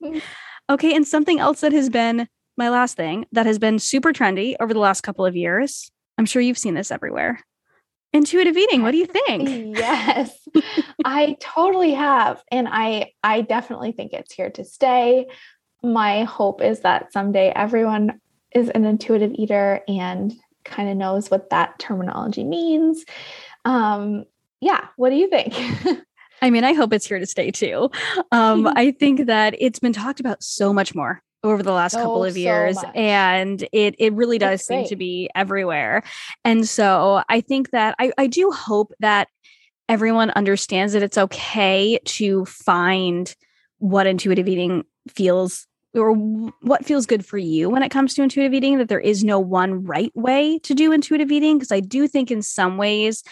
[0.70, 4.56] okay, and something else that has been my last thing that has been super trendy
[4.60, 5.92] over the last couple of years.
[6.18, 7.42] I'm sure you've seen this everywhere.
[8.12, 8.84] Intuitive eating.
[8.84, 9.78] What do you think?
[9.78, 10.36] yes
[11.06, 15.28] i totally have and i i definitely think it's here to stay
[15.82, 18.20] my hope is that someday everyone
[18.54, 20.34] is an intuitive eater and
[20.66, 23.06] kind of knows what that terminology means
[23.66, 24.26] um
[24.62, 25.54] yeah what do you think
[26.42, 27.92] I mean, I hope it's here to stay too.
[28.32, 32.26] Um, I think that it's been talked about so much more over the last couple
[32.26, 32.96] of years much.
[32.96, 36.04] and it it really does seem to be everywhere
[36.44, 39.30] and so i think that i i do hope that
[39.88, 43.38] everyone understands that it's okay to find
[43.78, 48.54] what intuitive eating feels or what feels good for you when it comes to intuitive
[48.54, 52.08] eating that there is no one right way to do intuitive eating because i do
[52.08, 53.24] think in some ways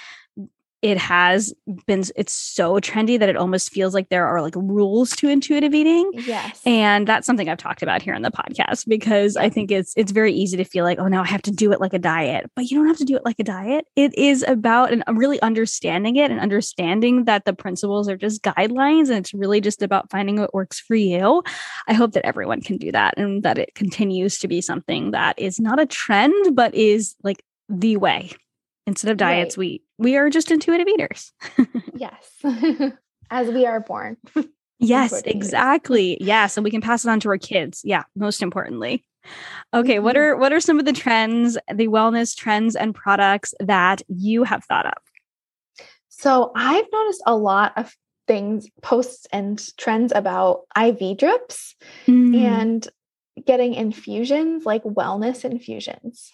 [0.82, 1.54] it has
[1.86, 5.74] been it's so trendy that it almost feels like there are like rules to intuitive
[5.74, 9.72] eating yes and that's something I've talked about here on the podcast because I think
[9.72, 11.94] it's it's very easy to feel like, oh no, I have to do it like
[11.94, 12.50] a diet.
[12.56, 13.86] But you don't have to do it like a diet.
[13.96, 18.44] It is about and uh, really understanding it and understanding that the principles are just
[18.44, 21.44] guidelines and it's really just about finding what works for you.
[21.88, 25.40] I hope that everyone can do that and that it continues to be something that
[25.40, 28.32] is not a trend, but is like the way.
[28.86, 29.60] Instead of diets, Right.
[29.60, 31.34] we we are just intuitive eaters.
[31.96, 32.32] yes
[33.32, 34.18] as we are born
[34.80, 35.24] Yes, eaters.
[35.26, 36.18] exactly.
[36.22, 37.82] Yes, and we can pass it on to our kids.
[37.84, 39.04] Yeah, most importantly.
[39.74, 40.20] Okay, what Mhm.
[40.20, 44.64] are what are some of the trends, the wellness trends and products that you have
[44.66, 45.02] thought of?
[46.10, 47.96] So I've noticed a lot of
[48.28, 51.76] things, posts and trends about IV drips
[52.06, 52.36] Mm.
[52.36, 52.88] and
[53.46, 56.32] getting infusions, like wellness infusions.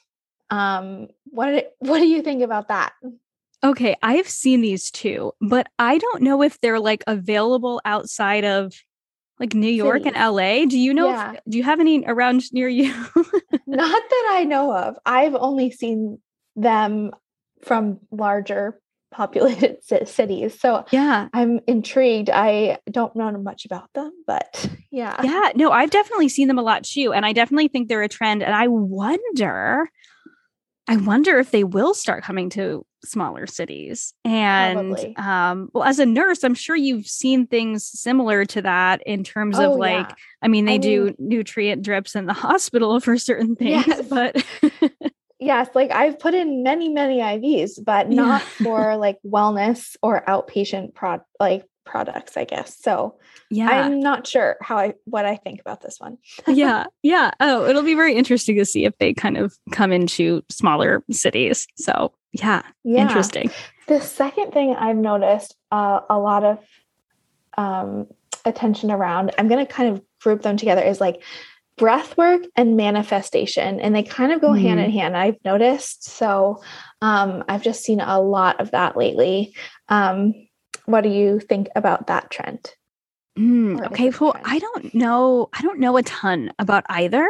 [0.49, 2.91] Um, what what do you think about that?
[3.63, 8.73] Okay, I've seen these too, but I don't know if they're like available outside of
[9.39, 10.65] like New York and LA.
[10.65, 12.93] Do you know if- do you have any around near you?
[13.67, 14.97] Not that I know of.
[15.05, 16.19] I've only seen
[16.55, 17.11] them
[17.63, 18.79] from larger
[19.11, 20.59] populated ci- cities.
[20.59, 21.29] So yeah.
[21.33, 22.29] I'm intrigued.
[22.29, 25.21] I don't know much about them, but yeah.
[25.23, 27.13] Yeah, no, I've definitely seen them a lot too.
[27.13, 28.43] And I definitely think they're a trend.
[28.43, 29.89] And I wonder,
[30.87, 34.13] I wonder if they will start coming to smaller cities.
[34.25, 39.23] And um, well, as a nurse, I'm sure you've seen things similar to that in
[39.23, 40.15] terms Oh, of like, yeah.
[40.41, 44.07] I mean, they I do mean- nutrient drips in the hospital for certain things, Yes.
[44.09, 44.43] but
[45.39, 48.15] Yes, like I've put in many, many IVs, but Yeah.
[48.23, 52.77] not for like wellness or outpatient prod like products, I guess.
[52.81, 53.15] So
[53.49, 53.69] yeah.
[53.69, 56.17] I'm not sure how I what I think about this one.
[56.47, 56.85] yeah.
[57.01, 57.31] Yeah.
[57.39, 61.67] Oh, it'll be very interesting to see if they kind of come into smaller cities.
[61.75, 63.01] So, yeah, Yeah.
[63.01, 63.51] interesting.
[63.87, 66.59] The second thing I've noticed uh, a lot of
[67.57, 68.07] um,
[68.45, 71.21] attention around, I'm going to kind of group them together is like
[71.77, 74.61] breath work and manifestation and they kind of go mm.
[74.61, 76.61] hand in hand i've noticed so
[77.01, 79.55] um, i've just seen a lot of that lately
[79.89, 80.33] um,
[80.85, 82.73] what do you think about that trend?
[83.37, 84.45] Mm, okay well trend?
[84.47, 87.27] i don't know i don't know a ton about either.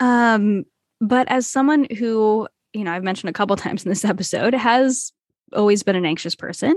[0.00, 0.64] Um,
[1.00, 5.12] but as someone who you know i've mentioned a couple times in this episode has
[5.54, 6.74] always been an anxious person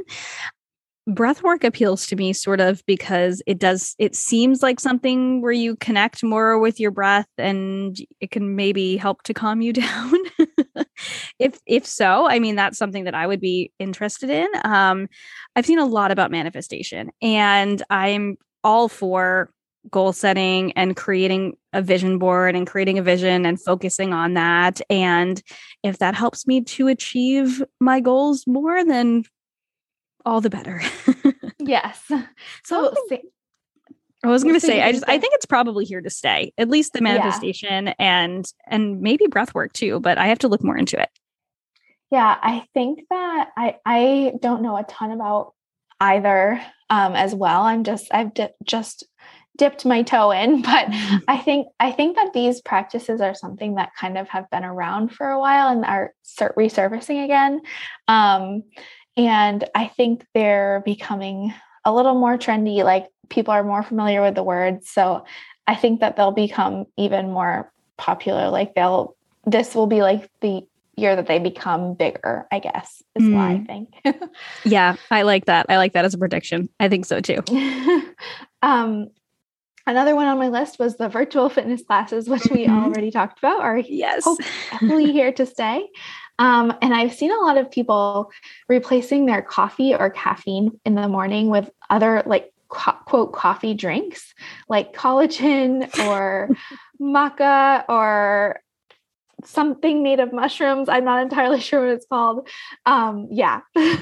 [1.07, 5.51] breath work appeals to me sort of because it does it seems like something where
[5.51, 10.13] you connect more with your breath and it can maybe help to calm you down
[11.41, 15.07] if if so i mean that's something that i would be interested in um
[15.55, 19.51] i've seen a lot about manifestation and i'm all for
[19.89, 24.79] goal setting and creating a vision board and creating a vision and focusing on that
[24.89, 25.41] and
[25.81, 29.23] if that helps me to achieve my goals more then
[30.25, 30.81] all the better.
[31.59, 32.01] yes.
[32.63, 32.93] So
[34.23, 36.53] I was going to say, I just, I think it's probably here to stay.
[36.57, 37.93] At least the manifestation yeah.
[37.99, 39.99] and and maybe breath work too.
[39.99, 41.09] But I have to look more into it.
[42.11, 45.53] Yeah, I think that I I don't know a ton about
[45.99, 47.61] either um, as well.
[47.61, 49.05] I'm just I've di- just
[49.57, 51.17] dipped my toe in, but mm-hmm.
[51.27, 55.13] I think I think that these practices are something that kind of have been around
[55.13, 57.61] for a while and are resurfacing again.
[58.07, 58.63] Um,
[59.17, 61.53] and I think they're becoming
[61.85, 62.83] a little more trendy.
[62.83, 64.89] Like people are more familiar with the words.
[64.89, 65.25] So
[65.67, 68.49] I think that they'll become even more popular.
[68.49, 69.15] Like they'll,
[69.45, 70.63] this will be like the
[70.97, 73.33] year that they become bigger, I guess, is mm.
[73.33, 74.29] what I think.
[74.65, 75.65] yeah, I like that.
[75.69, 76.69] I like that as a prediction.
[76.79, 77.39] I think so too.
[78.61, 79.07] um,
[79.87, 82.85] another one on my list was the virtual fitness classes, which we mm-hmm.
[82.85, 84.23] already talked about, are yes.
[84.23, 85.87] hopefully here to stay.
[86.39, 88.31] Um, and I've seen a lot of people
[88.67, 94.33] replacing their coffee or caffeine in the morning with other like co- quote coffee drinks
[94.67, 96.49] like collagen or
[96.99, 98.59] maca or
[99.45, 100.89] something made of mushrooms.
[100.89, 102.47] I'm not entirely sure what it's called.
[102.85, 103.61] Um, yeah.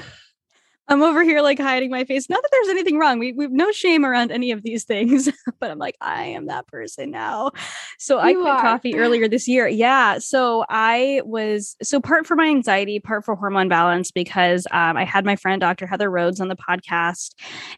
[0.90, 2.28] I'm over here like hiding my face.
[2.28, 3.20] Not that there's anything wrong.
[3.20, 5.28] We we've no shame around any of these things,
[5.60, 7.52] but I'm like, I am that person now.
[7.98, 8.60] So you I quit are.
[8.60, 9.68] coffee earlier this year.
[9.68, 10.18] Yeah.
[10.18, 15.04] So I was so part for my anxiety, part for hormone balance because um, I
[15.04, 15.86] had my friend Dr.
[15.86, 17.36] Heather Rhodes on the podcast,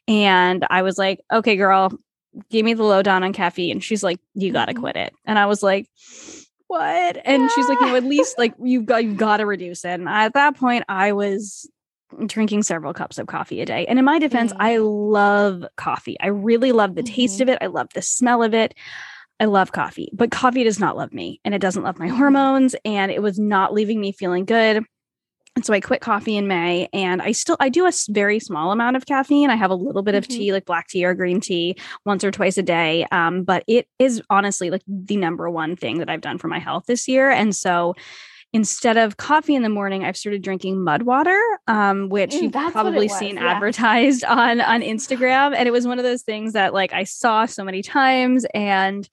[0.08, 1.92] and I was like, okay, girl,
[2.48, 3.72] give me the lowdown on caffeine.
[3.72, 4.80] And she's like, you got to mm-hmm.
[4.80, 5.86] quit it, and I was like
[6.72, 7.20] what?
[7.26, 9.90] And she's like, you know, at least like you've got you've got to reduce it.
[9.90, 11.68] And at that point, I was
[12.26, 13.84] drinking several cups of coffee a day.
[13.86, 14.56] And in my defense, mm.
[14.58, 16.16] I love coffee.
[16.20, 17.14] I really love the mm-hmm.
[17.14, 17.58] taste of it.
[17.60, 18.74] I love the smell of it.
[19.38, 22.16] I love coffee, but coffee does not love me and it doesn't love my mm-hmm.
[22.16, 24.84] hormones and it was not leaving me feeling good.
[25.54, 28.72] And so I quit coffee in May and I still I do a very small
[28.72, 29.50] amount of caffeine.
[29.50, 30.38] I have a little bit of mm-hmm.
[30.38, 31.76] tea like black tea or green tea
[32.06, 33.06] once or twice a day.
[33.12, 36.58] Um, but it is honestly like the number one thing that I've done for my
[36.58, 37.30] health this year.
[37.30, 37.94] And so
[38.54, 42.52] instead of coffee in the morning, I've started drinking mud water, um, which mm, you've
[42.52, 43.52] probably seen yeah.
[43.52, 45.54] advertised on on Instagram.
[45.54, 49.06] And it was one of those things that like I saw so many times and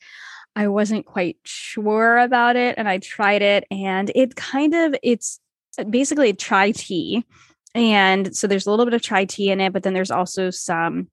[0.56, 2.76] I wasn't quite sure about it.
[2.78, 5.40] And I tried it and it kind of it's
[5.84, 7.26] basically a chai tea.
[7.76, 10.50] And so there's a little bit of chai tea in it, but then there's also
[10.50, 11.08] some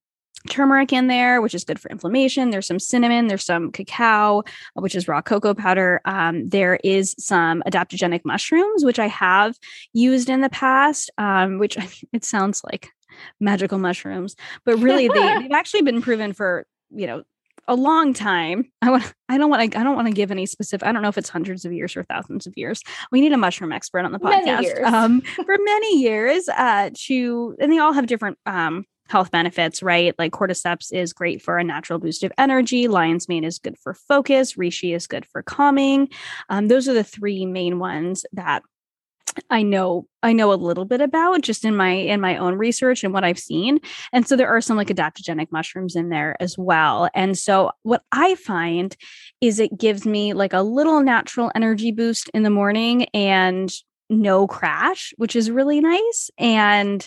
[0.49, 2.51] turmeric in there, which is good for inflammation.
[2.51, 4.45] There's some cinnamon, there's some cacao,
[4.75, 6.01] which is raw cocoa powder.
[6.05, 9.57] Um, there is some adaptogenic mushrooms, which I have
[9.93, 12.91] used in the past, um, which I mean, it sounds like
[13.41, 17.23] magical mushrooms, but really they, they've actually been proven for, you know,
[17.69, 18.71] a long time.
[18.83, 19.13] I want.
[19.29, 19.79] I don't want to.
[19.79, 20.87] I don't want to give any specific.
[20.87, 22.83] I don't know if it's hundreds of years or thousands of years.
[23.11, 26.49] We need a mushroom expert on the podcast um, for many years.
[26.49, 30.15] Uh, to and they all have different um, health benefits, right?
[30.19, 32.89] Like cordyceps is great for a natural boost of energy.
[32.89, 34.55] Lion's mane is good for focus.
[34.55, 36.09] Reishi is good for calming.
[36.49, 38.63] Um, those are the three main ones that
[39.51, 43.05] I know I know a little bit about just in my in my own research
[43.05, 43.79] and what I've seen.
[44.13, 47.09] And so there are some like adaptogenic mushrooms in there as well.
[47.15, 48.97] And so what I find
[49.41, 53.73] is it gives me like a little natural energy boost in the morning and
[54.09, 56.31] no crash, which is really nice.
[56.39, 57.07] And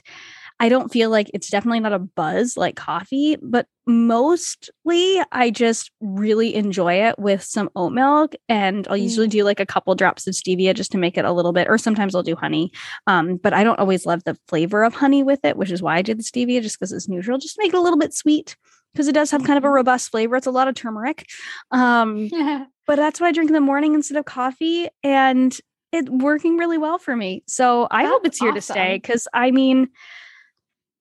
[0.59, 5.91] I don't feel like it's definitely not a buzz like coffee, but mostly I just
[6.01, 8.35] really enjoy it with some oat milk.
[8.49, 9.31] And I'll usually mm.
[9.31, 11.77] do like a couple drops of stevia just to make it a little bit, or
[11.77, 12.71] sometimes I'll do honey.
[13.07, 15.95] Um, but I don't always love the flavor of honey with it, which is why
[15.95, 18.13] I did the stevia just because it's neutral, just to make it a little bit
[18.13, 18.57] sweet
[18.93, 19.75] because it does have kind of a mm-hmm.
[19.75, 20.35] robust flavor.
[20.35, 21.25] It's a lot of turmeric.
[21.71, 22.29] Um,
[22.87, 24.87] but that's what I drink in the morning instead of coffee.
[25.03, 25.57] And
[25.91, 27.43] it's working really well for me.
[27.47, 28.57] So I that's hope it's here awesome.
[28.57, 29.89] to stay because I mean,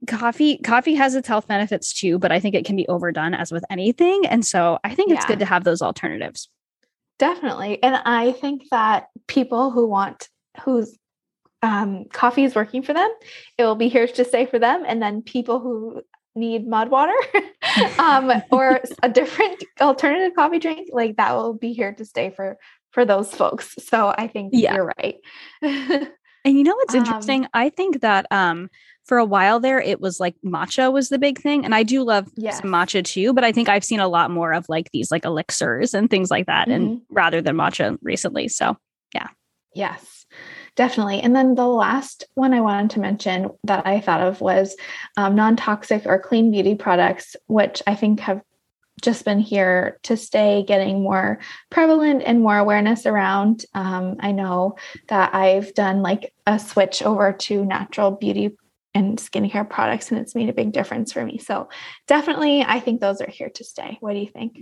[0.06, 3.50] coffee coffee has its health benefits too, but I think it can be overdone as
[3.50, 4.26] with anything.
[4.26, 5.26] And so I think it's Yeah.
[5.26, 6.48] good to have those alternatives.
[7.18, 7.82] Definitely.
[7.82, 10.28] And I think that people who want
[10.62, 10.96] whose
[11.62, 13.10] um, coffee is working for them,
[13.56, 14.84] it will be here to stay for them.
[14.86, 16.02] And then people who
[16.36, 17.14] need mud water
[17.98, 22.56] um, or a different alternative coffee drink, like that will be here to stay for
[22.92, 23.74] for those folks.
[23.80, 24.74] So I think Yeah.
[24.74, 25.16] you're right.
[26.44, 27.46] And you know what's Um, interesting?
[27.52, 28.70] I think that um
[29.08, 32.04] for a while there it was like matcha was the big thing and I do
[32.04, 32.60] love Yes.
[32.60, 35.94] matcha too, but I think I've seen a lot more of like these like elixirs
[35.94, 37.14] and things like that and Mm-hmm.
[37.14, 38.48] rather than matcha recently.
[38.48, 38.76] So,
[39.14, 39.28] yeah.
[39.74, 40.26] Yes,
[40.76, 41.20] definitely.
[41.20, 44.76] And then the last one I wanted to mention that I thought of was
[45.16, 48.42] um, non toxic or clean beauty products, which I think have
[49.00, 51.38] just been here to stay, getting more
[51.70, 53.64] prevalent and more awareness around.
[53.74, 54.76] Um, I know
[55.08, 58.56] that I've done like a switch over to natural beauty
[58.98, 61.38] and skincare products, and it's made a big difference for me.
[61.38, 61.68] So,
[62.06, 63.96] definitely, I think those are here to stay.
[64.00, 64.58] What do you think?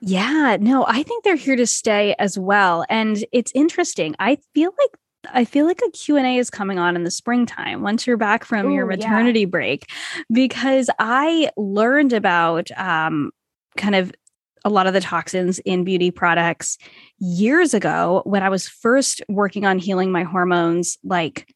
[0.00, 4.14] yeah, no, I think they're here to stay as well and it's interesting.
[4.18, 4.90] I feel like
[5.34, 8.70] I feel like a Q&A is coming on in the springtime once you're back from
[8.70, 8.96] your Ooh, yeah.
[8.96, 9.90] maternity break
[10.32, 13.30] because I learned about um
[13.76, 14.12] kind of
[14.64, 16.78] a lot of the toxins in beauty products
[17.18, 21.54] years ago when I was first working on healing my hormones like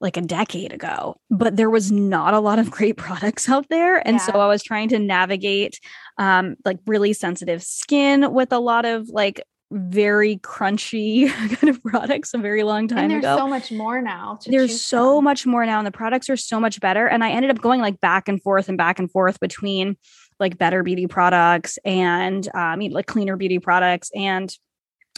[0.00, 4.06] like a decade ago but there was not a lot of great products out there
[4.06, 5.80] and so I was trying to navigate
[6.18, 9.42] um like really sensitive skin with a lot of like
[9.72, 14.00] very crunchy kind of products a very long time and there's ago so much more
[14.00, 14.38] now.
[14.46, 15.24] There's so from.
[15.24, 17.80] much more now and the products are so much better and i ended up going
[17.80, 19.96] like back and forth and back and forth between
[20.38, 24.52] like better beauty products and um, I mean, like cleaner beauty products and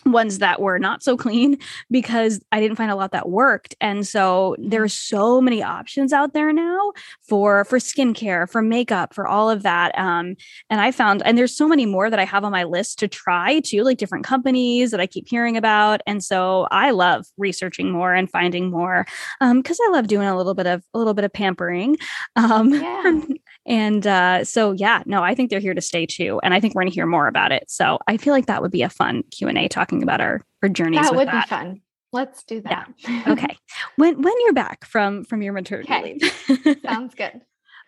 [0.05, 1.59] ones that were not so clean
[1.91, 3.75] because I didn't find a lot that worked.
[3.81, 6.93] And so there's so many options out there now
[7.23, 9.97] for for skincare, for makeup, for all of that.
[9.99, 10.37] Um,
[10.71, 13.09] and I found and there's so many more that I have on my list to
[13.09, 16.01] try too, like different companies that I keep hearing about.
[16.07, 19.07] And so I love researching more and finding more
[19.41, 21.97] um because I love doing a little bit of a little bit of pampering.
[22.37, 23.21] Um Yeah.
[23.67, 26.75] and uh, so yeah, no, I think they're here to stay too, and I think
[26.75, 27.65] we're going to hear more about it.
[27.71, 30.41] So I feel like that would be a fun Q and A talking about our
[30.63, 31.01] our journeys.
[31.01, 31.45] that would that.
[31.45, 31.81] be fun.
[32.13, 32.85] Let's do Yeah.
[33.07, 33.27] that.
[33.29, 33.57] Okay,
[33.97, 36.19] when when you're back from from your maternity Okay.
[36.21, 36.79] leave.
[36.83, 37.41] Sounds good.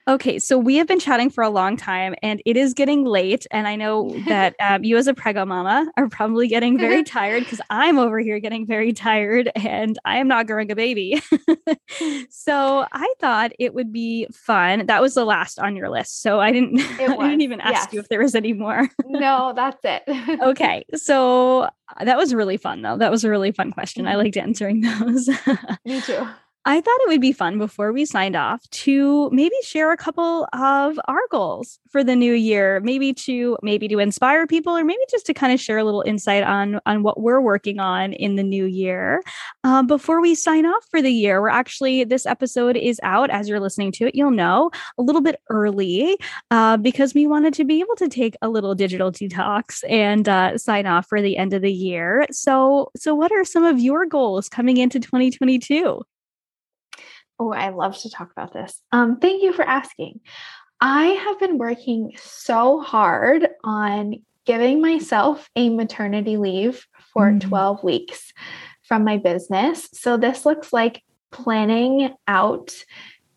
[0.09, 3.47] Okay, so we have been chatting for a long time and it is getting late.
[3.51, 7.45] And I know that um, you, as a prego mama, are probably getting very tired
[7.45, 11.21] because I'm over here getting very tired and I am not growing a baby.
[12.31, 14.87] so I thought it would be fun.
[14.87, 16.23] That was the last on your list.
[16.23, 18.89] So I didn't, I didn't even ask you if there was any more.
[19.07, 20.03] No, that's it.
[20.43, 22.97] okay, so uh, that was really fun, though.
[22.97, 24.07] That was a really fun question.
[24.07, 24.19] I Mhm.
[24.19, 25.29] liked answering those.
[25.85, 26.27] Me too.
[26.67, 30.47] I thought it would be fun before we signed off to maybe share a couple
[30.53, 35.01] of our goals for the new year, maybe to maybe to inspire people or maybe
[35.11, 38.37] just to kind of share a little insight on on what we're working on in
[38.37, 39.23] the new year.
[39.65, 43.49] Um, before we sign off for the year, we're actually this episode is out as
[43.49, 44.15] you're listening to it.
[44.15, 46.19] You'll know a little bit early
[46.51, 50.59] uh, because we wanted to be able to take a little digital detox and uh,
[50.59, 52.27] sign off for the end of the year.
[52.31, 56.03] So, so what are some of your goals coming into 2022?
[57.41, 58.83] Oh, I love to talk about this.
[58.93, 60.21] Um, thank you for asking.
[60.81, 67.41] I have been working so hard on giving myself a maternity leave for Mm.
[67.41, 68.33] 12 weeks
[68.83, 69.89] from my business.
[69.95, 72.73] So this looks like planning out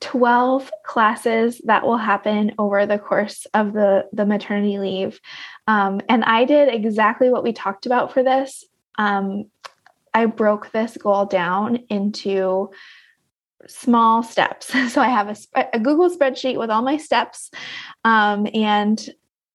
[0.02, 5.22] 12 classes that will happen over the course of the, the maternity leave.
[5.68, 8.66] Um, and I did exactly what we talked about for this.
[8.98, 9.46] Um,
[10.14, 12.70] I broke this goal down into
[13.68, 14.72] small steps.
[14.90, 17.50] So I have a, a Google spreadsheet with all my steps
[18.04, 19.10] um, and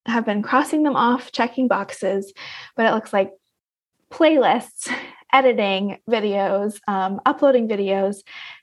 [0.06, 2.32] have been crossing them off, checking boxes.
[2.76, 3.32] But it looks like
[4.10, 4.92] playlists,
[5.32, 8.16] editing videos, um, uploading videos,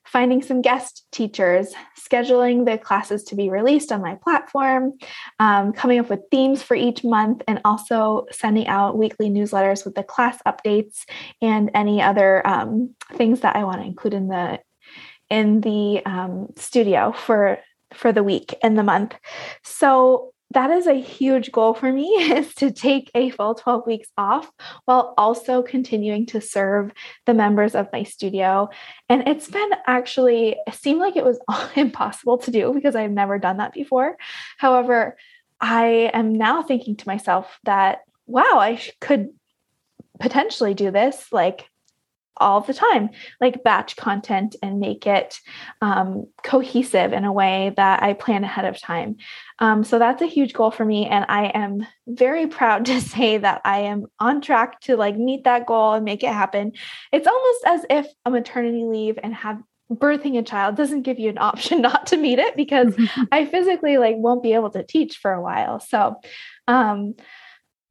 [0.04, 4.94] finding some guest teachers, scheduling the classes to be released on my platform,
[5.40, 9.94] um, coming up with themes for each month, and also sending out weekly newsletters with
[9.94, 11.04] the class updates
[11.42, 14.60] and any other um, things that I want to include in the
[15.30, 17.60] in the um, studio for
[17.94, 19.16] for the week and the month.
[19.64, 24.10] So that is a huge goal for me is to take a full 12 weeks
[24.18, 24.50] off
[24.86, 26.92] while also continuing to serve
[27.26, 28.70] the members of my studio.
[29.10, 31.40] And it's been actually it seemed like it was
[31.76, 34.18] impossible to do because I've never done that before.
[34.58, 35.18] However,
[35.60, 39.30] I am now thinking to myself that wow, I could
[40.20, 41.70] potentially do this like
[42.38, 43.10] all the time,
[43.40, 45.40] like batch content and make it
[45.82, 49.18] um, cohesive in a way that I plan ahead of time.
[49.60, 51.08] Um, so that's a huge goal for me.
[51.08, 55.44] And I am very proud to say that I am on track to like meet
[55.46, 56.74] that goal and make it happen.
[57.12, 61.30] It's almost as if a maternity leave and have birthing a child doesn't give you
[61.30, 62.96] an option not to meet it because
[63.32, 65.80] I physically like won't be able to teach for a while.
[65.80, 66.16] So
[66.68, 67.16] um,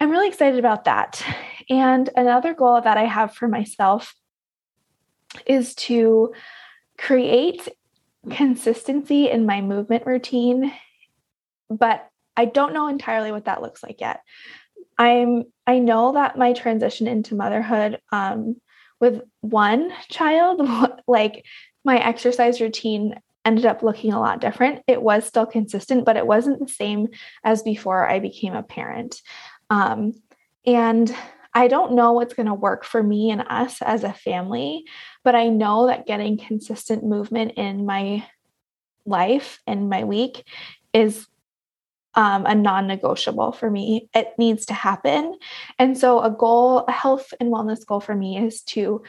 [0.01, 1.25] I'm really excited about that.
[1.71, 4.15] And another goal that I have for myself
[5.47, 6.33] is to
[6.99, 7.69] create
[8.31, 10.73] consistency in my movement routine,
[11.69, 14.21] but I don't know entirely what that looks like yet.
[14.99, 18.57] I'm I know that my transition into motherhood um,
[19.01, 20.61] with one child,
[21.07, 21.45] like
[21.85, 24.83] my exercise routine ended up looking a lot different.
[24.87, 27.09] It was still consistent, but it wasn't the same
[27.45, 29.21] as before I became a parent.
[29.69, 30.13] Um,
[30.67, 31.15] and
[31.55, 34.85] I don't know what's going to work for me and us as a family,
[35.23, 38.27] but I know that getting consistent movement in my
[39.07, 40.45] life and my week
[40.93, 41.27] is
[42.17, 44.09] um, a non negotiable for me.
[44.15, 45.37] It needs to happen.
[45.79, 49.03] And so, a goal, a health and wellness goal for me is to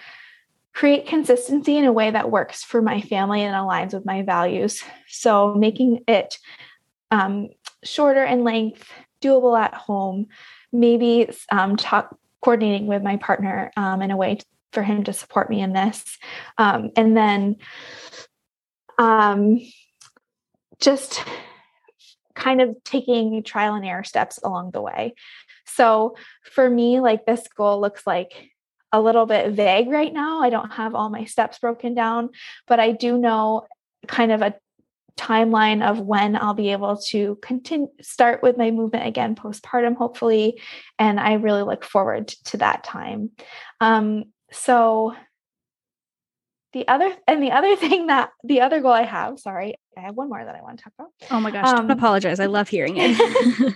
[0.73, 4.83] create consistency in a way that works for my family and aligns with my values.
[5.07, 6.37] So, making it
[7.11, 7.49] um,
[7.83, 8.89] shorter in length,
[9.21, 10.27] doable at home,
[10.71, 14.37] maybe um, talk, coordinating with my partner um, in a way
[14.71, 16.03] for him to support me in this.
[16.59, 17.55] Um, and then
[18.99, 19.59] um,
[20.79, 21.23] just
[22.35, 25.15] kind of taking trial and error steps along the way.
[25.65, 28.51] So for me, like this goal looks like
[28.91, 30.43] a little bit vague right now.
[30.43, 32.29] I don't have all my steps broken down,
[32.67, 33.65] but I do know
[34.05, 34.53] kind of a
[35.17, 40.61] timeline of when I'll be able to continue start with my movement again postpartum, hopefully.
[40.99, 43.31] And I really look forward to that time.
[43.79, 45.15] Um, so
[46.73, 50.15] the other and the other thing that the other goal I have, sorry, I have
[50.15, 51.11] one more that I want to talk about.
[51.31, 52.39] Oh my gosh, um, apologize.
[52.39, 53.73] I love hearing it.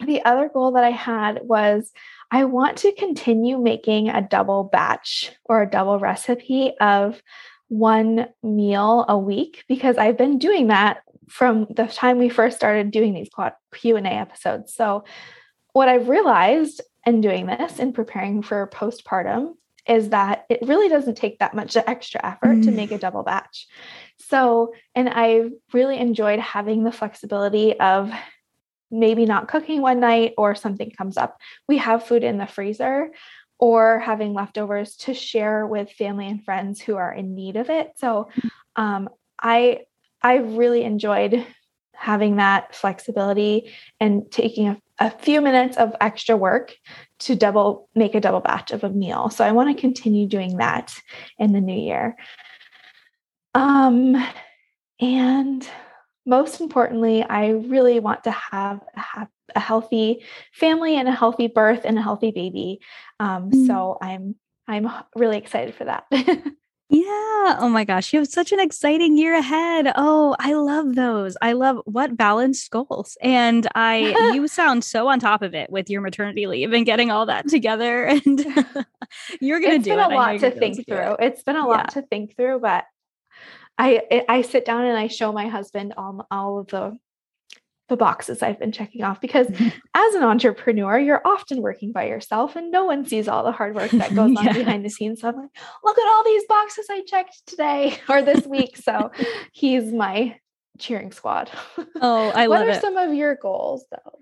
[0.06, 1.90] the other goal that I had was
[2.30, 7.22] I want to continue making a double batch or a double recipe of
[7.68, 12.90] one meal a week because I've been doing that from the time we first started
[12.90, 13.28] doing these
[13.74, 14.74] Q&A episodes.
[14.74, 15.04] So
[15.72, 19.54] what I've realized in doing this in preparing for postpartum
[19.86, 22.64] is that it really doesn't take that much extra effort mm.
[22.64, 23.66] to make a double batch.
[24.18, 28.12] So, and I really enjoyed having the flexibility of
[28.90, 31.38] maybe not cooking one night or something comes up.
[31.66, 33.10] We have food in the freezer
[33.58, 37.92] or having leftovers to share with family and friends who are in need of it.
[37.96, 38.28] So
[38.76, 39.08] um,
[39.40, 39.80] I
[40.22, 41.46] I really enjoyed
[41.94, 46.76] having that flexibility and taking a, a few minutes of extra work
[47.18, 49.30] to double make a double batch of a meal.
[49.30, 50.94] So I want to continue doing that
[51.38, 52.16] in the new year.
[53.54, 54.16] Um
[55.00, 55.68] and
[56.28, 58.82] most importantly, I really want to have
[59.16, 59.26] a,
[59.56, 60.22] a healthy
[60.52, 62.80] family and a healthy birth and a healthy baby.
[63.18, 63.66] Um, mm.
[63.66, 64.36] So I'm
[64.68, 66.04] I'm really excited for that.
[66.12, 67.56] yeah.
[67.60, 69.90] Oh my gosh, you have such an exciting year ahead.
[69.96, 71.38] Oh, I love those.
[71.40, 73.16] I love what balanced goals.
[73.22, 77.10] And I you sound so on top of it with your maternity leave and getting
[77.10, 78.06] all that together.
[78.26, 78.44] And
[79.40, 79.96] you're gonna it's do it.
[79.96, 81.14] It's been a lot to think through.
[81.14, 81.32] It.
[81.36, 82.00] has been a lot yeah.
[82.00, 82.84] to think through, but
[83.78, 86.98] I I sit down and I show my husband all all of the
[87.88, 89.46] the boxes I've been checking off because
[89.94, 93.74] as an entrepreneur, you're often working by yourself and no one sees all the hard
[93.74, 94.52] work that goes on yeah.
[94.52, 95.22] behind the scenes.
[95.22, 95.50] So I'm like,
[95.82, 98.76] look at all these boxes I checked today or this week.
[98.76, 99.10] So
[99.52, 100.38] he's my
[100.78, 101.50] cheering squad.
[102.00, 102.66] Oh, I love it.
[102.66, 102.80] What are it.
[102.80, 104.18] some of your goals though?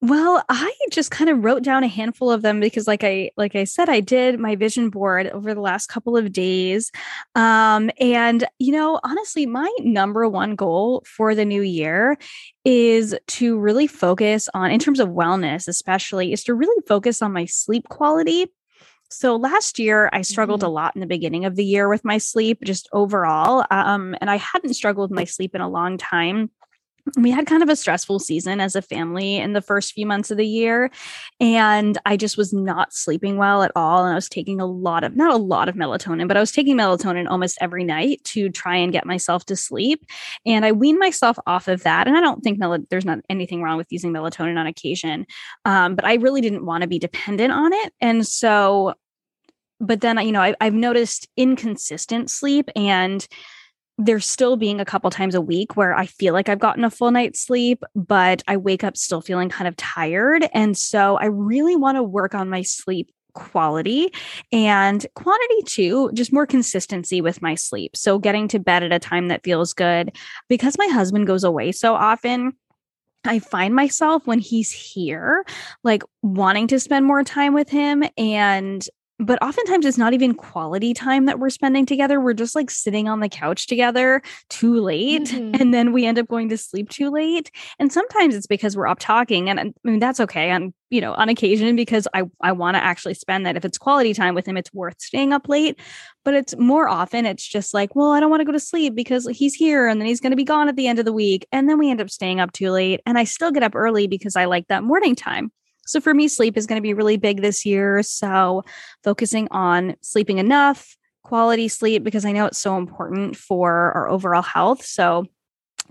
[0.00, 3.56] Well, I just kind of wrote down a handful of them because like I like
[3.56, 6.92] I said I did my vision board over the last couple of days.
[7.34, 12.16] Um and you know, honestly, my number one goal for the new year
[12.64, 17.32] is to really focus on in terms of wellness especially is to really focus on
[17.32, 18.46] my sleep quality.
[19.10, 20.68] So last year I struggled mm-hmm.
[20.68, 24.30] a lot in the beginning of the year with my sleep just overall um and
[24.30, 26.50] I hadn't struggled with my sleep in a long time
[27.16, 30.30] we had kind of a stressful season as a family in the first few months
[30.30, 30.90] of the year
[31.40, 35.04] and i just was not sleeping well at all and i was taking a lot
[35.04, 38.48] of not a lot of melatonin but i was taking melatonin almost every night to
[38.50, 40.04] try and get myself to sleep
[40.46, 43.62] and i weaned myself off of that and i don't think mel- there's not anything
[43.62, 45.26] wrong with using melatonin on occasion
[45.64, 48.94] um, but i really didn't want to be dependent on it and so
[49.80, 53.26] but then you know I, i've noticed inconsistent sleep and
[53.98, 56.90] there's still being a couple times a week where I feel like I've gotten a
[56.90, 60.46] full night's sleep, but I wake up still feeling kind of tired.
[60.54, 64.12] And so I really want to work on my sleep quality
[64.52, 67.96] and quantity too, just more consistency with my sleep.
[67.96, 70.16] So getting to bed at a time that feels good
[70.48, 72.52] because my husband goes away so often.
[73.24, 75.44] I find myself when he's here,
[75.82, 78.04] like wanting to spend more time with him.
[78.16, 78.86] And
[79.18, 82.20] but oftentimes it's not even quality time that we're spending together.
[82.20, 85.60] We're just like sitting on the couch together too late mm-hmm.
[85.60, 87.50] and then we end up going to sleep too late.
[87.80, 91.14] And sometimes it's because we're up talking and I mean that's okay on you know
[91.14, 94.46] on occasion because I I want to actually spend that if it's quality time with
[94.46, 95.80] him it's worth staying up late.
[96.24, 98.94] But it's more often it's just like, well, I don't want to go to sleep
[98.94, 101.12] because he's here and then he's going to be gone at the end of the
[101.12, 103.74] week and then we end up staying up too late and I still get up
[103.74, 105.50] early because I like that morning time.
[105.88, 108.02] So for me, sleep is going to be really big this year.
[108.02, 108.64] So
[109.02, 114.42] focusing on sleeping enough, quality sleep, because I know it's so important for our overall
[114.42, 114.84] health.
[114.84, 115.26] So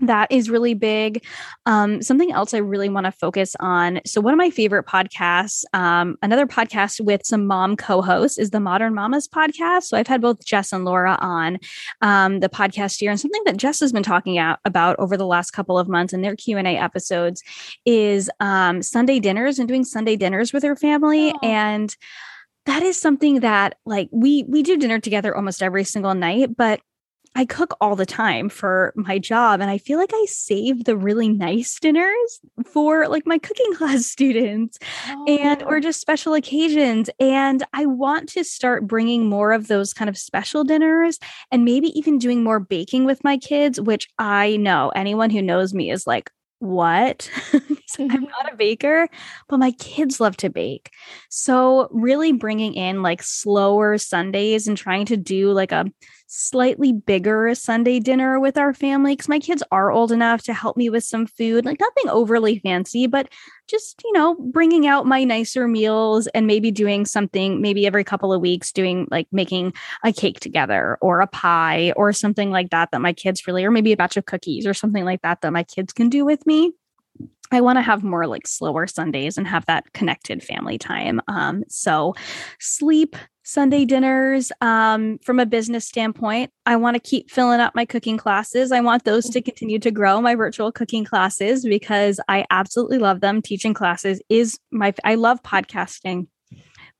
[0.00, 1.24] that is really big.
[1.66, 4.00] Um, something else I really want to focus on.
[4.06, 8.60] So, one of my favorite podcasts, um, another podcast with some mom co-hosts, is the
[8.60, 9.84] Modern Mamas podcast.
[9.84, 11.58] So, I've had both Jess and Laura on
[12.00, 15.26] um, the podcast here, and something that Jess has been talking out, about over the
[15.26, 17.42] last couple of months in their Q and A episodes
[17.84, 21.38] is um, Sunday dinners and doing Sunday dinners with her family, oh.
[21.42, 21.96] and
[22.66, 26.80] that is something that like we we do dinner together almost every single night, but
[27.34, 30.96] I cook all the time for my job and I feel like I save the
[30.96, 34.78] really nice dinners for like my cooking class students
[35.08, 35.24] oh.
[35.26, 35.80] and or oh.
[35.80, 40.64] just special occasions and I want to start bringing more of those kind of special
[40.64, 41.18] dinners
[41.50, 45.74] and maybe even doing more baking with my kids which I know anyone who knows
[45.74, 46.30] me is like
[46.60, 47.30] what?
[47.98, 49.08] I'm not a baker,
[49.48, 50.90] but my kids love to bake.
[51.28, 55.86] So, really bringing in like slower Sundays and trying to do like a
[56.30, 60.76] slightly bigger Sunday dinner with our family because my kids are old enough to help
[60.76, 63.30] me with some food, like nothing overly fancy, but
[63.66, 68.32] just, you know, bringing out my nicer meals and maybe doing something maybe every couple
[68.32, 69.72] of weeks, doing like making
[70.04, 73.70] a cake together or a pie or something like that that my kids really, or
[73.70, 76.46] maybe a batch of cookies or something like that that my kids can do with
[76.46, 76.72] me.
[77.50, 81.22] I want to have more like slower Sundays and have that connected family time.
[81.28, 82.14] Um, so
[82.60, 83.16] sleep,
[83.48, 84.52] Sunday dinners.
[84.60, 88.72] Um, from a business standpoint, I want to keep filling up my cooking classes.
[88.72, 93.22] I want those to continue to grow my virtual cooking classes because I absolutely love
[93.22, 93.40] them.
[93.40, 96.26] Teaching classes is my, I love podcasting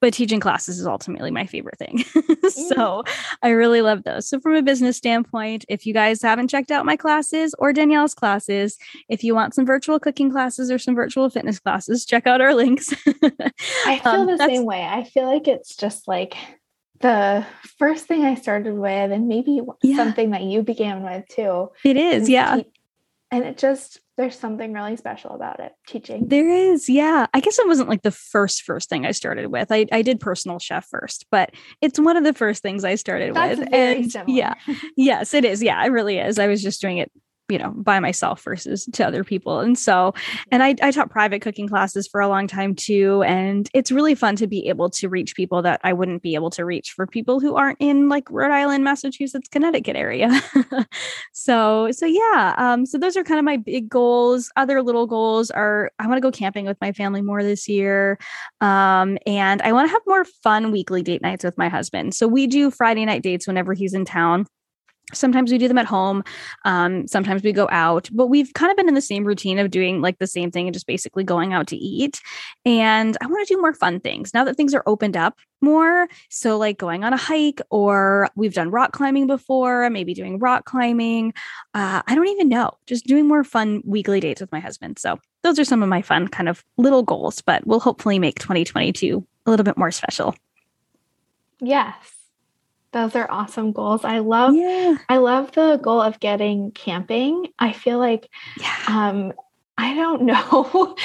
[0.00, 2.04] but teaching classes is ultimately my favorite thing.
[2.50, 3.04] so
[3.42, 4.28] I really love those.
[4.28, 8.14] So, from a business standpoint, if you guys haven't checked out my classes or Danielle's
[8.14, 12.40] classes, if you want some virtual cooking classes or some virtual fitness classes, check out
[12.40, 12.92] our links.
[13.86, 14.84] I feel um, the same way.
[14.84, 16.36] I feel like it's just like
[17.00, 17.46] the
[17.78, 19.96] first thing I started with, and maybe yeah.
[19.96, 21.70] something that you began with too.
[21.84, 22.60] It is, yeah.
[23.30, 26.26] And it just there's something really special about it teaching.
[26.26, 27.26] There is yeah.
[27.32, 29.70] I guess it wasn't like the first first thing i started with.
[29.70, 31.50] I, I did personal chef first but
[31.80, 34.36] it's one of the first things i started That's with and similar.
[34.36, 34.54] yeah.
[34.96, 35.62] Yes it is.
[35.62, 36.38] Yeah it really is.
[36.38, 37.12] I was just doing it
[37.48, 39.60] you know by myself versus to other people.
[39.60, 40.14] And so
[40.50, 43.22] and I, I taught private cooking classes for a long time too.
[43.22, 46.50] And it's really fun to be able to reach people that i wouldn't be able
[46.50, 50.28] to reach for people who aren't in like rhode island massachusetts connecticut area.
[51.32, 54.50] So so yeah um so those are kind of my big goals.
[54.56, 58.18] Other little goals are i want to go camping with my family more this year.
[58.60, 62.14] Um and i want to have more fun weekly date nights with my husband.
[62.14, 64.46] So we do friday night dates whenever he's in town
[65.14, 66.22] sometimes we do them at home
[66.64, 69.70] um, sometimes we go out but we've kind of been in the same routine of
[69.70, 72.20] doing like the same thing and just basically going out to eat.
[72.64, 76.08] And i want to do more fun things now that things are opened up more.
[76.28, 80.64] So like going on a hike or we've done rock climbing before maybe doing rock
[80.64, 81.32] climbing.
[81.74, 84.98] Uh, i don't even know just doing more fun weekly dates with my husband.
[84.98, 88.38] So those are some of my fun kind of little goals but we'll hopefully make
[88.38, 90.34] 2022 a little bit more special.
[91.60, 92.17] Yes
[92.92, 94.04] those are awesome goals.
[94.04, 94.96] I love yeah.
[95.08, 97.48] I love the goal of getting camping.
[97.58, 98.28] I feel like
[98.58, 98.76] yeah.
[98.88, 99.32] um
[99.76, 100.96] I don't know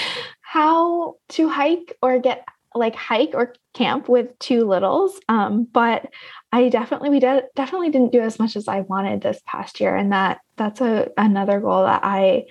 [0.41, 2.45] how to hike or get
[2.75, 5.19] like hike or camp with two littles.
[5.29, 6.07] Um, but
[6.51, 9.95] I definitely we did definitely didn't do as much as I wanted this past year.
[9.95, 12.45] And that that's a another goal that I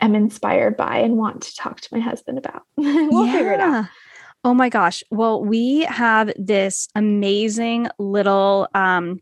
[0.00, 2.62] am inspired by and want to talk to my husband about.
[2.76, 3.32] we'll yeah.
[3.32, 3.86] figure it out.
[4.44, 5.04] Oh my gosh.
[5.10, 9.20] Well, we have this amazing little um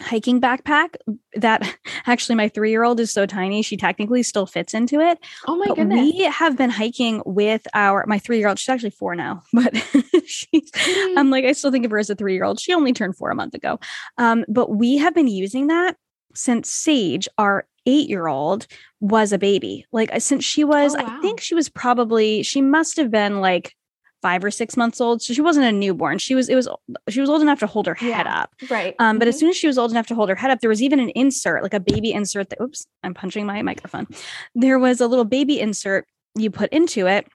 [0.00, 0.94] hiking backpack
[1.34, 1.76] that
[2.06, 5.18] actually my three year old is so tiny she technically still fits into it.
[5.46, 6.12] Oh my but goodness.
[6.12, 9.76] we have been hiking with our my three year old she's actually four now but
[10.26, 10.70] she's
[11.16, 13.16] i'm like i still think of her as a three year old she only turned
[13.16, 13.78] four a month ago.
[14.18, 15.96] Um, but we have been using that
[16.34, 18.66] since sage our eight year old
[19.00, 19.86] was a baby.
[19.92, 21.18] Like since she was oh, wow.
[21.18, 23.74] i think she was probably she must have been like
[24.22, 25.22] five or six months old.
[25.22, 26.18] So she wasn't a newborn.
[26.18, 26.68] She was, it was,
[27.08, 28.40] she was old enough to hold her head Yeah.
[28.42, 28.54] up.
[28.70, 28.94] Right.
[28.98, 29.38] Um, but as Mhm.
[29.40, 31.10] soon as she was old enough to hold her head up, there was even an
[31.10, 34.06] insert, like a baby insert that, oops, I'm punching my microphone.
[34.54, 36.06] There was a little baby insert
[36.36, 37.26] you put into it.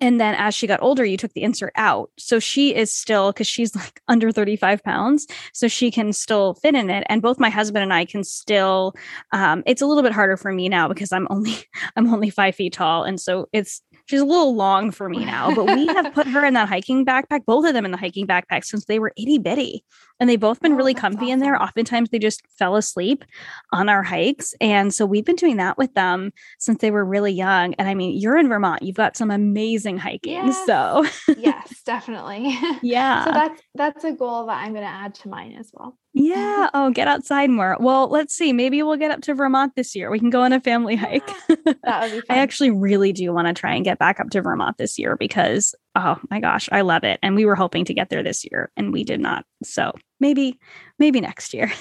[0.00, 2.12] And then as she got older, you took the insert out.
[2.16, 6.76] So she is still, because she's like under 35 pounds, so she can still fit
[6.76, 7.04] in it.
[7.08, 8.94] And both my husband and I can still,
[9.32, 11.54] um, it's a little bit harder for me now because I'm only,
[11.96, 13.02] I'm only five feet tall.
[13.02, 16.44] And so it's, she's a little long for me now, but we have put her
[16.44, 19.38] in that hiking backpack, both of them in the hiking backpack since they were itty
[19.38, 19.84] bitty.
[20.18, 21.60] And they've both been Oh, really comfy in there.
[21.60, 23.24] Oftentimes they just fell asleep
[23.72, 24.52] on our hikes.
[24.60, 27.72] And so we've been doing that with them since they were really young.
[27.74, 30.32] And I mean, you're in Vermont, you've got some amazing hiking.
[30.32, 30.66] Yes.
[30.66, 31.06] So
[31.38, 32.58] yes, definitely.
[32.82, 33.24] yeah.
[33.24, 35.96] So that's that's a goal that I'm going to add to mine as well.
[36.12, 36.70] Yeah.
[36.74, 37.76] Oh, get outside more.
[37.78, 38.52] Well, let's see.
[38.52, 40.10] Maybe we'll get up to Vermont this year.
[40.10, 41.26] We can go on a family hike.
[41.46, 42.36] That would be fun.
[42.36, 45.16] I actually really do want to try and get back up to Vermont this year
[45.16, 47.18] because oh my gosh, I love it.
[47.22, 49.44] And we were hoping to get there this year and we did not.
[49.62, 50.58] So maybe,
[50.98, 51.72] maybe next year.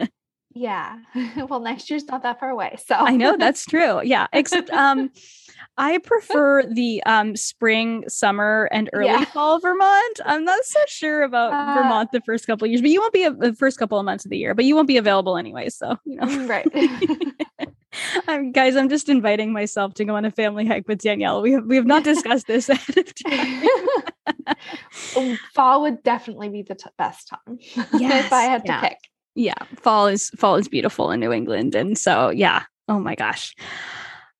[0.54, 0.98] yeah.
[1.48, 2.76] well, next year's not that far away.
[2.84, 4.02] So I know that's true.
[4.02, 4.26] Yeah.
[4.32, 5.10] Except um
[5.76, 9.24] I prefer the um spring, summer, and early Yeah.
[9.26, 10.20] fall Vermont.
[10.24, 13.12] I'm not so sure about Uh, Vermont the first couple of years, but you won't
[13.12, 15.36] be a, the first couple of months of the year, but you won't be available
[15.36, 15.68] anyway.
[15.68, 16.46] So, you know.
[16.46, 16.66] right.
[18.28, 21.40] I'm, guys, I'm just inviting myself to go on a family hike with Danielle.
[21.40, 23.62] We have we have not discussed this ahead of time.
[25.54, 28.98] Fall would definitely be the t- best time if I had to pick.
[29.34, 33.54] yeah fall is fall is beautiful in new england and so yeah oh my gosh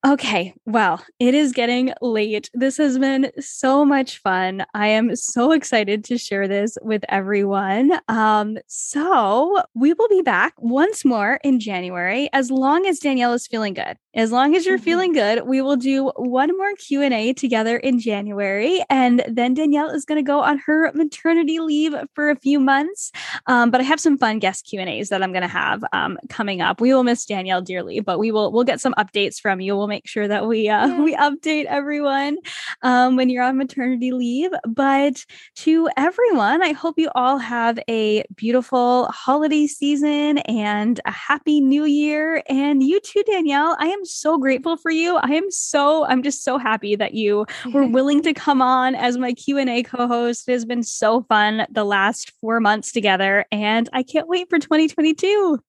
[0.07, 5.51] okay well it is getting late this has been so much fun i am so
[5.51, 11.59] excited to share this with everyone um so we will be back once more in
[11.59, 14.83] january as long as danielle is feeling good as long as you're Mhm.
[14.83, 20.05] feeling good we will do one more q&a together in january and then danielle is
[20.05, 23.11] going to go on her maternity leave for a few months
[23.47, 25.83] um, but I have some fun guest Q and A's that I'm going to have
[25.93, 26.81] um, coming up.
[26.81, 29.75] We will miss Danielle dearly, but we will we'll get some updates from you.
[29.75, 31.01] We'll make sure that we uh, Yeah.
[31.01, 32.37] we update everyone
[32.81, 34.51] um, when you're on maternity leave.
[34.67, 35.25] But
[35.57, 41.85] to everyone, I hope you all have a beautiful holiday season and a happy New
[41.85, 42.43] Year.
[42.47, 43.75] And you too, Danielle.
[43.79, 45.17] I am so grateful for you.
[45.17, 49.17] I am so I'm just so happy that you were willing to come on as
[49.17, 54.03] my q&a co-host it has been so fun the last four months together and i
[54.03, 55.59] can't wait for 2022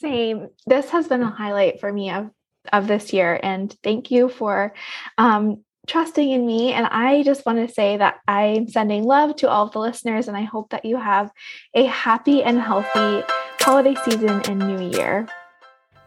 [0.00, 0.48] Same.
[0.66, 2.30] This has been a highlight for me of
[2.72, 4.74] of this year, and thank you for
[5.18, 6.72] um, trusting in me.
[6.72, 10.28] And I just want to say that I'm sending love to all of the listeners,
[10.28, 11.30] and I hope that you have
[11.74, 13.24] a happy and healthy
[13.60, 15.28] holiday season and New Year.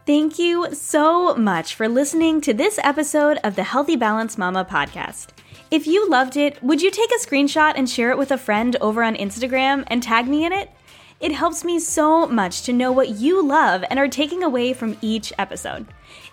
[0.06, 5.30] Thank you so much for listening to this episode of the Healthy Balance Mama podcast.
[5.70, 8.76] If you loved it, would you take a screenshot and share it with a friend
[8.80, 10.70] over on Instagram and tag me in it?
[11.18, 14.96] It helps me so much to know what you love and are taking away from
[15.00, 15.86] each episode.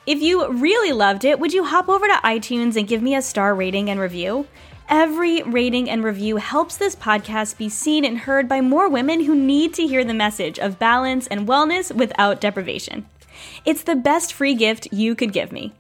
[0.05, 3.21] If you really loved it, would you hop over to iTunes and give me a
[3.21, 4.47] star rating and review?
[4.89, 9.33] Every rating and review helps this podcast be seen and heard by more women who
[9.33, 13.05] need to hear the message of balance and wellness without deprivation.
[13.63, 15.71] It's the best free gift you could give me.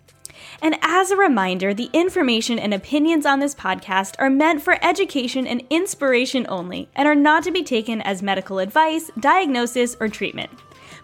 [0.61, 5.45] And as a reminder, the information and opinions on this podcast are meant for education
[5.45, 10.49] and inspiration only and are not to be taken as medical advice, diagnosis, or treatment.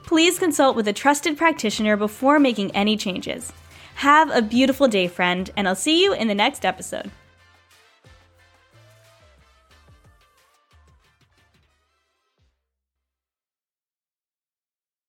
[0.09, 3.53] Please consult with a trusted practitioner before making any changes.
[3.93, 7.11] Have a beautiful day, friend, and I'll see you in the next episode.